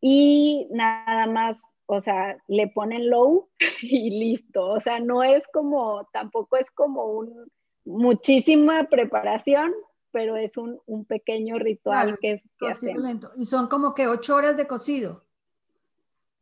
Y 0.00 0.68
nada 0.70 1.26
más 1.26 1.62
o 1.86 2.00
sea, 2.00 2.36
le 2.48 2.68
ponen 2.68 3.08
low 3.08 3.48
y 3.82 4.10
listo. 4.10 4.66
O 4.66 4.80
sea, 4.80 5.00
no 5.00 5.22
es 5.22 5.46
como, 5.48 6.04
tampoco 6.12 6.56
es 6.56 6.70
como 6.72 7.04
un, 7.06 7.50
muchísima 7.84 8.84
preparación, 8.84 9.72
pero 10.16 10.34
es 10.38 10.52
un, 10.56 11.04
pequeño 11.04 11.58
ritual 11.58 12.18
que, 12.18 12.42
que 12.58 12.94
lento. 12.94 13.32
Y 13.36 13.44
son 13.44 13.66
como 13.66 13.94
que 13.94 14.08
ocho 14.08 14.34
horas 14.34 14.56
de 14.56 14.66
cocido. 14.66 15.26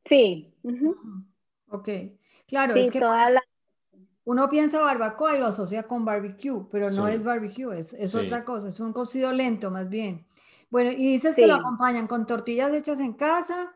Sí. 0.09 0.55
Ok. 1.67 1.89
Claro, 2.47 2.77
es 2.77 2.93
que 2.93 3.03
uno 4.23 4.49
piensa 4.49 4.81
barbacoa 4.81 5.35
y 5.35 5.39
lo 5.41 5.47
asocia 5.47 5.83
con 5.89 6.05
barbecue, 6.05 6.69
pero 6.71 6.93
no 6.93 7.09
es 7.09 7.25
barbecue, 7.25 7.77
es, 7.77 7.95
es 7.95 8.15
otra 8.15 8.45
cosa, 8.45 8.69
es 8.69 8.79
un 8.79 8.93
cocido 8.93 9.33
lento 9.33 9.73
más 9.73 9.89
bien. 9.89 10.25
Bueno, 10.71 10.93
y 10.93 11.11
dices 11.11 11.35
que 11.35 11.49
lo 11.49 11.55
acompañan 11.55 12.07
con 12.07 12.29
tortillas 12.29 12.73
hechas 12.73 13.01
en 13.01 13.15
casa, 13.15 13.75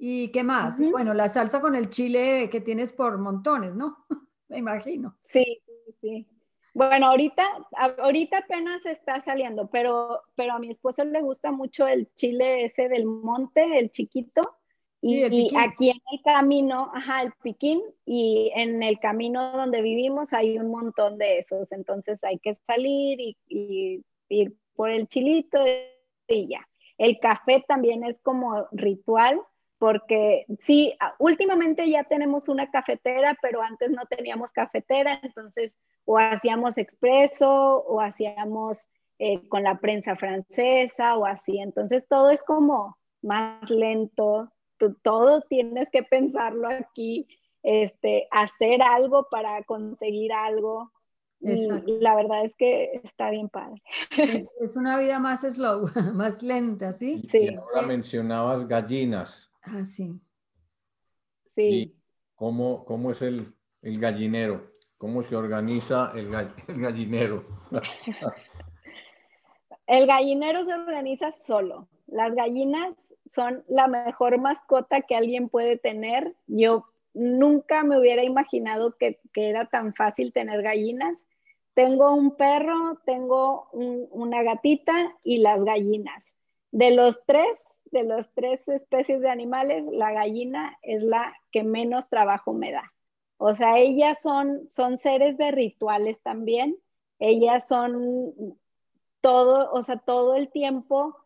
¿Y 0.00 0.28
qué 0.28 0.44
más? 0.44 0.78
Bueno, 0.92 1.12
la 1.12 1.28
salsa 1.28 1.60
con 1.60 1.74
el 1.74 1.90
chile 1.90 2.48
que 2.52 2.60
tienes 2.60 2.92
por 2.92 3.18
montones, 3.18 3.74
¿no? 3.74 4.06
Me 4.48 4.58
imagino. 4.58 5.18
Sí, 5.24 5.60
sí, 5.66 5.94
sí. 6.00 6.26
Bueno, 6.78 7.08
ahorita, 7.08 7.42
ahorita 7.98 8.38
apenas 8.38 8.86
está 8.86 9.20
saliendo, 9.20 9.66
pero, 9.66 10.22
pero 10.36 10.52
a 10.52 10.58
mi 10.60 10.70
esposo 10.70 11.04
le 11.04 11.20
gusta 11.22 11.50
mucho 11.50 11.88
el 11.88 12.08
chile 12.14 12.66
ese 12.66 12.88
del 12.88 13.04
monte, 13.04 13.80
el 13.80 13.90
chiquito. 13.90 14.56
Y, 15.00 15.24
aquí 15.56 15.90
en 15.90 16.00
el 16.12 16.22
camino, 16.22 16.92
ajá, 16.94 17.22
el 17.22 17.32
piquín, 17.42 17.82
y 18.06 18.52
en 18.54 18.84
el 18.84 19.00
camino 19.00 19.50
donde 19.56 19.82
vivimos 19.82 20.32
hay 20.32 20.56
un 20.56 20.70
montón 20.70 21.18
de 21.18 21.40
esos. 21.40 21.72
Entonces 21.72 22.22
hay 22.22 22.38
que 22.38 22.56
salir 22.64 23.20
y, 23.20 23.36
y 23.48 24.04
ir 24.28 24.54
por 24.76 24.90
el 24.90 25.08
chilito 25.08 25.58
y 26.28 26.46
ya. 26.46 26.64
El 26.96 27.18
café 27.18 27.64
también 27.66 28.04
es 28.04 28.20
como 28.20 28.68
ritual 28.70 29.40
porque 29.78 30.44
sí, 30.66 30.94
últimamente 31.18 31.88
ya 31.88 32.04
tenemos 32.04 32.48
una 32.48 32.70
cafetera, 32.70 33.36
pero 33.40 33.62
antes 33.62 33.90
no 33.90 34.06
teníamos 34.06 34.52
cafetera, 34.52 35.20
entonces 35.22 35.78
o 36.10 36.16
hacíamos 36.16 36.78
expreso 36.78 37.50
o 37.50 38.00
hacíamos 38.00 38.88
eh, 39.18 39.46
con 39.48 39.62
la 39.62 39.78
prensa 39.78 40.16
francesa 40.16 41.18
o 41.18 41.26
así, 41.26 41.58
entonces 41.58 42.02
todo 42.08 42.30
es 42.30 42.42
como 42.42 42.96
más 43.20 43.70
lento, 43.70 44.50
todo 45.02 45.42
tienes 45.42 45.90
que 45.92 46.02
pensarlo 46.02 46.66
aquí, 46.66 47.28
este, 47.62 48.26
hacer 48.30 48.80
algo 48.80 49.26
para 49.30 49.62
conseguir 49.64 50.32
algo. 50.32 50.90
Y 51.40 52.00
la 52.00 52.16
verdad 52.16 52.46
es 52.46 52.54
que 52.56 53.00
está 53.04 53.30
bien 53.30 53.50
padre. 53.50 53.82
Es, 54.60 54.76
una 54.76 54.98
vida 54.98 55.20
más 55.20 55.42
slow, 55.42 55.88
más 56.14 56.42
lenta, 56.42 56.92
¿sí? 56.92 57.22
Sí. 57.30 57.54
ahora 57.54 57.86
mencionabas 57.86 58.66
gallinas. 58.66 59.50
Ah, 59.62 59.84
sí. 59.84 60.18
Sí. 61.54 61.94
cómo, 62.34 62.84
cómo 62.86 63.10
es 63.10 63.20
el, 63.20 63.54
el, 63.82 64.00
gallinero? 64.00 64.70
¿Cómo 64.98 65.22
se 65.22 65.36
organiza 65.36 66.12
el, 66.16 66.28
gallinero? 66.80 67.44
el 69.86 70.06
gallinero 70.06 70.64
se 70.64 70.74
organiza 70.74 71.30
solo. 71.32 71.88
Las 72.08 72.34
gallinas 72.34 72.94
son 73.32 73.64
la 73.68 73.86
mejor 73.86 74.38
mascota 74.38 75.02
que 75.02 75.14
alguien 75.14 75.48
puede 75.48 75.76
tener. 75.76 76.34
Yo 76.48 76.86
nunca 77.14 77.84
me 77.84 77.98
hubiera 77.98 78.24
imaginado 78.24 78.96
que, 78.96 79.20
que 79.32 79.48
era 79.48 79.66
tan 79.66 79.94
fácil 79.94 80.32
tener 80.32 80.62
gallinas. 80.62 81.24
Tengo 81.74 82.12
un 82.12 82.34
perro, 82.34 82.98
tengo 83.06 83.68
una 83.72 84.42
gatita 84.42 85.14
y 85.22 85.38
las 85.38 85.62
gallinas. 85.62 86.24
De 86.72 86.90
los 86.90 87.24
tres, 87.24 87.56
de 87.92 88.02
las 88.02 88.28
tres 88.34 88.66
especies 88.66 89.20
de 89.20 89.30
animales, 89.30 89.84
la 89.92 90.10
gallina 90.12 90.76
es 90.82 91.04
la 91.04 91.36
que 91.52 91.62
menos 91.62 92.08
trabajo 92.08 92.52
me 92.52 92.72
da. 92.72 92.92
O 93.38 93.54
sea, 93.54 93.78
ellas 93.78 94.20
son, 94.20 94.68
son 94.68 94.96
seres 94.96 95.38
de 95.38 95.50
rituales 95.50 96.20
también. 96.22 96.76
Ellas 97.18 97.66
son 97.66 98.58
todo, 99.20 99.70
o 99.72 99.82
sea, 99.82 99.96
todo 99.98 100.34
el 100.34 100.50
tiempo, 100.50 101.16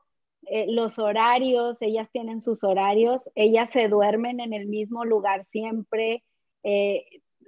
eh, 0.47 0.67
los 0.69 0.99
horarios, 0.99 1.81
ellas 1.83 2.09
tienen 2.13 2.41
sus 2.41 2.65
horarios, 2.65 3.31
ellas 3.35 3.71
se 3.71 3.89
duermen 3.89 4.41
en 4.41 4.53
el 4.53 4.67
mismo 4.67 5.05
lugar 5.05 5.47
siempre. 5.47 6.23
Eh, 6.63 7.05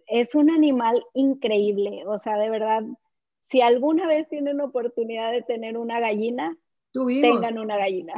es 0.06 0.34
un 0.34 0.50
animal 0.50 1.04
increíble, 1.14 2.04
o 2.06 2.18
sea, 2.18 2.36
de 2.38 2.50
verdad, 2.50 2.82
si 3.50 3.60
alguna 3.60 4.06
vez 4.06 4.28
tienen 4.28 4.60
oportunidad 4.60 5.32
de 5.32 5.42
tener 5.42 5.78
una 5.78 6.00
gallina, 6.00 6.56
tengan 6.92 7.58
una 7.58 7.76
gallina. 7.76 8.14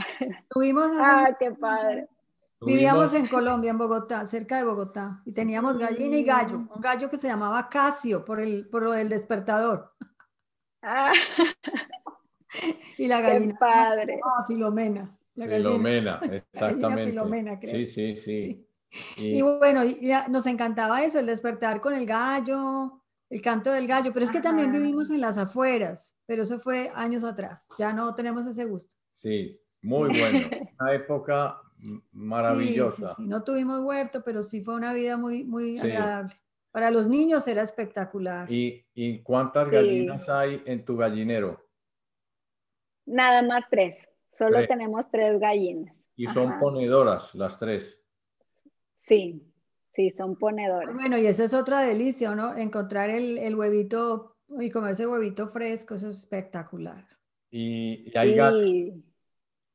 Tuvimos 0.51 0.87
ah, 1.01 1.37
qué 1.39 1.53
padre. 1.53 2.09
Vivíamos 2.67 3.15
en 3.15 3.27
Colombia, 3.27 3.71
en 3.71 3.79
Bogotá, 3.79 4.27
cerca 4.27 4.59
de 4.59 4.65
Bogotá, 4.65 5.23
y 5.25 5.33
teníamos 5.33 5.79
gallina 5.79 6.17
y 6.17 6.25
gallo, 6.25 6.59
un 6.59 6.81
gallo 6.81 7.09
que 7.09 7.17
se 7.17 7.29
llamaba 7.29 7.69
Casio 7.69 8.25
por, 8.25 8.41
el, 8.41 8.69
por 8.69 8.83
lo 8.83 8.93
del 8.93 9.09
despertador. 9.09 9.93
Ah. 10.83 11.13
y 12.99 13.07
la 13.07 13.21
gallina. 13.21 13.53
Qué 13.53 13.59
padre. 13.59 14.21
Filomena. 14.47 15.17
Filomena, 15.35 16.21
exactamente. 16.53 17.11
Filomena, 17.11 17.61
creo. 17.61 17.73
Sí, 17.73 17.87
sí, 17.87 18.17
sí. 18.17 18.69
Y, 19.17 19.39
y, 19.39 19.43
bueno, 19.43 19.83
nos 20.29 20.47
encantaba 20.47 21.03
eso, 21.05 21.19
el 21.19 21.27
despertar 21.27 21.81
con 21.81 21.95
el 21.95 22.07
gallo, 22.07 23.03
el 23.29 23.43
canto 23.43 23.73
del 23.73 23.87
gallo, 23.87 24.13
pero 24.13 24.25
es 24.25 24.31
que 24.31 24.41
también 24.41 24.73
vivimos 24.73 25.11
en 25.11 25.21
las 25.21 25.37
afueras, 25.37 26.17
pero 26.25 26.45
eso 26.45 26.59
fue 26.59 26.91
años 26.95 27.25
atrás, 27.25 27.69
ya 27.79 27.93
no 27.93 28.15
tenemos 28.15 28.47
ese 28.47 28.65
gusto. 28.65 28.97
Sí, 29.13 29.61
muy 29.83 30.19
bueno, 30.19 30.49
una 30.79 30.93
época 30.93 31.61
maravillosa. 32.13 33.15
Sí, 33.15 33.23
sí, 33.23 33.29
no 33.29 33.43
tuvimos 33.43 33.81
huerto, 33.81 34.23
pero 34.25 34.43
sí 34.43 34.61
fue 34.61 34.75
una 34.75 34.93
vida 34.93 35.17
muy, 35.17 35.45
muy 35.45 35.79
agradable. 35.79 36.35
Para 36.71 36.91
los 36.91 37.09
niños 37.09 37.47
era 37.49 37.63
espectacular. 37.63 38.51
¿Y, 38.51 38.85
y 38.95 39.23
cuántas 39.23 39.71
gallinas 39.71 40.29
hay 40.29 40.63
en 40.67 40.85
tu 40.85 40.97
gallinero? 40.97 41.65
Nada 43.07 43.43
más 43.43 43.65
tres, 43.71 44.09
solo 44.33 44.67
tenemos 44.67 45.05
tres 45.11 45.39
gallinas. 45.39 45.95
¿Y 46.17 46.27
son 46.27 46.59
ponedoras 46.59 47.35
las 47.35 47.59
tres? 47.59 48.01
Sí. 49.07 49.53
Sí, 49.97 50.11
son 50.11 50.37
ponedores. 50.37 50.93
Bueno, 50.93 51.17
y 51.17 51.27
esa 51.27 51.45
es 51.45 51.55
otra 51.55 51.81
delicia, 51.81 52.35
¿no? 52.35 52.55
Encontrar 52.55 53.09
el, 53.09 53.55
huevito 53.55 54.37
y 54.61 54.69
comerse 54.69 55.07
huevito 55.07 55.49
fresco, 55.49 55.95
eso 55.95 56.09
es 56.09 56.19
espectacular. 56.19 57.09
¿Y, 57.51 58.13
hay, 58.15 58.35
gallo? 58.35 58.95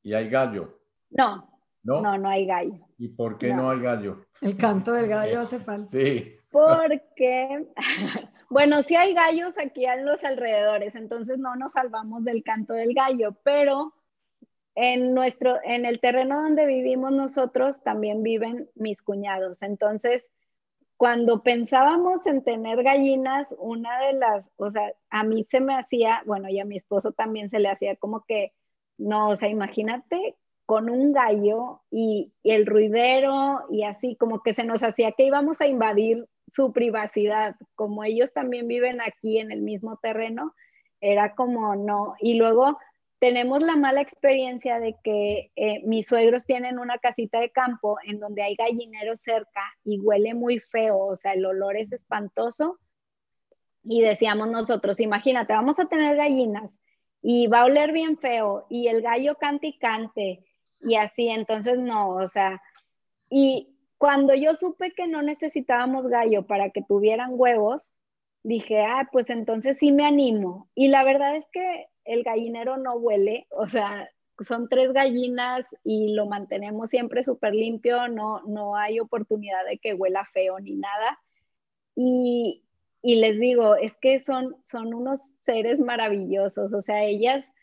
¿Y 0.04 0.14
hay 0.14 0.30
gallo? 0.30 0.80
No, 1.10 1.51
no, 1.84 2.18
no, 2.18 2.30
hay 2.30 2.46
gallo. 2.46 2.80
¿Y 2.98 3.10
por 3.10 3.38
qué 3.38 3.54
no, 3.54 3.70
hay 3.70 3.80
gallo? 3.80 4.26
El 4.42 4.58
canto 4.58 4.94
del 4.94 5.08
gallo 5.08 5.42
hace 5.42 5.60
falta. 5.60 5.92
Sí. 5.92 6.36
Porque, 6.52 7.68
bueno, 8.50 8.82
sí 8.84 8.96
hay 8.96 9.14
gallos 9.14 9.58
aquí 9.58 9.86
en 9.86 10.06
los 10.06 10.24
alrededores, 10.24 10.96
entonces 10.96 11.40
no 11.40 11.56
nos 11.56 11.74
salvamos 11.74 12.24
del 12.24 12.44
canto 12.44 12.74
del 12.74 12.94
gallo, 12.94 13.38
pero 13.44 13.94
en 14.76 15.14
nuestro, 15.14 15.60
en 15.64 15.86
el 15.86 16.00
terreno 16.00 16.42
donde 16.42 16.66
vivimos 16.66 17.12
nosotros 17.12 17.82
también 17.84 18.24
viven 18.24 18.70
mis 18.76 19.02
cuñados. 19.02 19.62
Entonces, 19.62 20.26
cuando 20.98 21.42
pensábamos 21.42 22.28
en 22.28 22.44
tener 22.44 22.84
gallinas, 22.84 23.56
una 23.58 24.00
de 24.02 24.14
las, 24.14 24.50
o 24.58 24.70
sea, 24.70 24.94
a 25.10 25.24
mí 25.24 25.46
se 25.46 25.60
me 25.60 25.74
hacía, 25.76 26.22
bueno, 26.26 26.48
y 26.50 26.60
a 26.60 26.66
mi 26.66 26.78
esposo 26.78 27.12
también 27.12 27.50
se 27.50 27.60
le 27.60 27.70
hacía 27.70 27.96
como 27.96 28.24
que, 28.26 28.54
no, 28.98 29.30
o 29.30 29.36
sea, 29.36 29.50
imagínate 29.50 30.38
con 30.72 30.90
un 30.90 31.12
gallo 31.12 31.82
y, 31.92 32.32
el 32.46 32.66
ruidero 32.66 33.66
y 33.70 33.84
así, 33.84 34.16
como 34.16 34.42
que 34.42 34.54
se 34.54 34.64
nos 34.64 34.84
hacía 34.84 35.12
que 35.12 35.26
íbamos 35.26 35.60
a 35.60 35.68
invadir 35.68 36.30
su 36.48 36.72
privacidad, 36.72 37.58
como 37.76 38.06
ellos 38.06 38.32
también 38.32 38.70
viven 38.70 39.02
aquí 39.02 39.40
en 39.40 39.52
el 39.52 39.60
mismo 39.64 40.00
terreno, 40.02 40.56
era 41.02 41.36
como 41.36 41.76
no. 41.76 42.16
Y 42.22 42.36
luego 42.36 42.80
tenemos 43.20 43.62
la 43.64 43.76
mala 43.76 44.00
experiencia 44.00 44.80
de 44.80 44.96
que 45.04 45.52
eh, 45.58 45.82
mis 45.84 46.08
suegros 46.08 46.46
tienen 46.46 46.80
una 46.80 47.00
casita 47.00 47.42
de 47.42 47.52
campo 47.52 47.98
en 48.06 48.22
donde 48.22 48.42
hay 48.42 48.56
gallinero 48.56 49.18
cerca 49.18 49.64
y 49.84 50.00
huele 50.00 50.36
muy 50.36 50.60
feo, 50.60 51.00
o 51.00 51.18
sea, 51.18 51.34
el 51.34 51.46
olor 51.46 51.76
es 51.76 51.92
espantoso. 51.92 52.80
Y 53.84 54.04
decíamos 54.04 54.50
nosotros, 54.50 55.02
imagínate, 55.02 55.52
vamos 55.52 55.80
a 55.80 55.90
tener 55.90 56.16
gallinas 56.16 56.80
y 57.22 57.48
va 57.48 57.60
a 57.60 57.66
oler 57.66 57.92
bien 57.92 58.18
feo 58.18 58.68
y 58.70 58.88
el 58.88 59.02
gallo 59.02 59.36
cante 59.36 59.68
y 59.68 59.78
cante 59.78 60.46
y 60.84 60.96
así, 60.96 61.30
entonces 61.30 61.80
no, 61.80 62.10
o 62.16 62.28
sea, 62.28 62.62
y 63.30 63.76
cuando 63.98 64.34
yo 64.34 64.56
supe 64.56 64.92
que 64.92 65.08
no 65.08 65.22
necesitábamos 65.22 66.08
gallo 66.08 66.48
para 66.48 66.72
que 66.72 66.82
tuvieran 66.82 67.32
huevos, 67.34 67.94
dije, 68.44 68.82
ah, 68.82 69.08
pues 69.12 69.30
entonces 69.30 69.78
sí 69.78 69.92
me 69.92 70.06
animo. 70.06 70.70
Y 70.74 70.88
la 70.88 71.04
verdad 71.04 71.36
es 71.36 71.48
que 71.52 71.88
el 72.06 72.24
gallinero 72.24 72.78
no 72.78 72.96
huele, 72.96 73.48
o 73.52 73.68
sea, 73.68 74.10
son 74.40 74.68
tres 74.70 74.92
gallinas 74.92 75.66
y 75.84 76.14
lo 76.14 76.26
mantenemos 76.26 76.90
siempre 76.90 77.24
súper 77.24 77.54
limpio, 77.54 78.08
no, 78.08 78.42
no 78.48 78.76
hay 78.76 79.00
oportunidad 79.00 79.66
de 79.70 79.78
que 79.78 79.94
huela 79.94 80.26
feo 80.26 80.60
ni 80.60 80.76
nada. 80.76 81.20
Y, 81.96 82.64
y 83.04 83.20
les 83.20 83.40
digo, 83.40 83.76
es 83.76 83.96
que 83.98 84.20
son, 84.20 84.56
son 84.64 84.94
unos 84.94 85.36
seres 85.46 85.80
maravillosos, 85.80 86.74
o 86.74 86.82
sea, 86.82 87.04
ellas 87.04 87.54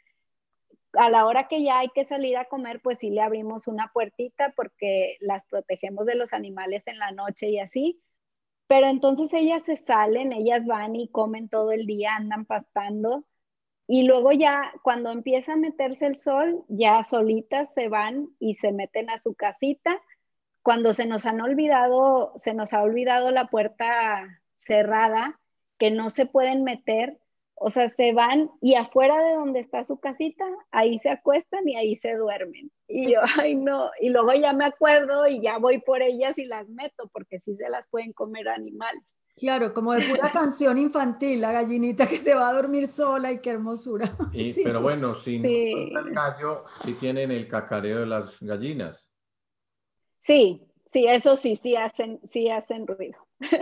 a 0.94 1.10
la 1.10 1.26
hora 1.26 1.48
que 1.48 1.62
ya 1.62 1.80
hay 1.80 1.88
que 1.88 2.04
salir 2.04 2.36
a 2.36 2.46
comer, 2.46 2.80
pues 2.80 2.98
sí 2.98 3.10
le 3.10 3.20
abrimos 3.20 3.68
una 3.68 3.90
puertita 3.92 4.52
porque 4.56 5.16
las 5.20 5.44
protegemos 5.46 6.06
de 6.06 6.14
los 6.14 6.32
animales 6.32 6.82
en 6.86 6.98
la 6.98 7.12
noche 7.12 7.48
y 7.48 7.58
así. 7.58 8.00
Pero 8.66 8.86
entonces 8.86 9.32
ellas 9.32 9.64
se 9.64 9.76
salen, 9.76 10.32
ellas 10.32 10.66
van 10.66 10.96
y 10.96 11.08
comen 11.08 11.48
todo 11.48 11.72
el 11.72 11.86
día, 11.86 12.16
andan 12.16 12.44
pastando 12.44 13.24
y 13.90 14.02
luego 14.02 14.32
ya 14.32 14.70
cuando 14.82 15.10
empieza 15.10 15.54
a 15.54 15.56
meterse 15.56 16.04
el 16.06 16.16
sol, 16.16 16.62
ya 16.68 17.02
solitas 17.04 17.72
se 17.72 17.88
van 17.88 18.28
y 18.38 18.54
se 18.56 18.70
meten 18.70 19.08
a 19.08 19.18
su 19.18 19.34
casita. 19.34 19.98
Cuando 20.62 20.92
se 20.92 21.06
nos 21.06 21.24
han 21.24 21.40
olvidado, 21.40 22.32
se 22.36 22.52
nos 22.52 22.74
ha 22.74 22.82
olvidado 22.82 23.30
la 23.30 23.46
puerta 23.46 24.42
cerrada, 24.58 25.40
que 25.78 25.90
no 25.90 26.10
se 26.10 26.26
pueden 26.26 26.64
meter, 26.64 27.18
o 27.60 27.70
sea, 27.70 27.88
se 27.88 28.12
van 28.12 28.50
y 28.60 28.74
afuera 28.74 29.18
de 29.22 29.34
donde 29.34 29.60
está 29.60 29.84
su 29.84 29.98
casita, 29.98 30.44
ahí 30.70 30.98
se 30.98 31.10
acuestan 31.10 31.68
y 31.68 31.76
ahí 31.76 31.96
se 31.96 32.14
duermen. 32.14 32.70
Y 32.86 33.12
yo, 33.12 33.20
ay 33.38 33.54
no, 33.54 33.90
y 34.00 34.10
luego 34.10 34.32
ya 34.34 34.52
me 34.52 34.64
acuerdo 34.64 35.26
y 35.26 35.40
ya 35.40 35.58
voy 35.58 35.80
por 35.80 36.02
ellas 36.02 36.38
y 36.38 36.44
las 36.44 36.68
meto, 36.68 37.08
porque 37.12 37.40
sí 37.40 37.56
se 37.56 37.68
las 37.68 37.88
pueden 37.88 38.12
comer 38.12 38.48
animales. 38.48 39.02
Claro, 39.36 39.72
como 39.72 39.92
de 39.92 40.08
pura 40.08 40.30
canción 40.32 40.78
infantil, 40.78 41.40
la 41.40 41.52
gallinita 41.52 42.06
que 42.06 42.18
se 42.18 42.34
va 42.34 42.48
a 42.48 42.52
dormir 42.52 42.86
sola 42.86 43.30
y 43.30 43.40
qué 43.40 43.50
hermosura. 43.50 44.16
Pero 44.64 44.82
bueno, 44.82 45.14
sin 45.14 45.44
el 45.44 46.10
gallo, 46.12 46.64
sí 46.82 46.94
tienen 46.94 47.30
el 47.30 47.46
cacareo 47.46 48.00
de 48.00 48.06
las 48.06 48.40
gallinas. 48.40 49.08
Sí, 50.20 50.66
sí, 50.92 51.06
eso 51.06 51.36
sí, 51.36 51.56
sí 51.56 51.76
hacen, 51.76 52.20
sí 52.24 52.50
hacen 52.50 52.86
ruido. 52.86 53.18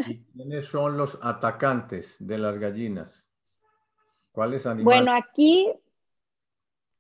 ¿Y 0.07 0.25
quiénes 0.33 0.67
son 0.67 0.97
los 0.97 1.19
atacantes 1.23 2.17
de 2.19 2.39
las 2.39 2.59
gallinas? 2.59 3.26
¿Cuáles 4.37 4.67
animales? 4.67 4.85
Bueno, 4.85 5.17
aquí 5.17 5.73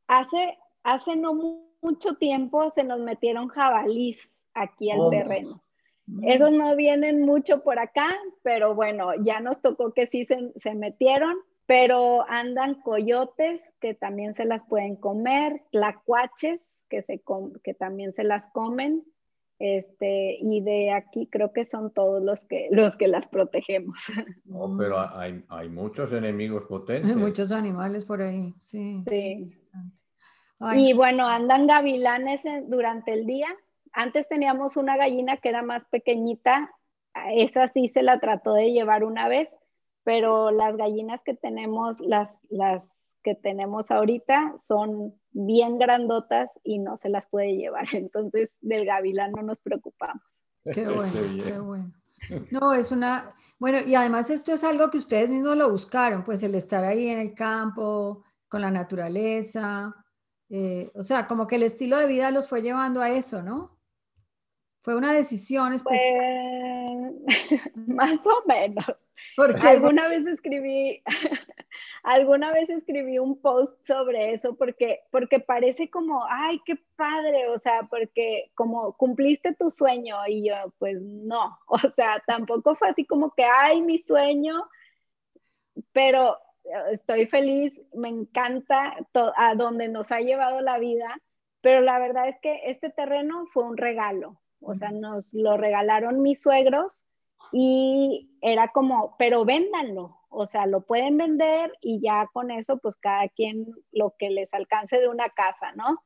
hace, 0.06 0.56
hace 0.82 1.16
no 1.16 1.34
mucho 1.82 2.14
tiempo 2.14 2.70
se 2.70 2.82
nos 2.82 2.98
metieron 3.00 3.48
jabalís 3.48 4.26
aquí 4.54 4.90
al 4.90 5.10
terreno. 5.10 5.62
Mm. 6.06 6.30
Esos 6.30 6.50
no 6.52 6.74
vienen 6.76 7.26
mucho 7.26 7.62
por 7.62 7.78
acá, 7.78 8.08
pero 8.42 8.74
bueno, 8.74 9.10
ya 9.22 9.40
nos 9.40 9.60
tocó 9.60 9.92
que 9.92 10.06
sí 10.06 10.24
se, 10.24 10.74
metieron, 10.74 11.36
pero 11.66 12.26
andan 12.26 12.80
coyotes 12.80 13.62
que 13.80 13.92
también 13.92 14.34
se 14.34 14.46
las 14.46 14.64
pueden 14.64 14.96
comer, 14.96 15.60
tlacuaches 15.72 16.78
que, 16.88 17.02
se 17.02 17.22
que 17.62 17.74
también 17.74 18.14
se 18.14 18.24
las 18.24 18.48
comen, 18.48 19.04
este, 19.58 20.36
y 20.40 20.60
de 20.60 20.92
aquí 20.92 21.28
creo 21.30 21.52
que 21.52 21.64
son 21.64 21.92
todos 21.92 22.22
los 22.22 22.44
que, 22.44 22.68
los 22.70 22.96
que 22.96 23.08
las 23.08 23.28
protegemos. 23.28 23.96
No, 24.44 24.76
pero 24.78 24.98
hay, 24.98 25.44
hay 25.48 25.68
muchos 25.68 26.12
enemigos 26.12 26.64
potentes. 26.64 27.10
Hay 27.10 27.16
muchos 27.22 27.52
animales 27.52 28.04
por 28.04 28.22
ahí, 28.22 28.54
sí. 28.58 29.02
Sí. 29.08 29.52
Y 30.74 30.92
bueno, 30.94 31.26
andan 31.26 31.66
gavilanes 31.66 32.42
durante 32.66 33.12
el 33.12 33.26
día, 33.26 33.48
antes 33.92 34.28
teníamos 34.28 34.76
una 34.76 34.96
gallina 34.96 35.36
que 35.36 35.50
era 35.50 35.62
más 35.62 35.84
pequeñita, 35.86 36.70
esa 37.32 37.66
sí 37.66 37.88
se 37.88 38.02
la 38.02 38.20
trató 38.20 38.54
de 38.54 38.72
llevar 38.72 39.04
una 39.04 39.28
vez, 39.28 39.56
pero 40.04 40.50
las 40.50 40.76
gallinas 40.76 41.22
que 41.24 41.34
tenemos, 41.34 42.00
las, 42.00 42.40
las 42.48 42.96
que 43.22 43.34
tenemos 43.34 43.90
ahorita 43.90 44.54
son 44.58 45.14
bien 45.38 45.78
grandotas 45.78 46.50
y 46.64 46.78
no 46.78 46.96
se 46.96 47.10
las 47.10 47.26
puede 47.26 47.56
llevar. 47.56 47.86
Entonces, 47.92 48.50
del 48.60 48.86
gavilán 48.86 49.32
no 49.32 49.42
nos 49.42 49.60
preocupamos. 49.60 50.22
Qué 50.72 50.88
bueno, 50.88 51.12
qué 51.44 51.58
bueno. 51.58 51.92
No, 52.50 52.72
es 52.72 52.90
una, 52.90 53.28
bueno, 53.58 53.78
y 53.86 53.94
además 53.94 54.30
esto 54.30 54.52
es 54.52 54.64
algo 54.64 54.90
que 54.90 54.98
ustedes 54.98 55.30
mismos 55.30 55.56
lo 55.56 55.70
buscaron, 55.70 56.24
pues 56.24 56.42
el 56.42 56.54
estar 56.54 56.82
ahí 56.82 57.08
en 57.08 57.20
el 57.20 57.34
campo, 57.34 58.24
con 58.48 58.62
la 58.62 58.70
naturaleza, 58.70 59.94
eh, 60.48 60.90
o 60.94 61.02
sea, 61.02 61.26
como 61.26 61.46
que 61.46 61.56
el 61.56 61.62
estilo 61.62 61.98
de 61.98 62.06
vida 62.06 62.30
los 62.30 62.48
fue 62.48 62.62
llevando 62.62 63.00
a 63.00 63.10
eso, 63.10 63.42
¿no? 63.42 63.78
¿Fue 64.82 64.96
una 64.96 65.12
decisión 65.12 65.72
especial? 65.72 67.14
Pues, 67.24 67.60
más 67.86 68.18
o 68.26 68.42
menos. 68.46 68.86
Porque 69.36 69.68
alguna 69.68 70.08
vez 70.08 70.26
escribí, 70.26 71.02
alguna 72.06 72.52
vez 72.52 72.70
escribí 72.70 73.18
un 73.18 73.40
post 73.40 73.84
sobre 73.84 74.32
eso 74.32 74.54
porque, 74.54 75.00
porque 75.10 75.40
parece 75.40 75.90
como, 75.90 76.24
ay, 76.28 76.60
qué 76.64 76.78
padre, 76.94 77.48
o 77.48 77.58
sea, 77.58 77.82
porque 77.90 78.52
como 78.54 78.92
cumpliste 78.96 79.56
tu 79.56 79.70
sueño 79.70 80.16
y 80.28 80.48
yo, 80.48 80.54
pues 80.78 81.02
no, 81.02 81.58
o 81.66 81.78
sea, 81.96 82.22
tampoco 82.24 82.76
fue 82.76 82.90
así 82.90 83.04
como 83.04 83.32
que, 83.32 83.44
ay, 83.44 83.82
mi 83.82 83.98
sueño, 83.98 84.68
pero 85.92 86.38
estoy 86.92 87.26
feliz, 87.26 87.72
me 87.92 88.08
encanta 88.08 88.94
a 89.36 89.54
donde 89.56 89.88
nos 89.88 90.12
ha 90.12 90.20
llevado 90.20 90.60
la 90.60 90.78
vida, 90.78 91.20
pero 91.60 91.80
la 91.80 91.98
verdad 91.98 92.28
es 92.28 92.38
que 92.40 92.60
este 92.66 92.88
terreno 92.88 93.46
fue 93.52 93.64
un 93.64 93.76
regalo, 93.76 94.40
o 94.60 94.74
sea, 94.74 94.92
nos 94.92 95.34
lo 95.34 95.56
regalaron 95.56 96.22
mis 96.22 96.40
suegros 96.40 97.04
y 97.50 98.30
era 98.42 98.68
como, 98.68 99.16
pero 99.18 99.44
véndanlo, 99.44 100.15
o 100.28 100.46
sea, 100.46 100.66
lo 100.66 100.82
pueden 100.82 101.16
vender 101.16 101.72
y 101.80 102.00
ya 102.00 102.28
con 102.32 102.50
eso, 102.50 102.78
pues 102.78 102.96
cada 102.96 103.28
quien 103.28 103.66
lo 103.92 104.14
que 104.18 104.30
les 104.30 104.52
alcance 104.52 104.98
de 104.98 105.08
una 105.08 105.30
casa, 105.30 105.72
¿no? 105.74 106.02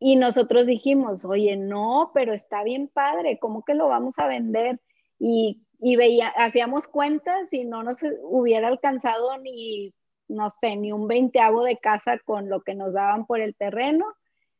Y 0.00 0.16
nosotros 0.16 0.66
dijimos, 0.66 1.24
oye, 1.24 1.56
no, 1.56 2.10
pero 2.14 2.32
está 2.32 2.62
bien 2.62 2.88
padre, 2.88 3.38
¿cómo 3.38 3.64
que 3.64 3.74
lo 3.74 3.88
vamos 3.88 4.18
a 4.18 4.28
vender? 4.28 4.80
Y, 5.18 5.66
y 5.80 5.96
veía, 5.96 6.28
hacíamos 6.28 6.86
cuentas 6.86 7.52
y 7.52 7.64
no 7.64 7.82
nos 7.82 7.98
hubiera 8.22 8.68
alcanzado 8.68 9.38
ni, 9.38 9.94
no 10.28 10.50
sé, 10.50 10.76
ni 10.76 10.92
un 10.92 11.08
veinteavo 11.08 11.64
de 11.64 11.78
casa 11.78 12.18
con 12.24 12.48
lo 12.48 12.62
que 12.62 12.74
nos 12.74 12.92
daban 12.92 13.26
por 13.26 13.40
el 13.40 13.56
terreno. 13.56 14.04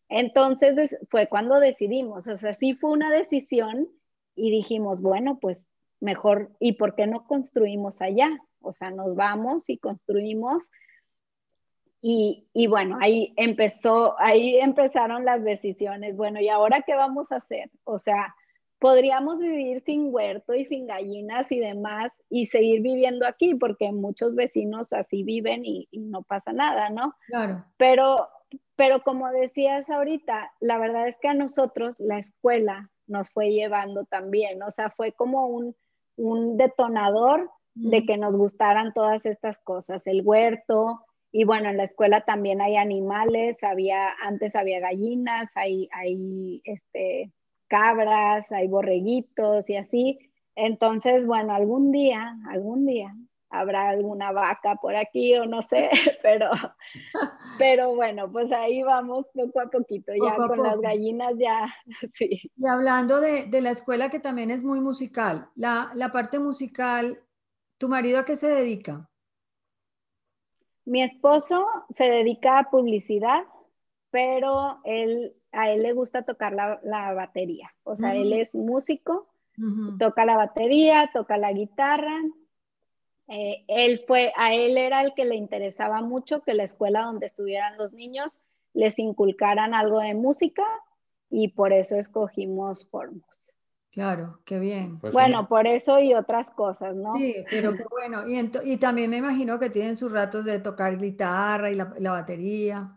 Entonces 0.08 0.96
fue 1.10 1.28
cuando 1.28 1.60
decidimos, 1.60 2.26
o 2.28 2.36
sea, 2.36 2.54
sí 2.54 2.74
fue 2.74 2.90
una 2.90 3.12
decisión 3.12 3.88
y 4.34 4.50
dijimos, 4.50 5.00
bueno, 5.00 5.38
pues 5.40 5.70
mejor, 6.00 6.50
¿y 6.58 6.72
por 6.72 6.94
qué 6.94 7.06
no 7.06 7.26
construimos 7.26 8.00
allá? 8.00 8.30
O 8.60 8.72
sea, 8.72 8.90
nos 8.90 9.14
vamos 9.14 9.68
y 9.68 9.78
construimos. 9.78 10.70
Y, 12.00 12.48
y, 12.52 12.68
bueno, 12.68 12.98
ahí 13.00 13.34
empezó, 13.36 14.18
ahí 14.20 14.56
empezaron 14.58 15.24
las 15.24 15.42
decisiones. 15.42 16.16
Bueno, 16.16 16.40
¿y 16.40 16.48
ahora 16.48 16.82
qué 16.82 16.94
vamos 16.94 17.32
a 17.32 17.36
hacer? 17.36 17.70
O 17.84 17.98
sea, 17.98 18.34
podríamos 18.78 19.40
vivir 19.40 19.80
sin 19.80 20.14
huerto 20.14 20.54
y 20.54 20.64
sin 20.64 20.86
gallinas 20.86 21.50
y 21.50 21.58
demás 21.58 22.12
y 22.30 22.46
seguir 22.46 22.82
viviendo 22.82 23.26
aquí, 23.26 23.56
porque 23.56 23.90
muchos 23.90 24.36
vecinos 24.36 24.92
así 24.92 25.24
viven 25.24 25.64
y, 25.64 25.88
y 25.90 25.98
no 25.98 26.22
pasa 26.22 26.52
nada, 26.52 26.88
¿no? 26.90 27.14
Claro. 27.26 27.64
Pero 27.76 28.28
pero 28.76 29.02
como 29.02 29.28
decías 29.30 29.90
ahorita, 29.90 30.52
la 30.60 30.78
verdad 30.78 31.08
es 31.08 31.18
que 31.18 31.28
a 31.28 31.34
nosotros 31.34 31.98
la 31.98 32.18
escuela 32.18 32.90
nos 33.06 33.32
fue 33.32 33.50
llevando 33.50 34.04
también, 34.04 34.62
o 34.62 34.70
sea, 34.70 34.90
fue 34.90 35.12
como 35.12 35.48
un, 35.48 35.74
un 36.16 36.56
detonador 36.56 37.50
de 37.80 38.04
que 38.04 38.16
nos 38.16 38.36
gustaran 38.36 38.92
todas 38.92 39.24
estas 39.26 39.58
cosas, 39.58 40.06
el 40.06 40.22
huerto, 40.24 41.04
y 41.30 41.44
bueno, 41.44 41.68
en 41.68 41.76
la 41.76 41.84
escuela 41.84 42.22
también 42.22 42.60
hay 42.60 42.76
animales, 42.76 43.62
había, 43.62 44.10
antes 44.22 44.56
había 44.56 44.80
gallinas, 44.80 45.50
hay, 45.56 45.88
hay 45.92 46.62
este, 46.64 47.32
cabras, 47.68 48.50
hay 48.50 48.66
borreguitos 48.66 49.68
y 49.68 49.76
así. 49.76 50.18
Entonces, 50.54 51.26
bueno, 51.26 51.54
algún 51.54 51.92
día, 51.92 52.34
algún 52.48 52.86
día 52.86 53.14
habrá 53.50 53.88
alguna 53.88 54.32
vaca 54.32 54.76
por 54.76 54.94
aquí 54.96 55.34
o 55.36 55.46
no 55.46 55.62
sé, 55.62 55.90
pero, 56.22 56.50
pero 57.58 57.94
bueno, 57.94 58.30
pues 58.30 58.52
ahí 58.52 58.82
vamos 58.82 59.26
poco 59.32 59.60
a 59.60 59.70
poquito, 59.70 60.12
ya 60.14 60.34
con 60.36 60.62
las 60.62 60.80
gallinas 60.80 61.32
ya, 61.38 61.74
sí. 62.14 62.50
Y 62.56 62.66
hablando 62.66 63.20
de, 63.20 63.44
de, 63.44 63.60
la 63.60 63.70
escuela 63.70 64.10
que 64.10 64.20
también 64.20 64.50
es 64.50 64.64
muy 64.64 64.80
musical, 64.80 65.48
la, 65.54 65.90
la 65.94 66.10
parte 66.10 66.38
musical, 66.38 67.20
¿tu 67.78 67.88
marido 67.88 68.18
a 68.18 68.24
qué 68.24 68.36
se 68.36 68.48
dedica? 68.48 69.08
Mi 70.84 71.02
esposo 71.02 71.66
se 71.90 72.04
dedica 72.04 72.58
a 72.58 72.70
publicidad, 72.70 73.44
pero 74.10 74.80
él, 74.84 75.34
a 75.52 75.70
él 75.70 75.82
le 75.82 75.92
gusta 75.92 76.22
tocar 76.22 76.52
la, 76.52 76.80
la 76.82 77.12
batería, 77.12 77.74
o 77.84 77.94
sea, 77.96 78.14
él 78.14 78.32
es 78.32 78.54
músico, 78.54 79.28
toca 79.98 80.24
la 80.24 80.36
batería, 80.36 81.10
toca 81.12 81.36
la 81.36 81.52
guitarra, 81.52 82.16
eh, 83.28 83.64
él 83.68 84.02
fue, 84.06 84.32
a 84.36 84.54
él 84.54 84.78
era 84.78 85.02
el 85.02 85.12
que 85.14 85.26
le 85.26 85.36
interesaba 85.36 86.00
mucho 86.00 86.40
que 86.42 86.54
la 86.54 86.64
escuela 86.64 87.02
donde 87.02 87.26
estuvieran 87.26 87.76
los 87.76 87.92
niños 87.92 88.40
les 88.72 88.98
inculcaran 88.98 89.74
algo 89.74 90.00
de 90.00 90.14
música 90.14 90.64
y 91.28 91.48
por 91.48 91.74
eso 91.74 91.96
escogimos 91.96 92.86
Formos. 92.90 93.47
Claro, 93.98 94.38
qué 94.44 94.60
bien. 94.60 95.00
Pues 95.00 95.12
bueno, 95.12 95.48
por 95.48 95.66
eso 95.66 95.98
y 95.98 96.14
otras 96.14 96.52
cosas, 96.52 96.94
¿no? 96.94 97.16
Sí, 97.16 97.34
pero 97.50 97.74
qué 97.74 97.84
bueno. 97.90 98.28
Y, 98.28 98.38
y, 98.62 98.76
también 98.76 99.10
me 99.10 99.16
imagino 99.16 99.58
que 99.58 99.70
tienen 99.70 99.96
sus 99.96 100.12
ratos 100.12 100.44
de 100.44 100.60
tocar 100.60 100.96
guitarra 100.96 101.68
y 101.68 101.74
la, 101.74 101.92
la 101.98 102.12
batería, 102.12 102.96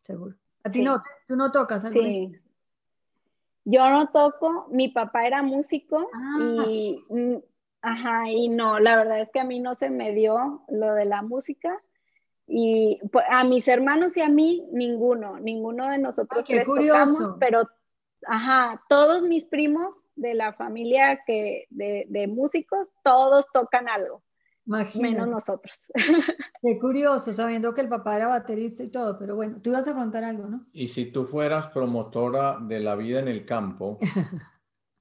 seguro. 0.00 0.36
¿A 0.62 0.70
ti 0.70 0.80
no? 0.80 1.02
¿Tú 1.26 1.34
no 1.34 1.50
tocas 1.50 1.84
algo 1.84 2.00
sí. 2.02 2.30
Yo 3.64 3.90
no 3.90 4.10
toco, 4.10 4.68
mi 4.70 4.90
papá 4.90 5.26
era 5.26 5.42
músico 5.42 6.08
ah, 6.14 6.64
y 6.68 7.04
Ajá, 7.82 8.30
y 8.30 8.48
no, 8.48 8.78
la 8.78 8.94
verdad 8.94 9.20
es 9.20 9.30
que 9.30 9.40
a 9.40 9.44
mí 9.44 9.58
no 9.58 9.74
se 9.74 9.90
me 9.90 10.12
dio 10.12 10.62
lo 10.68 10.94
de 10.94 11.04
la 11.04 11.22
música 11.22 11.82
y 12.46 13.00
a 13.28 13.42
mis 13.42 13.66
hermanos 13.66 14.16
y 14.16 14.20
a 14.20 14.28
mí 14.28 14.68
ninguno, 14.70 15.40
ninguno 15.40 15.88
de 15.88 15.98
nosotros 15.98 16.44
Ay, 16.48 16.62
tocamos, 16.64 17.34
pero 17.40 17.68
ajá, 18.26 18.82
todos 18.88 19.22
mis 19.22 19.46
primos 19.46 20.08
de 20.16 20.34
la 20.34 20.52
familia 20.52 21.22
que 21.26 21.66
de, 21.70 22.06
de 22.08 22.26
músicos, 22.26 22.88
todos 23.02 23.46
tocan 23.52 23.88
algo. 23.88 24.22
Imagínate. 24.68 25.14
Menos 25.14 25.28
nosotros. 25.28 25.90
Qué 26.62 26.78
curioso, 26.78 27.32
sabiendo 27.32 27.72
que 27.72 27.80
el 27.80 27.88
papá 27.88 28.16
era 28.16 28.28
baterista 28.28 28.82
y 28.82 28.88
todo, 28.88 29.18
pero 29.18 29.34
bueno, 29.34 29.62
tú 29.62 29.70
ibas 29.70 29.88
a 29.88 29.92
preguntar 29.92 30.24
algo, 30.24 30.46
¿no? 30.46 30.66
Y 30.72 30.88
si 30.88 31.06
tú 31.06 31.24
fueras 31.24 31.68
promotora 31.68 32.58
de 32.60 32.80
la 32.80 32.94
vida 32.94 33.18
en 33.20 33.28
el 33.28 33.46
campo, 33.46 33.98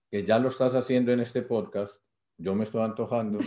que 0.10 0.24
ya 0.24 0.40
lo 0.40 0.48
estás 0.48 0.74
haciendo 0.74 1.12
en 1.12 1.20
este 1.20 1.42
podcast, 1.42 1.94
yo 2.38 2.56
me 2.56 2.64
estoy 2.64 2.82
antojando. 2.82 3.40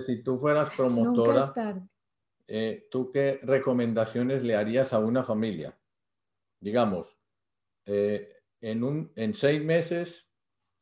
si 0.00 0.22
tú 0.24 0.36
fueras 0.36 0.70
promotora, 0.70 1.52
eh, 2.48 2.88
¿tú 2.90 3.12
qué 3.12 3.38
recomendaciones 3.44 4.42
le 4.42 4.56
harías 4.56 4.92
a 4.92 4.98
una 4.98 5.22
familia? 5.22 5.78
Digamos, 6.60 7.18
eh, 7.86 8.32
en, 8.60 8.84
un, 8.84 9.12
en 9.16 9.34
seis 9.34 9.62
meses 9.64 10.28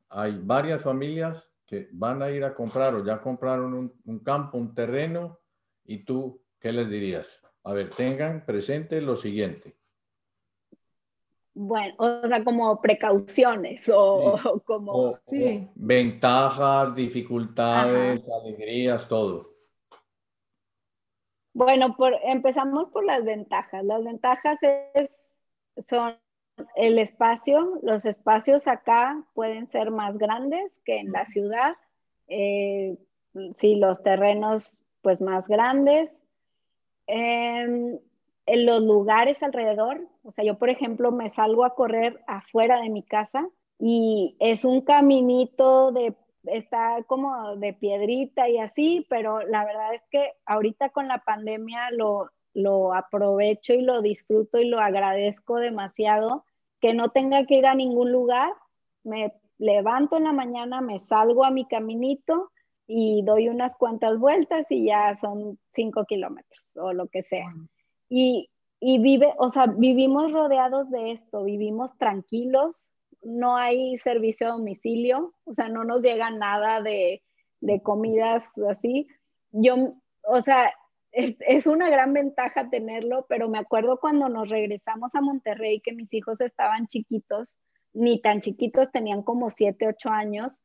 hay 0.08 0.38
varias 0.42 0.82
familias 0.82 1.48
que 1.64 1.88
van 1.92 2.22
a 2.22 2.30
ir 2.30 2.44
a 2.44 2.54
comprar 2.54 2.94
o 2.94 3.04
ya 3.04 3.20
compraron 3.20 3.74
un, 3.74 4.00
un 4.04 4.18
campo, 4.20 4.58
un 4.58 4.74
terreno, 4.74 5.38
y 5.84 6.04
tú, 6.04 6.42
¿qué 6.58 6.72
les 6.72 6.88
dirías? 6.88 7.40
A 7.64 7.72
ver, 7.72 7.90
tengan 7.90 8.44
presente 8.44 9.00
lo 9.00 9.16
siguiente 9.16 9.78
bueno, 11.60 11.94
o 11.98 12.28
sea, 12.28 12.44
como 12.44 12.80
precauciones 12.80 13.90
o, 13.92 14.62
como... 14.64 15.10
sí. 15.26 15.68
ventajas, 15.74 16.94
dificultades, 16.94 18.24
alegrías, 18.28 19.08
todo. 19.08 19.56
Bueno, 21.52 21.96
por, 21.96 22.14
empezamos 22.22 22.90
por 22.90 23.04
las 23.04 23.24
ventajas. 23.24 23.84
Las 23.84 24.04
ventajas 24.04 24.56
es, 24.62 25.10
son 25.82 26.16
el 26.76 26.98
espacio. 26.98 27.78
Los 27.82 28.04
espacios 28.04 28.66
acá 28.66 29.22
pueden 29.34 29.68
ser 29.68 29.90
más 29.90 30.18
grandes 30.18 30.80
que 30.84 30.98
en 30.98 31.12
la 31.12 31.24
ciudad. 31.24 31.76
Eh, 32.28 32.96
sí, 33.54 33.76
los 33.76 34.02
terrenos 34.02 34.80
pues 35.02 35.20
más 35.20 35.48
grandes. 35.48 36.18
Eh, 37.06 37.98
en 38.48 38.64
los 38.66 38.82
lugares 38.82 39.42
alrededor. 39.42 40.00
O 40.24 40.30
sea, 40.30 40.44
yo, 40.44 40.58
por 40.58 40.70
ejemplo, 40.70 41.12
me 41.12 41.28
salgo 41.30 41.64
a 41.64 41.74
correr 41.74 42.20
afuera 42.26 42.80
de 42.80 42.88
mi 42.88 43.02
casa 43.02 43.46
y 43.78 44.36
es 44.40 44.64
un 44.64 44.80
caminito 44.80 45.92
de, 45.92 46.14
está 46.44 47.02
como 47.06 47.56
de 47.56 47.74
piedrita 47.74 48.48
y 48.48 48.58
así, 48.58 49.06
pero 49.10 49.42
la 49.42 49.64
verdad 49.64 49.94
es 49.94 50.02
que 50.10 50.32
ahorita 50.46 50.88
con 50.90 51.08
la 51.08 51.18
pandemia 51.18 51.90
lo, 51.90 52.30
lo 52.58 52.92
aprovecho 52.92 53.72
y 53.72 53.82
lo 53.82 54.02
disfruto 54.02 54.58
y 54.58 54.68
lo 54.68 54.80
agradezco 54.80 55.58
demasiado, 55.58 56.44
que 56.80 56.92
no 56.92 57.10
tenga 57.10 57.46
que 57.46 57.54
ir 57.54 57.66
a 57.66 57.74
ningún 57.76 58.10
lugar, 58.10 58.50
me 59.04 59.32
levanto 59.58 60.16
en 60.16 60.24
la 60.24 60.32
mañana, 60.32 60.80
me 60.80 60.98
salgo 61.06 61.44
a 61.44 61.52
mi 61.52 61.66
caminito 61.66 62.50
y 62.88 63.22
doy 63.22 63.48
unas 63.48 63.76
cuantas 63.76 64.18
vueltas 64.18 64.66
y 64.70 64.86
ya 64.86 65.16
son 65.16 65.58
cinco 65.72 66.04
kilómetros 66.04 66.72
o 66.74 66.92
lo 66.92 67.06
que 67.06 67.22
sea. 67.22 67.54
Y, 68.08 68.50
vive, 68.80 69.32
o 69.38 69.48
sea, 69.48 69.66
vivimos 69.66 70.32
rodeados 70.32 70.90
de 70.90 71.12
esto, 71.12 71.44
vivimos 71.44 71.96
tranquilos, 71.96 72.90
no 73.22 73.56
hay 73.56 73.98
servicio 73.98 74.48
a 74.48 74.52
domicilio, 74.52 75.32
o 75.44 75.52
sea, 75.52 75.68
no 75.68 75.84
nos 75.84 76.02
llega 76.02 76.30
nada 76.30 76.82
de, 76.82 77.22
comidas 77.84 78.46
así. 78.68 79.06
Yo, 79.52 79.94
o 80.24 80.40
sea, 80.40 80.72
es, 81.12 81.36
es, 81.40 81.66
una 81.66 81.88
gran 81.90 82.12
ventaja 82.12 82.70
tenerlo, 82.70 83.26
pero 83.28 83.48
me 83.48 83.58
acuerdo 83.58 83.98
cuando 83.98 84.28
nos 84.28 84.48
regresamos 84.48 85.14
a 85.14 85.20
Monterrey 85.20 85.80
que 85.80 85.92
mis 85.92 86.12
hijos 86.12 86.40
estaban 86.40 86.86
chiquitos, 86.86 87.58
ni 87.92 88.20
tan 88.20 88.40
chiquitos, 88.40 88.90
tenían 88.92 89.22
como 89.22 89.50
7, 89.50 89.86
8 89.88 90.10
años, 90.10 90.62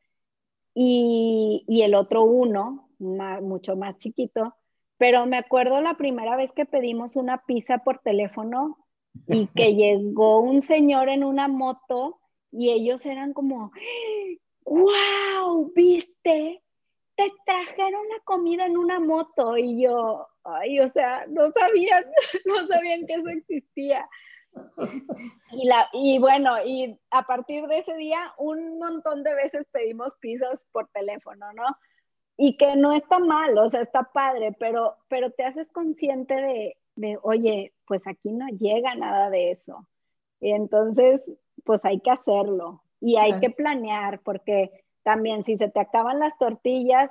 y, 0.73 1.63
y 1.67 1.83
el 1.83 1.95
otro 1.95 2.23
uno, 2.23 2.89
mucho 2.99 3.75
más 3.75 3.97
chiquito, 3.97 4.55
pero 4.97 5.25
me 5.25 5.37
acuerdo 5.37 5.81
la 5.81 5.95
primera 5.95 6.35
vez 6.35 6.51
que 6.53 6.65
pedimos 6.65 7.15
una 7.15 7.43
pizza 7.45 7.79
por 7.79 7.99
teléfono 7.99 8.77
y 9.27 9.47
que 9.55 9.75
llegó 9.75 10.39
un 10.39 10.61
señor 10.61 11.09
en 11.09 11.23
una 11.23 11.47
moto 11.47 12.19
y 12.51 12.69
ellos 12.69 13.05
eran 13.05 13.33
como, 13.33 13.71
wow, 14.65 15.71
viste, 15.75 16.62
te 17.15 17.31
trajeron 17.45 18.01
la 18.09 18.19
comida 18.23 18.65
en 18.65 18.77
una 18.77 18.99
moto 18.99 19.57
y 19.57 19.81
yo, 19.81 20.27
ay, 20.43 20.79
o 20.79 20.87
sea, 20.89 21.25
no 21.27 21.51
sabían, 21.51 22.05
no 22.45 22.67
sabían 22.67 23.05
que 23.05 23.13
eso 23.13 23.29
existía. 23.29 24.09
Y, 25.51 25.67
la, 25.67 25.89
y 25.93 26.19
bueno, 26.19 26.63
y 26.63 26.99
a 27.09 27.23
partir 27.23 27.65
de 27.67 27.79
ese 27.79 27.95
día, 27.95 28.33
un 28.37 28.77
montón 28.77 29.23
de 29.23 29.33
veces 29.33 29.65
pedimos 29.71 30.15
pizzas 30.19 30.65
por 30.71 30.87
teléfono, 30.89 31.51
¿no? 31.53 31.65
y 32.37 32.57
que 32.57 32.75
no 32.75 32.93
está 32.93 33.19
mal, 33.19 33.57
o 33.57 33.69
sea, 33.69 33.81
está 33.81 34.11
padre, 34.11 34.55
pero, 34.59 34.97
pero 35.07 35.31
te 35.31 35.43
haces 35.43 35.71
consciente 35.71 36.33
de, 36.33 36.77
de, 36.95 37.19
oye, 37.21 37.73
pues 37.85 38.07
aquí 38.07 38.31
no 38.31 38.47
llega 38.47 38.95
nada 38.95 39.29
de 39.29 39.51
eso. 39.51 39.87
Y 40.39 40.51
entonces, 40.51 41.21
pues 41.63 41.85
hay 41.85 41.99
que 41.99 42.11
hacerlo 42.11 42.83
y 42.99 43.17
hay 43.17 43.39
que 43.39 43.49
planear, 43.49 44.21
porque 44.21 44.82
también 45.03 45.43
si 45.43 45.57
se 45.57 45.69
te 45.69 45.79
acaban 45.79 46.19
las 46.19 46.37
tortillas, 46.37 47.09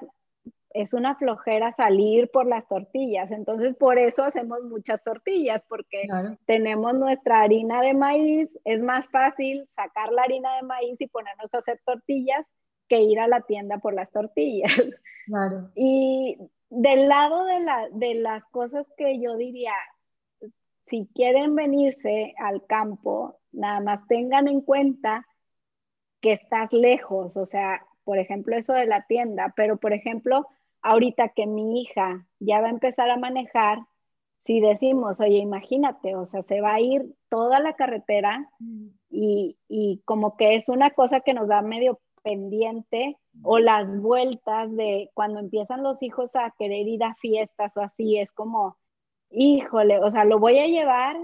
es 0.75 0.95
una 0.95 1.15
flojera 1.17 1.71
salir 1.73 2.31
por 2.31 2.47
las 2.47 2.67
tortillas. 2.67 3.31
Entonces, 3.31 3.77
por 3.77 3.99
eso 3.99 4.25
hacemos 4.25 4.63
muchas 4.65 5.03
tortillas, 5.05 5.63
porque 5.69 6.07
tenemos 6.47 6.95
nuestra 6.95 7.43
harina 7.43 7.83
de 7.83 7.95
maíz, 7.95 8.49
es 8.65 8.83
más 8.83 9.09
fácil 9.11 9.69
sacar 9.77 10.13
la 10.13 10.23
harina 10.23 10.57
de 10.57 10.63
maíz 10.63 11.01
y 11.01 11.07
ponernos 11.07 11.53
a 11.53 11.59
hacer 11.59 11.81
tortillas 11.85 12.47
que 12.89 13.03
ir 13.03 13.21
a 13.21 13.29
la 13.29 13.41
tienda 13.43 13.79
por 13.79 13.95
las 13.95 14.11
tortillas. 14.11 14.73
Claro. 15.25 15.71
Y 15.77 16.37
del 16.69 17.07
lado 17.07 17.45
de, 17.45 17.61
la, 17.61 17.89
de 17.93 18.17
las 18.17 18.45
cosas 18.47 18.85
que 18.97 19.21
yo 19.21 19.37
diría, 19.37 19.73
si 20.89 21.09
quieren 21.15 21.55
venirse 21.55 22.35
al 22.39 22.67
campo, 22.67 23.39
nada 23.53 23.79
más 23.79 24.05
tengan 24.09 24.49
en 24.49 24.63
cuenta 24.63 25.25
que 26.23 26.33
estás 26.33 26.73
lejos, 26.73 27.37
o 27.37 27.45
sea, 27.45 27.85
por 28.05 28.19
ejemplo, 28.19 28.57
eso 28.57 28.73
de 28.73 28.87
la 28.87 29.03
tienda, 29.07 29.53
pero 29.55 29.77
por 29.77 29.93
ejemplo, 29.93 30.47
ahorita 30.81 31.31
que 31.31 31.47
mi 31.47 31.83
hija 31.83 32.27
ya 32.39 32.61
va 32.61 32.69
a 32.69 32.71
empezar 32.71 33.11
a 33.11 33.19
manejar, 33.19 33.81
si 34.47 34.61
decimos, 34.61 35.21
oye, 35.21 35.39
imagínate, 35.39 36.17
o 36.17 36.25
sea, 36.25 36.43
se 36.43 36.61
va 36.61 36.75
a 36.75 36.81
ir 36.81 37.15
toda 37.29 37.61
la 37.61 37.75
carretera 37.75 38.49
mm. 38.59 38.87
y, 39.11 39.59
y 39.69 40.03
como 40.05 40.37
que 40.37 40.57
es 40.57 40.69
una 40.69 40.91
cosa 40.91 41.21
que 41.21 41.35
nos 41.35 41.49
da 41.49 41.61
medio 41.63 42.01
pendiente 42.23 43.19
o 43.43 43.59
las 43.59 44.01
vueltas 44.01 44.75
de 44.77 45.11
cuando 45.15 45.41
empiezan 45.41 45.83
los 45.83 46.03
hijos 46.03 46.35
a 46.37 46.55
querer 46.59 46.87
ir 46.87 47.03
a 47.05 47.15
fiestas 47.15 47.77
o 47.77 47.81
así, 47.81 48.19
es 48.19 48.33
como, 48.33 48.77
híjole, 49.31 49.99
o 49.99 50.11
sea, 50.11 50.25
lo 50.25 50.39
voy 50.39 50.59
a 50.59 50.67
llevar 50.67 51.17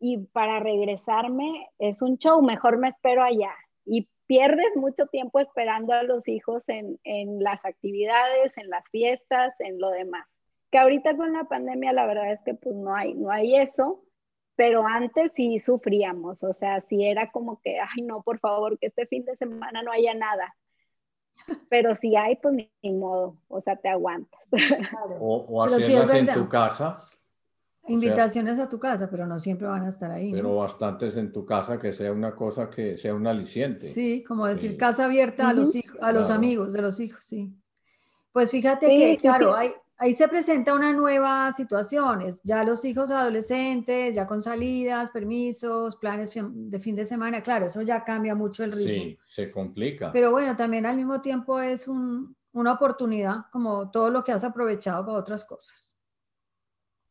y 0.00 0.18
para 0.18 0.60
regresarme 0.60 1.68
es 1.78 2.02
un 2.02 2.18
show, 2.18 2.42
mejor 2.42 2.78
me 2.78 2.88
espero 2.88 3.22
allá. 3.22 3.52
Y 3.84 4.08
pierdes 4.26 4.76
mucho 4.76 5.06
tiempo 5.06 5.40
esperando 5.40 5.92
a 5.92 6.02
los 6.02 6.28
hijos 6.28 6.68
en, 6.68 6.98
en 7.04 7.42
las 7.42 7.64
actividades, 7.64 8.56
en 8.56 8.70
las 8.70 8.88
fiestas, 8.90 9.54
en 9.60 9.78
lo 9.78 9.90
demás. 9.90 10.26
Que 10.70 10.78
ahorita 10.78 11.16
con 11.16 11.32
la 11.32 11.44
pandemia 11.44 11.92
la 11.92 12.06
verdad 12.06 12.32
es 12.32 12.40
que 12.44 12.54
pues 12.54 12.74
no 12.74 12.94
hay, 12.94 13.14
no 13.14 13.30
hay 13.30 13.56
eso, 13.56 14.02
pero 14.56 14.86
antes 14.86 15.32
sí 15.34 15.58
sufríamos, 15.60 16.42
o 16.42 16.52
sea, 16.52 16.80
sí 16.80 17.04
era 17.04 17.30
como 17.30 17.60
que, 17.60 17.78
ay 17.80 18.02
no, 18.02 18.22
por 18.22 18.38
favor, 18.38 18.78
que 18.78 18.86
este 18.86 19.06
fin 19.06 19.24
de 19.24 19.36
semana 19.36 19.82
no 19.82 19.92
haya 19.92 20.14
nada. 20.14 20.54
Pero 21.68 21.96
si 21.96 22.14
hay, 22.14 22.36
pues 22.36 22.54
ni, 22.54 22.92
modo, 22.92 23.36
o 23.48 23.60
sea, 23.60 23.74
te 23.74 23.88
aguantas. 23.88 24.40
O, 25.18 25.44
o 25.48 26.14
en 26.14 26.26
tu 26.32 26.48
casa. 26.48 27.00
Invitaciones 27.86 28.58
a 28.58 28.68
tu 28.68 28.78
casa, 28.78 29.10
pero 29.10 29.26
no 29.26 29.38
siempre 29.38 29.66
van 29.66 29.84
a 29.84 29.88
estar 29.88 30.10
ahí. 30.10 30.32
Pero 30.32 30.56
bastantes 30.56 31.16
en 31.16 31.32
tu 31.32 31.44
casa, 31.44 31.78
que 31.78 31.92
sea 31.92 32.12
una 32.12 32.34
cosa 32.34 32.70
que 32.70 32.96
sea 32.96 33.14
un 33.14 33.26
aliciente. 33.26 33.80
Sí, 33.80 34.24
como 34.26 34.46
decir 34.46 34.76
casa 34.78 35.04
abierta 35.04 35.50
a 35.50 35.52
los 35.52 35.74
hijos, 35.74 35.98
a 36.00 36.12
los 36.12 36.30
amigos 36.30 36.72
de 36.72 36.82
los 36.82 36.98
hijos, 36.98 37.24
sí. 37.24 37.54
Pues 38.32 38.50
fíjate 38.50 38.88
que, 38.88 39.18
claro, 39.18 39.54
hay, 39.54 39.72
ahí 39.98 40.12
se 40.12 40.26
presenta 40.28 40.74
una 40.74 40.92
nueva 40.92 41.52
situación, 41.52 42.22
es 42.22 42.40
ya 42.42 42.64
los 42.64 42.84
hijos 42.84 43.10
adolescentes, 43.10 44.14
ya 44.14 44.26
con 44.26 44.40
salidas, 44.40 45.10
permisos, 45.10 45.96
planes 45.96 46.30
de 46.34 46.78
fin 46.78 46.96
de 46.96 47.04
semana, 47.04 47.42
claro, 47.42 47.66
eso 47.66 47.82
ya 47.82 48.02
cambia 48.02 48.34
mucho 48.34 48.64
el 48.64 48.72
ritmo. 48.72 48.92
Sí, 48.92 49.18
se 49.28 49.50
complica. 49.50 50.10
Pero 50.10 50.30
bueno, 50.30 50.56
también 50.56 50.86
al 50.86 50.96
mismo 50.96 51.20
tiempo 51.20 51.60
es 51.60 51.86
una 51.86 52.72
oportunidad, 52.72 53.46
como 53.52 53.90
todo 53.90 54.10
lo 54.10 54.24
que 54.24 54.32
has 54.32 54.42
aprovechado 54.42 55.04
para 55.04 55.18
otras 55.18 55.44
cosas. 55.44 55.93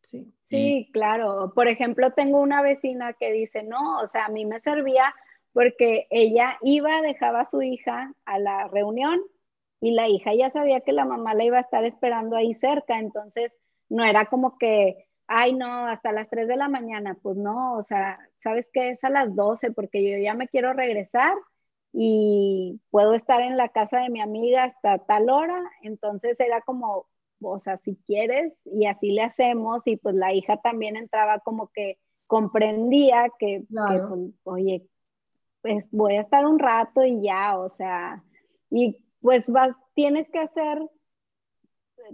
Sí. 0.03 0.33
Sí, 0.49 0.89
claro. 0.93 1.51
Por 1.55 1.67
ejemplo, 1.67 2.11
tengo 2.11 2.39
una 2.39 2.61
vecina 2.61 3.13
que 3.13 3.31
dice, 3.31 3.63
no, 3.63 3.99
o 4.01 4.07
sea, 4.07 4.25
a 4.25 4.29
mí 4.29 4.45
me 4.45 4.59
servía 4.59 5.13
porque 5.53 6.07
ella 6.09 6.57
iba, 6.61 7.01
dejaba 7.01 7.41
a 7.41 7.45
su 7.49 7.61
hija 7.61 8.13
a 8.25 8.39
la 8.39 8.67
reunión 8.67 9.21
y 9.79 9.91
la 9.91 10.07
hija 10.07 10.33
ya 10.33 10.49
sabía 10.49 10.81
que 10.81 10.91
la 10.93 11.05
mamá 11.05 11.33
la 11.33 11.43
iba 11.45 11.57
a 11.57 11.61
estar 11.61 11.85
esperando 11.85 12.35
ahí 12.35 12.53
cerca, 12.55 12.99
entonces 12.99 13.51
no 13.89 14.03
era 14.03 14.25
como 14.27 14.57
que, 14.57 15.07
ay 15.27 15.53
no, 15.53 15.87
hasta 15.87 16.11
las 16.11 16.29
3 16.29 16.47
de 16.47 16.57
la 16.57 16.69
mañana, 16.69 17.17
pues 17.21 17.37
no, 17.37 17.75
o 17.75 17.81
sea, 17.81 18.19
sabes 18.39 18.69
que 18.73 18.89
es 18.91 19.03
a 19.03 19.09
las 19.09 19.35
12 19.35 19.71
porque 19.71 20.03
yo 20.03 20.17
ya 20.17 20.33
me 20.33 20.47
quiero 20.47 20.73
regresar 20.73 21.33
y 21.91 22.81
puedo 22.89 23.13
estar 23.13 23.41
en 23.41 23.57
la 23.57 23.69
casa 23.69 23.99
de 23.99 24.09
mi 24.09 24.21
amiga 24.21 24.63
hasta 24.63 24.99
tal 24.99 25.29
hora, 25.29 25.61
entonces 25.81 26.39
era 26.39 26.61
como, 26.61 27.07
o 27.51 27.59
sea, 27.59 27.77
si 27.77 27.95
quieres 28.05 28.53
y 28.65 28.85
así 28.85 29.11
le 29.11 29.23
hacemos 29.23 29.85
y 29.85 29.97
pues 29.97 30.15
la 30.15 30.33
hija 30.33 30.57
también 30.57 30.95
entraba 30.95 31.39
como 31.39 31.69
que 31.73 31.97
comprendía 32.27 33.27
que, 33.37 33.63
que 33.69 33.99
pues, 34.07 34.31
oye, 34.43 34.87
pues 35.61 35.87
voy 35.91 36.15
a 36.15 36.21
estar 36.21 36.45
un 36.45 36.59
rato 36.59 37.03
y 37.03 37.21
ya, 37.21 37.57
o 37.57 37.69
sea, 37.69 38.23
y 38.69 38.97
pues 39.21 39.45
vas, 39.47 39.75
tienes 39.93 40.29
que 40.29 40.39
hacer 40.39 40.79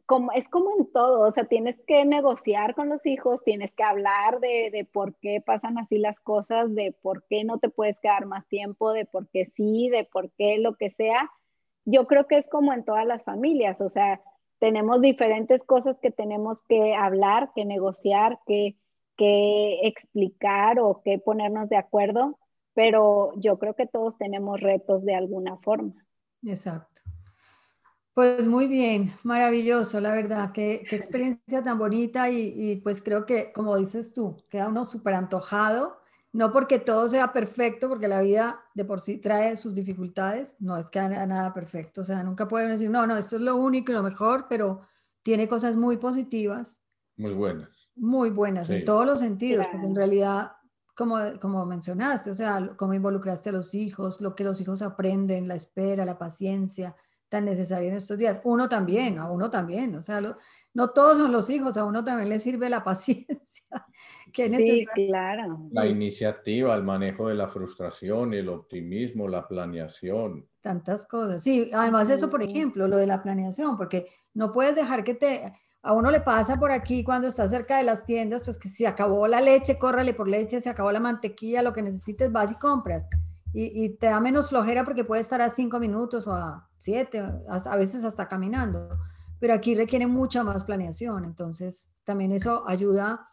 como, 0.06 0.32
es 0.32 0.48
como 0.50 0.72
en 0.78 0.92
todo, 0.92 1.22
o 1.22 1.32
sea, 1.32 1.46
tienes 1.46 1.80
que 1.88 2.06
negociar 2.06 2.76
con 2.76 2.90
los 2.90 3.06
hijos, 3.06 3.44
tienes 3.44 3.74
que 3.74 3.84
hablar 3.84 4.40
de, 4.40 4.70
de, 4.72 4.86
por 4.86 5.16
qué 5.16 5.42
pasan 5.44 5.78
así 5.78 5.98
las 5.98 6.20
cosas, 6.20 6.74
de 6.76 6.96
por 7.02 7.24
qué 7.28 7.44
no 7.44 7.58
te 7.60 7.70
puedes 7.70 7.98
quedar 8.00 8.26
más 8.26 8.48
tiempo, 8.48 8.94
de 8.94 9.06
por 9.06 9.30
qué 9.30 9.46
sí, 9.56 9.90
de 9.90 10.04
por 10.04 10.32
qué 10.32 10.58
lo 10.60 10.76
que 10.76 10.92
sea. 10.92 11.32
Yo 11.86 12.08
creo 12.08 12.28
que 12.28 12.38
es 12.38 12.48
como 12.50 12.74
en 12.74 12.86
todas 12.86 13.06
las 13.06 13.24
familias, 13.24 13.82
o 13.82 13.90
sea, 13.90 14.22
tenemos 14.60 15.01
diferentes 15.01 15.64
cosas 15.64 15.97
que 16.01 16.12
tenemos 16.12 16.62
que 16.64 16.93
hablar, 16.95 17.51
que 17.55 17.66
negociar, 17.66 18.39
que, 18.45 18.78
que 19.18 19.88
explicar 19.88 20.80
o 20.80 21.01
que 21.03 21.18
ponernos 21.20 21.70
de 21.70 21.78
acuerdo, 21.78 22.38
pero 22.74 23.32
yo 23.38 23.57
creo 23.57 23.76
que 23.76 23.88
todos 23.88 24.18
tenemos 24.18 24.60
retos 24.60 25.03
de 25.03 25.16
alguna 25.16 25.57
forma. 25.57 25.93
Exacto. 26.43 27.01
Pues 28.14 28.47
muy 28.47 28.68
bien, 28.68 29.14
maravilloso, 29.24 30.01
la 30.01 30.12
verdad, 30.12 30.51
qué, 30.51 30.84
qué 30.89 30.95
experiencia 30.97 31.64
tan 31.64 31.78
bonita 31.78 32.30
y, 32.30 32.76
pues 32.84 33.01
creo 33.01 33.26
que, 33.26 33.53
como 33.53 33.78
dices 33.78 34.14
tú, 34.14 34.43
queda 34.49 34.68
uno 34.68 34.84
súper 34.84 35.14
antojado, 35.14 35.99
no 36.32 36.52
porque 36.52 36.80
todo 36.80 37.08
sea 37.08 37.34
perfecto, 37.34 37.90
porque 37.90 38.08
la 38.08 38.22
vida 38.22 38.64
de 38.76 38.86
por 38.86 39.00
sí 39.00 39.18
trae 39.18 39.58
sus 39.58 39.74
dificultades, 39.74 40.56
no 40.60 40.78
es 40.78 40.90
que 40.90 41.00
haya 41.00 41.26
nada 41.26 41.54
perfecto, 41.54 42.02
o 42.02 42.04
sea, 42.04 42.24
nunca 42.24 42.48
pueden 42.48 42.70
decir, 42.70 42.90
no, 42.90 43.08
no, 43.08 43.18
esto 43.18 43.38
es 43.38 43.42
lo 43.42 43.58
único 43.58 43.92
y 43.92 43.96
lo 43.96 44.04
mejor, 44.04 44.48
pero 44.48 44.82
tiene 45.24 45.48
cosas 45.48 45.76
muy 45.76 45.98
positivas. 45.98 46.84
Muy 47.18 47.34
buenas. 47.34 47.70
Muy 47.96 48.30
buenas, 48.30 48.70
en 48.70 48.86
todos 48.86 49.06
los 49.06 49.20
sentidos, 49.20 49.66
porque 49.72 49.88
en 49.88 49.96
realidad 49.96 50.52
como, 51.00 51.18
como 51.40 51.66
mencionaste, 51.66 52.30
o 52.30 52.34
sea, 52.34 52.74
cómo 52.76 52.94
involucraste 52.94 53.50
a 53.50 53.54
los 53.54 53.74
hijos, 53.74 54.20
lo 54.20 54.36
que 54.36 54.44
los 54.44 54.60
hijos 54.60 54.82
aprenden, 54.82 55.48
la 55.48 55.56
espera, 55.56 56.04
la 56.04 56.18
paciencia, 56.18 56.94
tan 57.30 57.46
necesaria 57.46 57.88
en 57.88 57.96
estos 57.96 58.18
días. 58.18 58.42
Uno 58.44 58.68
también, 58.68 59.18
a 59.18 59.32
uno 59.32 59.50
también, 59.50 59.96
o 59.96 60.02
sea, 60.02 60.20
no 60.74 60.90
todos 60.90 61.18
son 61.18 61.32
los 61.32 61.50
hijos, 61.50 61.78
a 61.78 61.86
uno 61.86 62.04
también 62.04 62.28
le 62.28 62.40
sirve 62.40 62.70
la 62.70 62.84
paciencia. 62.84 63.86
Que 64.32 64.50
sí, 64.56 64.86
claro. 64.94 65.68
La 65.72 65.86
iniciativa, 65.86 66.76
el 66.76 66.84
manejo 66.84 67.30
de 67.30 67.36
la 67.36 67.48
frustración, 67.48 68.34
el 68.34 68.50
optimismo, 68.50 69.28
la 69.28 69.48
planeación. 69.48 70.48
Tantas 70.62 71.06
cosas. 71.08 71.42
Sí, 71.44 71.70
además 71.74 72.10
eso, 72.10 72.30
por 72.30 72.44
ejemplo, 72.44 72.88
lo 72.88 72.98
de 72.98 73.08
la 73.08 73.22
planeación, 73.22 73.78
porque 73.78 74.08
no 74.34 74.52
puedes 74.52 74.76
dejar 74.76 75.04
que 75.04 75.16
te 75.16 75.54
a 75.82 75.94
uno 75.94 76.12
le 76.12 76.20
pasa 76.20 76.58
por 76.58 76.72
aquí 76.72 77.04
cuando 77.04 77.28
está 77.28 77.48
cerca 77.48 77.78
de 77.78 77.84
las 77.84 78.04
tiendas, 78.06 78.42
pues 78.44 78.58
que 78.58 78.68
si 78.68 78.86
acabó 78.86 79.28
la 79.28 79.40
leche, 79.40 79.78
córrale 79.78 80.14
por 80.14 80.28
leche, 80.28 80.60
se 80.60 80.70
acabó 80.70 80.92
la 80.92 81.00
mantequilla, 81.00 81.62
lo 81.62 81.72
que 81.72 81.82
necesites, 81.82 82.32
vas 82.32 82.52
y 82.52 82.56
compras. 82.56 83.08
Y, 83.52 83.90
te 83.98 84.08
da 84.08 84.20
menos 84.20 84.50
flojera 84.50 84.84
porque 84.84 85.04
puede 85.04 85.22
estar 85.22 85.42
a 85.42 85.50
cinco 85.50 85.80
minutos 85.80 86.28
o 86.28 86.34
a 86.34 86.70
siete, 86.78 87.24
a, 87.48 87.76
veces 87.78 88.04
hasta 88.04 88.28
caminando. 88.28 88.90
Pero 89.40 89.54
aquí 89.54 89.74
requiere 89.74 90.06
mucha 90.06 90.44
más 90.44 90.64
planeación. 90.66 91.26
Entonces, 91.26 91.96
también 92.04 92.32
eso 92.32 92.64
ayuda, 92.68 93.28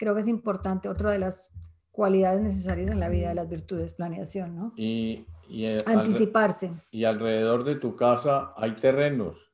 creo 0.00 0.14
que 0.14 0.22
es 0.22 0.28
importante, 0.28 0.88
otra 0.88 1.12
de 1.12 1.18
las 1.18 1.50
cualidades 1.92 2.40
necesarias 2.40 2.90
en 2.90 2.98
la 2.98 3.10
vida 3.10 3.28
de 3.28 3.34
las 3.34 3.50
virtudes, 3.50 3.92
planeación, 3.92 4.56
¿no? 4.56 4.72
Y, 4.74 5.26
y 5.46 5.66
anticiparse. 5.84 6.72
y 6.90 7.04
alrededor 7.04 7.64
de 7.64 7.76
tu 7.76 7.96
casa 7.96 8.54
hay 8.56 8.76
terrenos. 8.76 9.52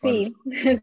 Sí, 0.00 0.32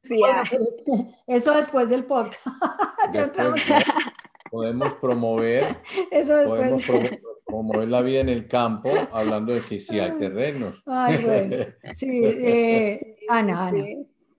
sí. 0.04 0.22
eso 1.28 1.54
después 1.54 1.88
del 1.88 2.04
podcast. 2.04 2.46
podemos 4.52 4.92
promover, 4.96 5.64
eso 6.12 6.36
después. 6.36 6.86
promover, 7.46 7.88
la 7.88 8.02
vida 8.02 8.20
en 8.20 8.30
el 8.30 8.50
campo 8.50 8.90
hablando 9.14 9.54
de 9.54 9.62
que 9.62 9.80
sí 9.80 9.98
hay 9.98 10.12
terrenos. 10.18 10.84
Ay, 10.86 11.24
bueno. 11.24 11.66
Sí, 11.94 12.22
eh, 12.22 13.16
Ana, 13.30 13.68
Ana. 13.68 13.86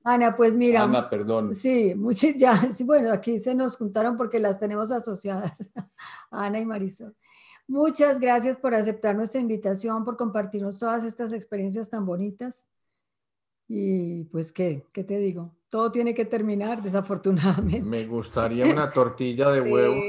Ana, 0.08 0.34
pues 0.34 0.56
mira. 0.56 0.84
Ana, 0.84 1.10
perdón. 1.10 1.52
Sí, 1.52 1.94
muchas 1.94 2.34
ya, 2.36 2.68
bueno, 2.84 3.12
aquí 3.12 3.38
se 3.38 3.54
nos 3.54 3.76
juntaron 3.76 4.16
porque 4.16 4.38
las 4.38 4.58
tenemos 4.58 4.90
asociadas, 4.90 5.70
Ana 6.30 6.58
y 6.60 6.64
Marisol. 6.64 7.14
Muchas 7.66 8.18
gracias 8.18 8.56
por 8.56 8.74
aceptar 8.74 9.14
nuestra 9.14 9.40
invitación, 9.40 10.04
por 10.06 10.16
compartirnos 10.16 10.78
todas 10.78 11.04
estas 11.04 11.34
experiencias 11.34 11.90
tan 11.90 12.06
bonitas. 12.06 12.70
Y 13.68 14.24
pues, 14.24 14.50
¿qué? 14.50 14.82
¿Qué 14.92 15.04
te 15.04 15.18
digo? 15.18 15.52
Todo 15.68 15.92
tiene 15.92 16.14
que 16.14 16.24
terminar, 16.24 16.82
desafortunadamente. 16.82 17.82
Me 17.86 18.06
gustaría 18.06 18.64
una 18.64 18.90
tortilla 18.90 19.50
de 19.50 19.60
huevos, 19.60 20.02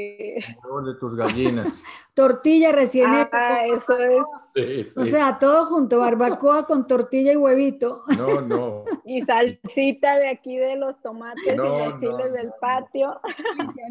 huevos 0.63 0.85
de 0.85 0.95
tus 0.95 1.15
gallinas. 1.15 1.83
tortilla 2.13 2.71
recién 2.71 3.07
ah, 3.09 3.65
eso 3.65 3.97
es. 3.99 4.23
Sí, 4.53 4.85
O 4.95 5.03
sea, 5.03 5.37
todo 5.37 5.65
junto, 5.65 5.99
barbacoa 5.99 6.65
con 6.65 6.87
tortilla 6.87 7.33
y 7.33 7.35
huevito. 7.35 8.03
No, 8.17 8.41
no. 8.41 8.83
Y 9.05 9.21
salsita 9.23 10.17
de 10.17 10.29
aquí 10.29 10.57
de 10.57 10.75
los 10.75 11.01
tomates 11.01 11.53
y 11.53 11.55
los 11.55 11.99
chiles 11.99 12.33
del 12.33 12.51
patio. 12.59 13.19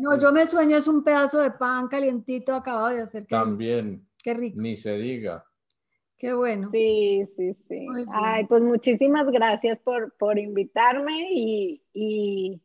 No, 0.01 0.19
yo 0.19 0.33
me 0.33 0.47
sueño 0.47 0.77
es 0.77 0.87
un 0.87 1.03
pedazo 1.03 1.39
de 1.39 1.51
pan 1.51 1.89
calientito 1.89 2.55
acabado 2.55 2.89
de 2.89 3.03
hacer. 3.03 3.27
También. 3.27 4.07
Qué 4.23 4.35
rico. 4.35 4.61
Ni 4.61 4.77
se 4.77 4.93
diga. 4.93 5.45
Qué 6.19 6.33
bueno. 6.35 6.69
Sí, 6.73 7.27
sí, 7.37 7.55
sí. 7.69 7.87
Ay, 8.13 8.45
pues 8.47 8.61
muchísimas 8.63 9.31
gracias 9.31 9.79
por, 9.79 10.13
por 10.17 10.39
invitarme 10.39 11.29
y, 11.31 11.81
y, 11.95 12.61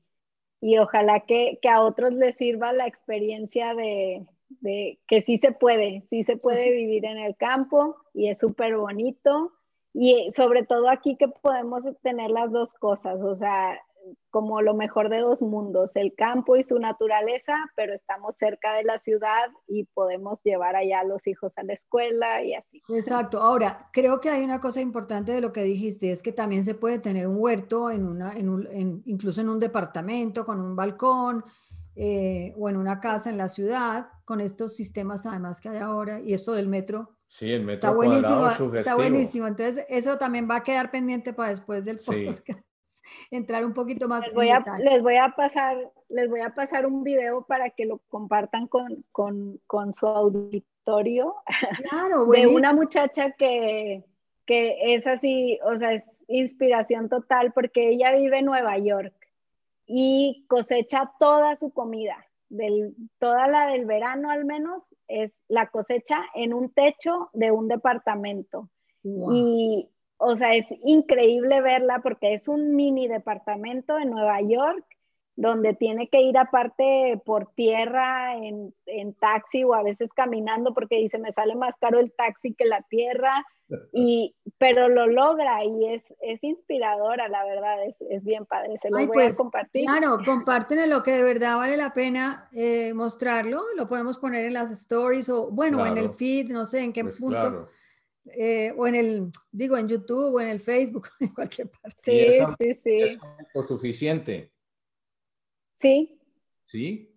y 0.59 0.77
ojalá 0.79 1.19
que, 1.21 1.59
que, 1.61 1.69
a 1.69 1.81
otros 1.81 2.13
les 2.13 2.35
sirva 2.35 2.73
la 2.73 2.87
experiencia 2.87 3.75
de, 3.75 4.25
de, 4.61 4.99
que 5.07 5.21
sí 5.21 5.37
se 5.37 5.51
puede, 5.51 6.03
sí 6.09 6.23
se 6.23 6.35
puede 6.35 6.71
vivir 6.71 7.05
en 7.05 7.19
el 7.19 7.35
campo 7.35 7.95
y 8.13 8.29
es 8.29 8.39
súper 8.39 8.75
bonito. 8.75 9.53
Y 9.93 10.31
sobre 10.35 10.63
todo 10.63 10.89
aquí 10.89 11.15
que 11.17 11.27
podemos 11.27 11.83
tener 12.01 12.31
las 12.31 12.51
dos 12.51 12.73
cosas, 12.73 13.21
o 13.21 13.35
sea, 13.35 13.79
como 14.29 14.61
lo 14.61 14.73
mejor 14.73 15.09
de 15.09 15.19
dos 15.19 15.41
mundos, 15.41 15.95
el 15.95 16.13
campo 16.15 16.55
y 16.55 16.63
su 16.63 16.79
naturaleza, 16.79 17.53
pero 17.75 17.93
estamos 17.93 18.35
cerca 18.35 18.73
de 18.73 18.83
la 18.83 18.99
ciudad 18.99 19.51
y 19.67 19.85
podemos 19.93 20.41
llevar 20.43 20.75
allá 20.75 21.01
a 21.01 21.03
los 21.03 21.27
hijos 21.27 21.53
a 21.57 21.63
la 21.63 21.73
escuela 21.73 22.43
y 22.43 22.55
así. 22.55 22.81
Exacto. 22.89 23.41
Ahora, 23.41 23.89
creo 23.93 24.19
que 24.19 24.29
hay 24.29 24.43
una 24.43 24.59
cosa 24.59 24.81
importante 24.81 25.31
de 25.31 25.41
lo 25.41 25.53
que 25.53 25.63
dijiste, 25.63 26.11
es 26.11 26.23
que 26.23 26.31
también 26.31 26.63
se 26.63 26.75
puede 26.75 26.99
tener 26.99 27.27
un 27.27 27.37
huerto, 27.37 27.91
en 27.91 28.05
una, 28.05 28.33
en 28.35 28.49
un, 28.49 29.03
incluso 29.05 29.41
en 29.41 29.49
un 29.49 29.59
departamento, 29.59 30.45
con 30.45 30.59
un 30.59 30.75
balcón, 30.75 31.43
eh, 31.95 32.55
o 32.57 32.69
en 32.69 32.77
una 32.77 32.99
casa 32.99 33.29
en 33.29 33.37
la 33.37 33.47
ciudad, 33.47 34.07
con 34.25 34.41
estos 34.41 34.75
sistemas 34.75 35.27
además 35.27 35.61
que 35.61 35.69
hay 35.69 35.77
ahora, 35.77 36.19
y 36.21 36.33
esto 36.33 36.53
del 36.53 36.67
metro. 36.67 37.11
Sí, 37.27 37.51
el 37.51 37.61
metro 37.61 37.73
está 37.73 37.91
buenísimo, 37.91 38.47
está 38.73 38.95
buenísimo. 38.95 39.47
Entonces, 39.47 39.85
eso 39.89 40.17
también 40.17 40.49
va 40.49 40.57
a 40.57 40.63
quedar 40.63 40.89
pendiente 40.89 41.33
para 41.33 41.49
después 41.49 41.85
del 41.85 41.99
podcast. 41.99 42.47
Entrar 43.31 43.65
un 43.65 43.73
poquito 43.73 44.07
más 44.07 44.25
les 44.27 44.33
voy, 44.33 44.49
a, 44.49 44.63
les 44.79 45.01
voy 45.01 45.17
a 45.17 45.33
pasar 45.35 45.91
les 46.13 46.29
voy 46.29 46.41
a 46.41 46.53
pasar 46.53 46.85
un 46.85 47.03
video 47.03 47.43
para 47.43 47.71
que 47.71 47.85
lo 47.85 47.97
compartan 48.09 48.67
con, 48.67 49.03
con, 49.11 49.59
con 49.65 49.93
su 49.93 50.05
auditorio. 50.05 51.35
Claro, 51.89 52.25
de 52.25 52.47
una 52.47 52.73
muchacha 52.73 53.31
que, 53.31 54.03
que 54.45 54.95
es 54.95 55.07
así, 55.07 55.59
o 55.65 55.77
sea, 55.79 55.93
es 55.93 56.07
inspiración 56.27 57.09
total 57.09 57.51
porque 57.53 57.89
ella 57.89 58.11
vive 58.11 58.39
en 58.39 58.45
Nueva 58.45 58.77
York 58.77 59.13
y 59.85 60.45
cosecha 60.47 61.11
toda 61.19 61.55
su 61.55 61.71
comida, 61.71 62.25
del, 62.49 62.95
toda 63.19 63.47
la 63.47 63.67
del 63.67 63.85
verano 63.85 64.29
al 64.29 64.45
menos, 64.45 64.83
es 65.07 65.33
la 65.47 65.67
cosecha 65.67 66.23
en 66.35 66.53
un 66.53 66.71
techo 66.71 67.29
de 67.33 67.51
un 67.51 67.67
departamento. 67.67 68.69
Y, 69.03 69.89
o 70.23 70.35
sea, 70.35 70.55
es 70.55 70.65
increíble 70.83 71.61
verla 71.61 71.99
porque 72.01 72.33
es 72.33 72.47
un 72.47 72.75
mini 72.75 73.07
departamento 73.07 73.97
en 73.97 74.09
Nueva 74.09 74.41
York 74.41 74.85
donde 75.35 75.73
tiene 75.73 76.09
que 76.09 76.21
ir 76.21 76.37
aparte 76.37 77.19
por 77.25 77.51
tierra, 77.55 78.37
en, 78.37 78.73
en, 78.85 79.13
taxi 79.15 79.63
o 79.63 79.73
a 79.73 79.81
veces 79.81 80.11
caminando 80.15 80.73
porque 80.73 80.97
dice, 80.97 81.17
me 81.17 81.31
sale 81.31 81.55
más 81.55 81.73
caro 81.79 81.99
el 81.99 82.13
taxi 82.13 82.53
que 82.53 82.65
la 82.65 82.83
tierra, 82.83 83.43
y, 83.93 84.35
pero 84.59 84.89
lo 84.89 85.07
logra 85.07 85.65
y 85.65 85.93
es, 85.93 86.03
es 86.21 86.43
inspiradora, 86.43 87.27
la 87.29 87.43
verdad, 87.45 87.83
es, 87.83 87.95
es 88.09 88.23
bien 88.23 88.45
padre, 88.45 88.77
se 88.79 88.91
lo 88.91 88.97
voy 88.97 89.05
a 89.05 89.07
pues, 89.07 89.37
compartir. 89.37 89.85
Claro, 89.85 90.19
comparten 90.23 90.87
lo 90.87 91.01
que 91.01 91.13
de 91.13 91.23
verdad 91.23 91.57
vale 91.57 91.77
la 91.77 91.93
pena 91.93 92.47
eh, 92.51 92.93
mostrarlo, 92.93 93.63
lo 93.75 93.87
podemos 93.87 94.19
poner 94.19 94.45
en 94.45 94.53
las 94.53 94.69
stories 94.69 95.29
o 95.29 95.49
bueno, 95.49 95.83
en 95.85 95.97
el 95.97 96.11
feed, 96.11 96.51
no 96.51 96.67
sé 96.67 96.81
en 96.81 96.93
qué 96.93 97.03
pues 97.03 97.17
punto. 97.19 97.69
Eh, 98.25 98.73
o 98.77 98.87
en 98.87 98.95
el, 98.95 99.31
digo, 99.51 99.77
en 99.77 99.87
YouTube 99.87 100.33
o 100.33 100.39
en 100.39 100.47
el 100.47 100.59
Facebook, 100.59 101.09
en 101.19 101.33
cualquier 101.33 101.69
parte. 101.69 101.97
Sí, 102.03 102.43
sí, 102.59 102.79
sí. 102.83 103.19
Es 103.53 103.67
suficiente. 103.67 104.51
Sí. 105.79 106.19
¿Sí? 106.67 107.09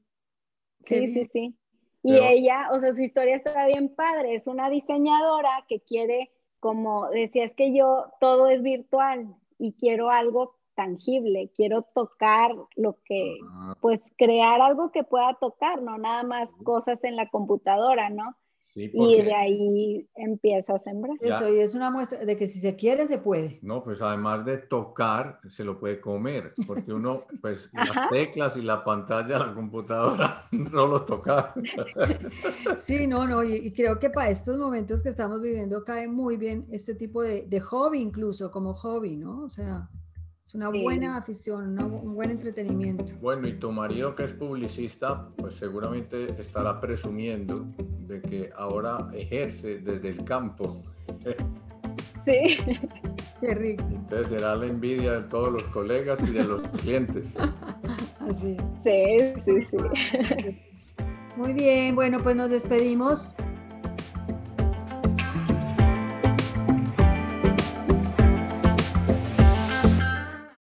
Sí, 0.85 1.13
sí, 1.13 1.31
sí. 1.33 1.59
Y 2.03 2.19
ella, 2.19 2.69
o 2.73 2.79
sea, 2.79 2.95
su 2.95 3.03
historia 3.03 3.35
está 3.35 3.67
bien 3.67 3.89
padre. 3.89 4.37
Es 4.37 4.47
una 4.47 4.71
diseñadora 4.71 5.65
que 5.69 5.81
quiere, 5.81 6.31
como 6.61 7.09
decía, 7.11 7.45
es 7.45 7.55
que 7.55 7.77
yo 7.77 8.13
todo 8.21 8.49
es 8.49 8.63
virtual 8.63 9.35
y 9.59 9.73
quiero 9.73 10.11
algo 10.11 10.57
tangible, 10.77 11.51
quiero 11.57 11.83
tocar 11.83 12.53
lo 12.77 12.99
que, 13.05 13.39
ah. 13.51 13.77
pues 13.81 14.01
crear 14.17 14.61
algo 14.61 14.93
que 14.93 15.03
pueda 15.03 15.35
tocar, 15.41 15.83
no 15.83 15.99
nada 15.99 16.23
más 16.23 16.49
cosas 16.63 17.03
en 17.03 17.17
la 17.17 17.29
computadora, 17.29 18.11
¿no? 18.11 18.37
Y 18.77 19.23
de 19.23 19.35
ahí 19.35 20.09
empieza 20.15 20.75
a 20.75 20.79
sembrar. 20.81 21.17
Eso, 21.21 21.53
y 21.53 21.61
es 21.61 21.75
una 21.75 21.91
muestra 21.91 22.25
de 22.25 22.37
que 22.37 22.47
si 22.47 22.59
se 22.59 22.77
quiere, 22.77 23.07
se 23.07 23.19
puede. 23.19 23.59
No, 23.63 23.83
pues 23.83 24.03
además 24.03 24.45
de 24.45 24.59
tocar, 24.59 25.41
se 25.49 25.65
lo 25.65 25.79
puede 25.81 25.99
comer, 25.99 26.53
porque 26.67 26.93
uno, 26.93 27.17
pues 27.41 27.71
las 27.73 28.11
teclas 28.11 28.57
y 28.57 28.63
la 28.63 28.85
pantalla 28.85 29.39
de 29.39 29.47
la 29.47 29.55
computadora, 29.55 30.43
solo 30.71 31.03
tocar. 31.03 31.55
Sí, 32.77 33.07
no, 33.07 33.27
no, 33.27 33.43
y, 33.43 33.73
creo 33.73 33.99
que 33.99 34.11
para 34.11 34.29
estos 34.29 34.59
momentos 34.59 35.03
que 35.03 35.09
estamos 35.09 35.41
viviendo 35.41 35.83
cae 35.85 36.09
muy 36.09 36.37
bien 36.37 36.67
este 36.71 36.95
tipo 36.95 37.23
de, 37.23 37.43
de 37.43 37.61
hobby, 37.61 38.01
incluso 38.01 38.51
como 38.51 38.75
hobby, 38.75 39.17
¿no? 39.17 39.43
O 39.45 39.49
sea, 39.49 39.89
es 40.47 40.55
una 40.55 40.69
buena 40.69 41.17
afición, 41.17 41.77
un 41.83 42.15
buen 42.15 42.31
entretenimiento. 42.31 43.13
Bueno, 43.21 43.49
y 43.49 43.55
tu 43.55 43.73
marido 43.73 44.15
que 44.15 44.23
es 44.23 44.33
publicista, 44.33 45.29
pues 45.37 45.57
seguramente 45.57 46.41
estará 46.41 46.81
presumiendo 46.81 47.67
de 48.07 48.21
que 48.21 48.51
ahora 48.57 49.09
ejerce 49.13 49.79
desde 49.79 50.11
el 50.11 50.25
campo. 50.25 50.85
Sí. 52.25 52.59
Qué 53.41 53.55
rico. 53.55 53.85
Entonces 53.91 54.29
será 54.29 54.55
la 54.55 54.67
envidia 54.67 55.21
de 55.21 55.29
todos 55.29 55.53
los 55.53 55.65
colegas 55.65 56.21
y 56.23 56.33
de 56.33 56.45
los 56.45 56.63
clientes. 56.83 57.35
Así 58.21 58.57
es. 58.57 58.83
Sí, 58.85 59.43
sí, 59.45 59.67
sí. 59.69 60.59
Muy 61.37 61.55
bien, 61.55 61.97
bueno, 61.97 62.19
pues 62.23 62.37
nos 62.37 62.51
despedimos. 62.51 63.35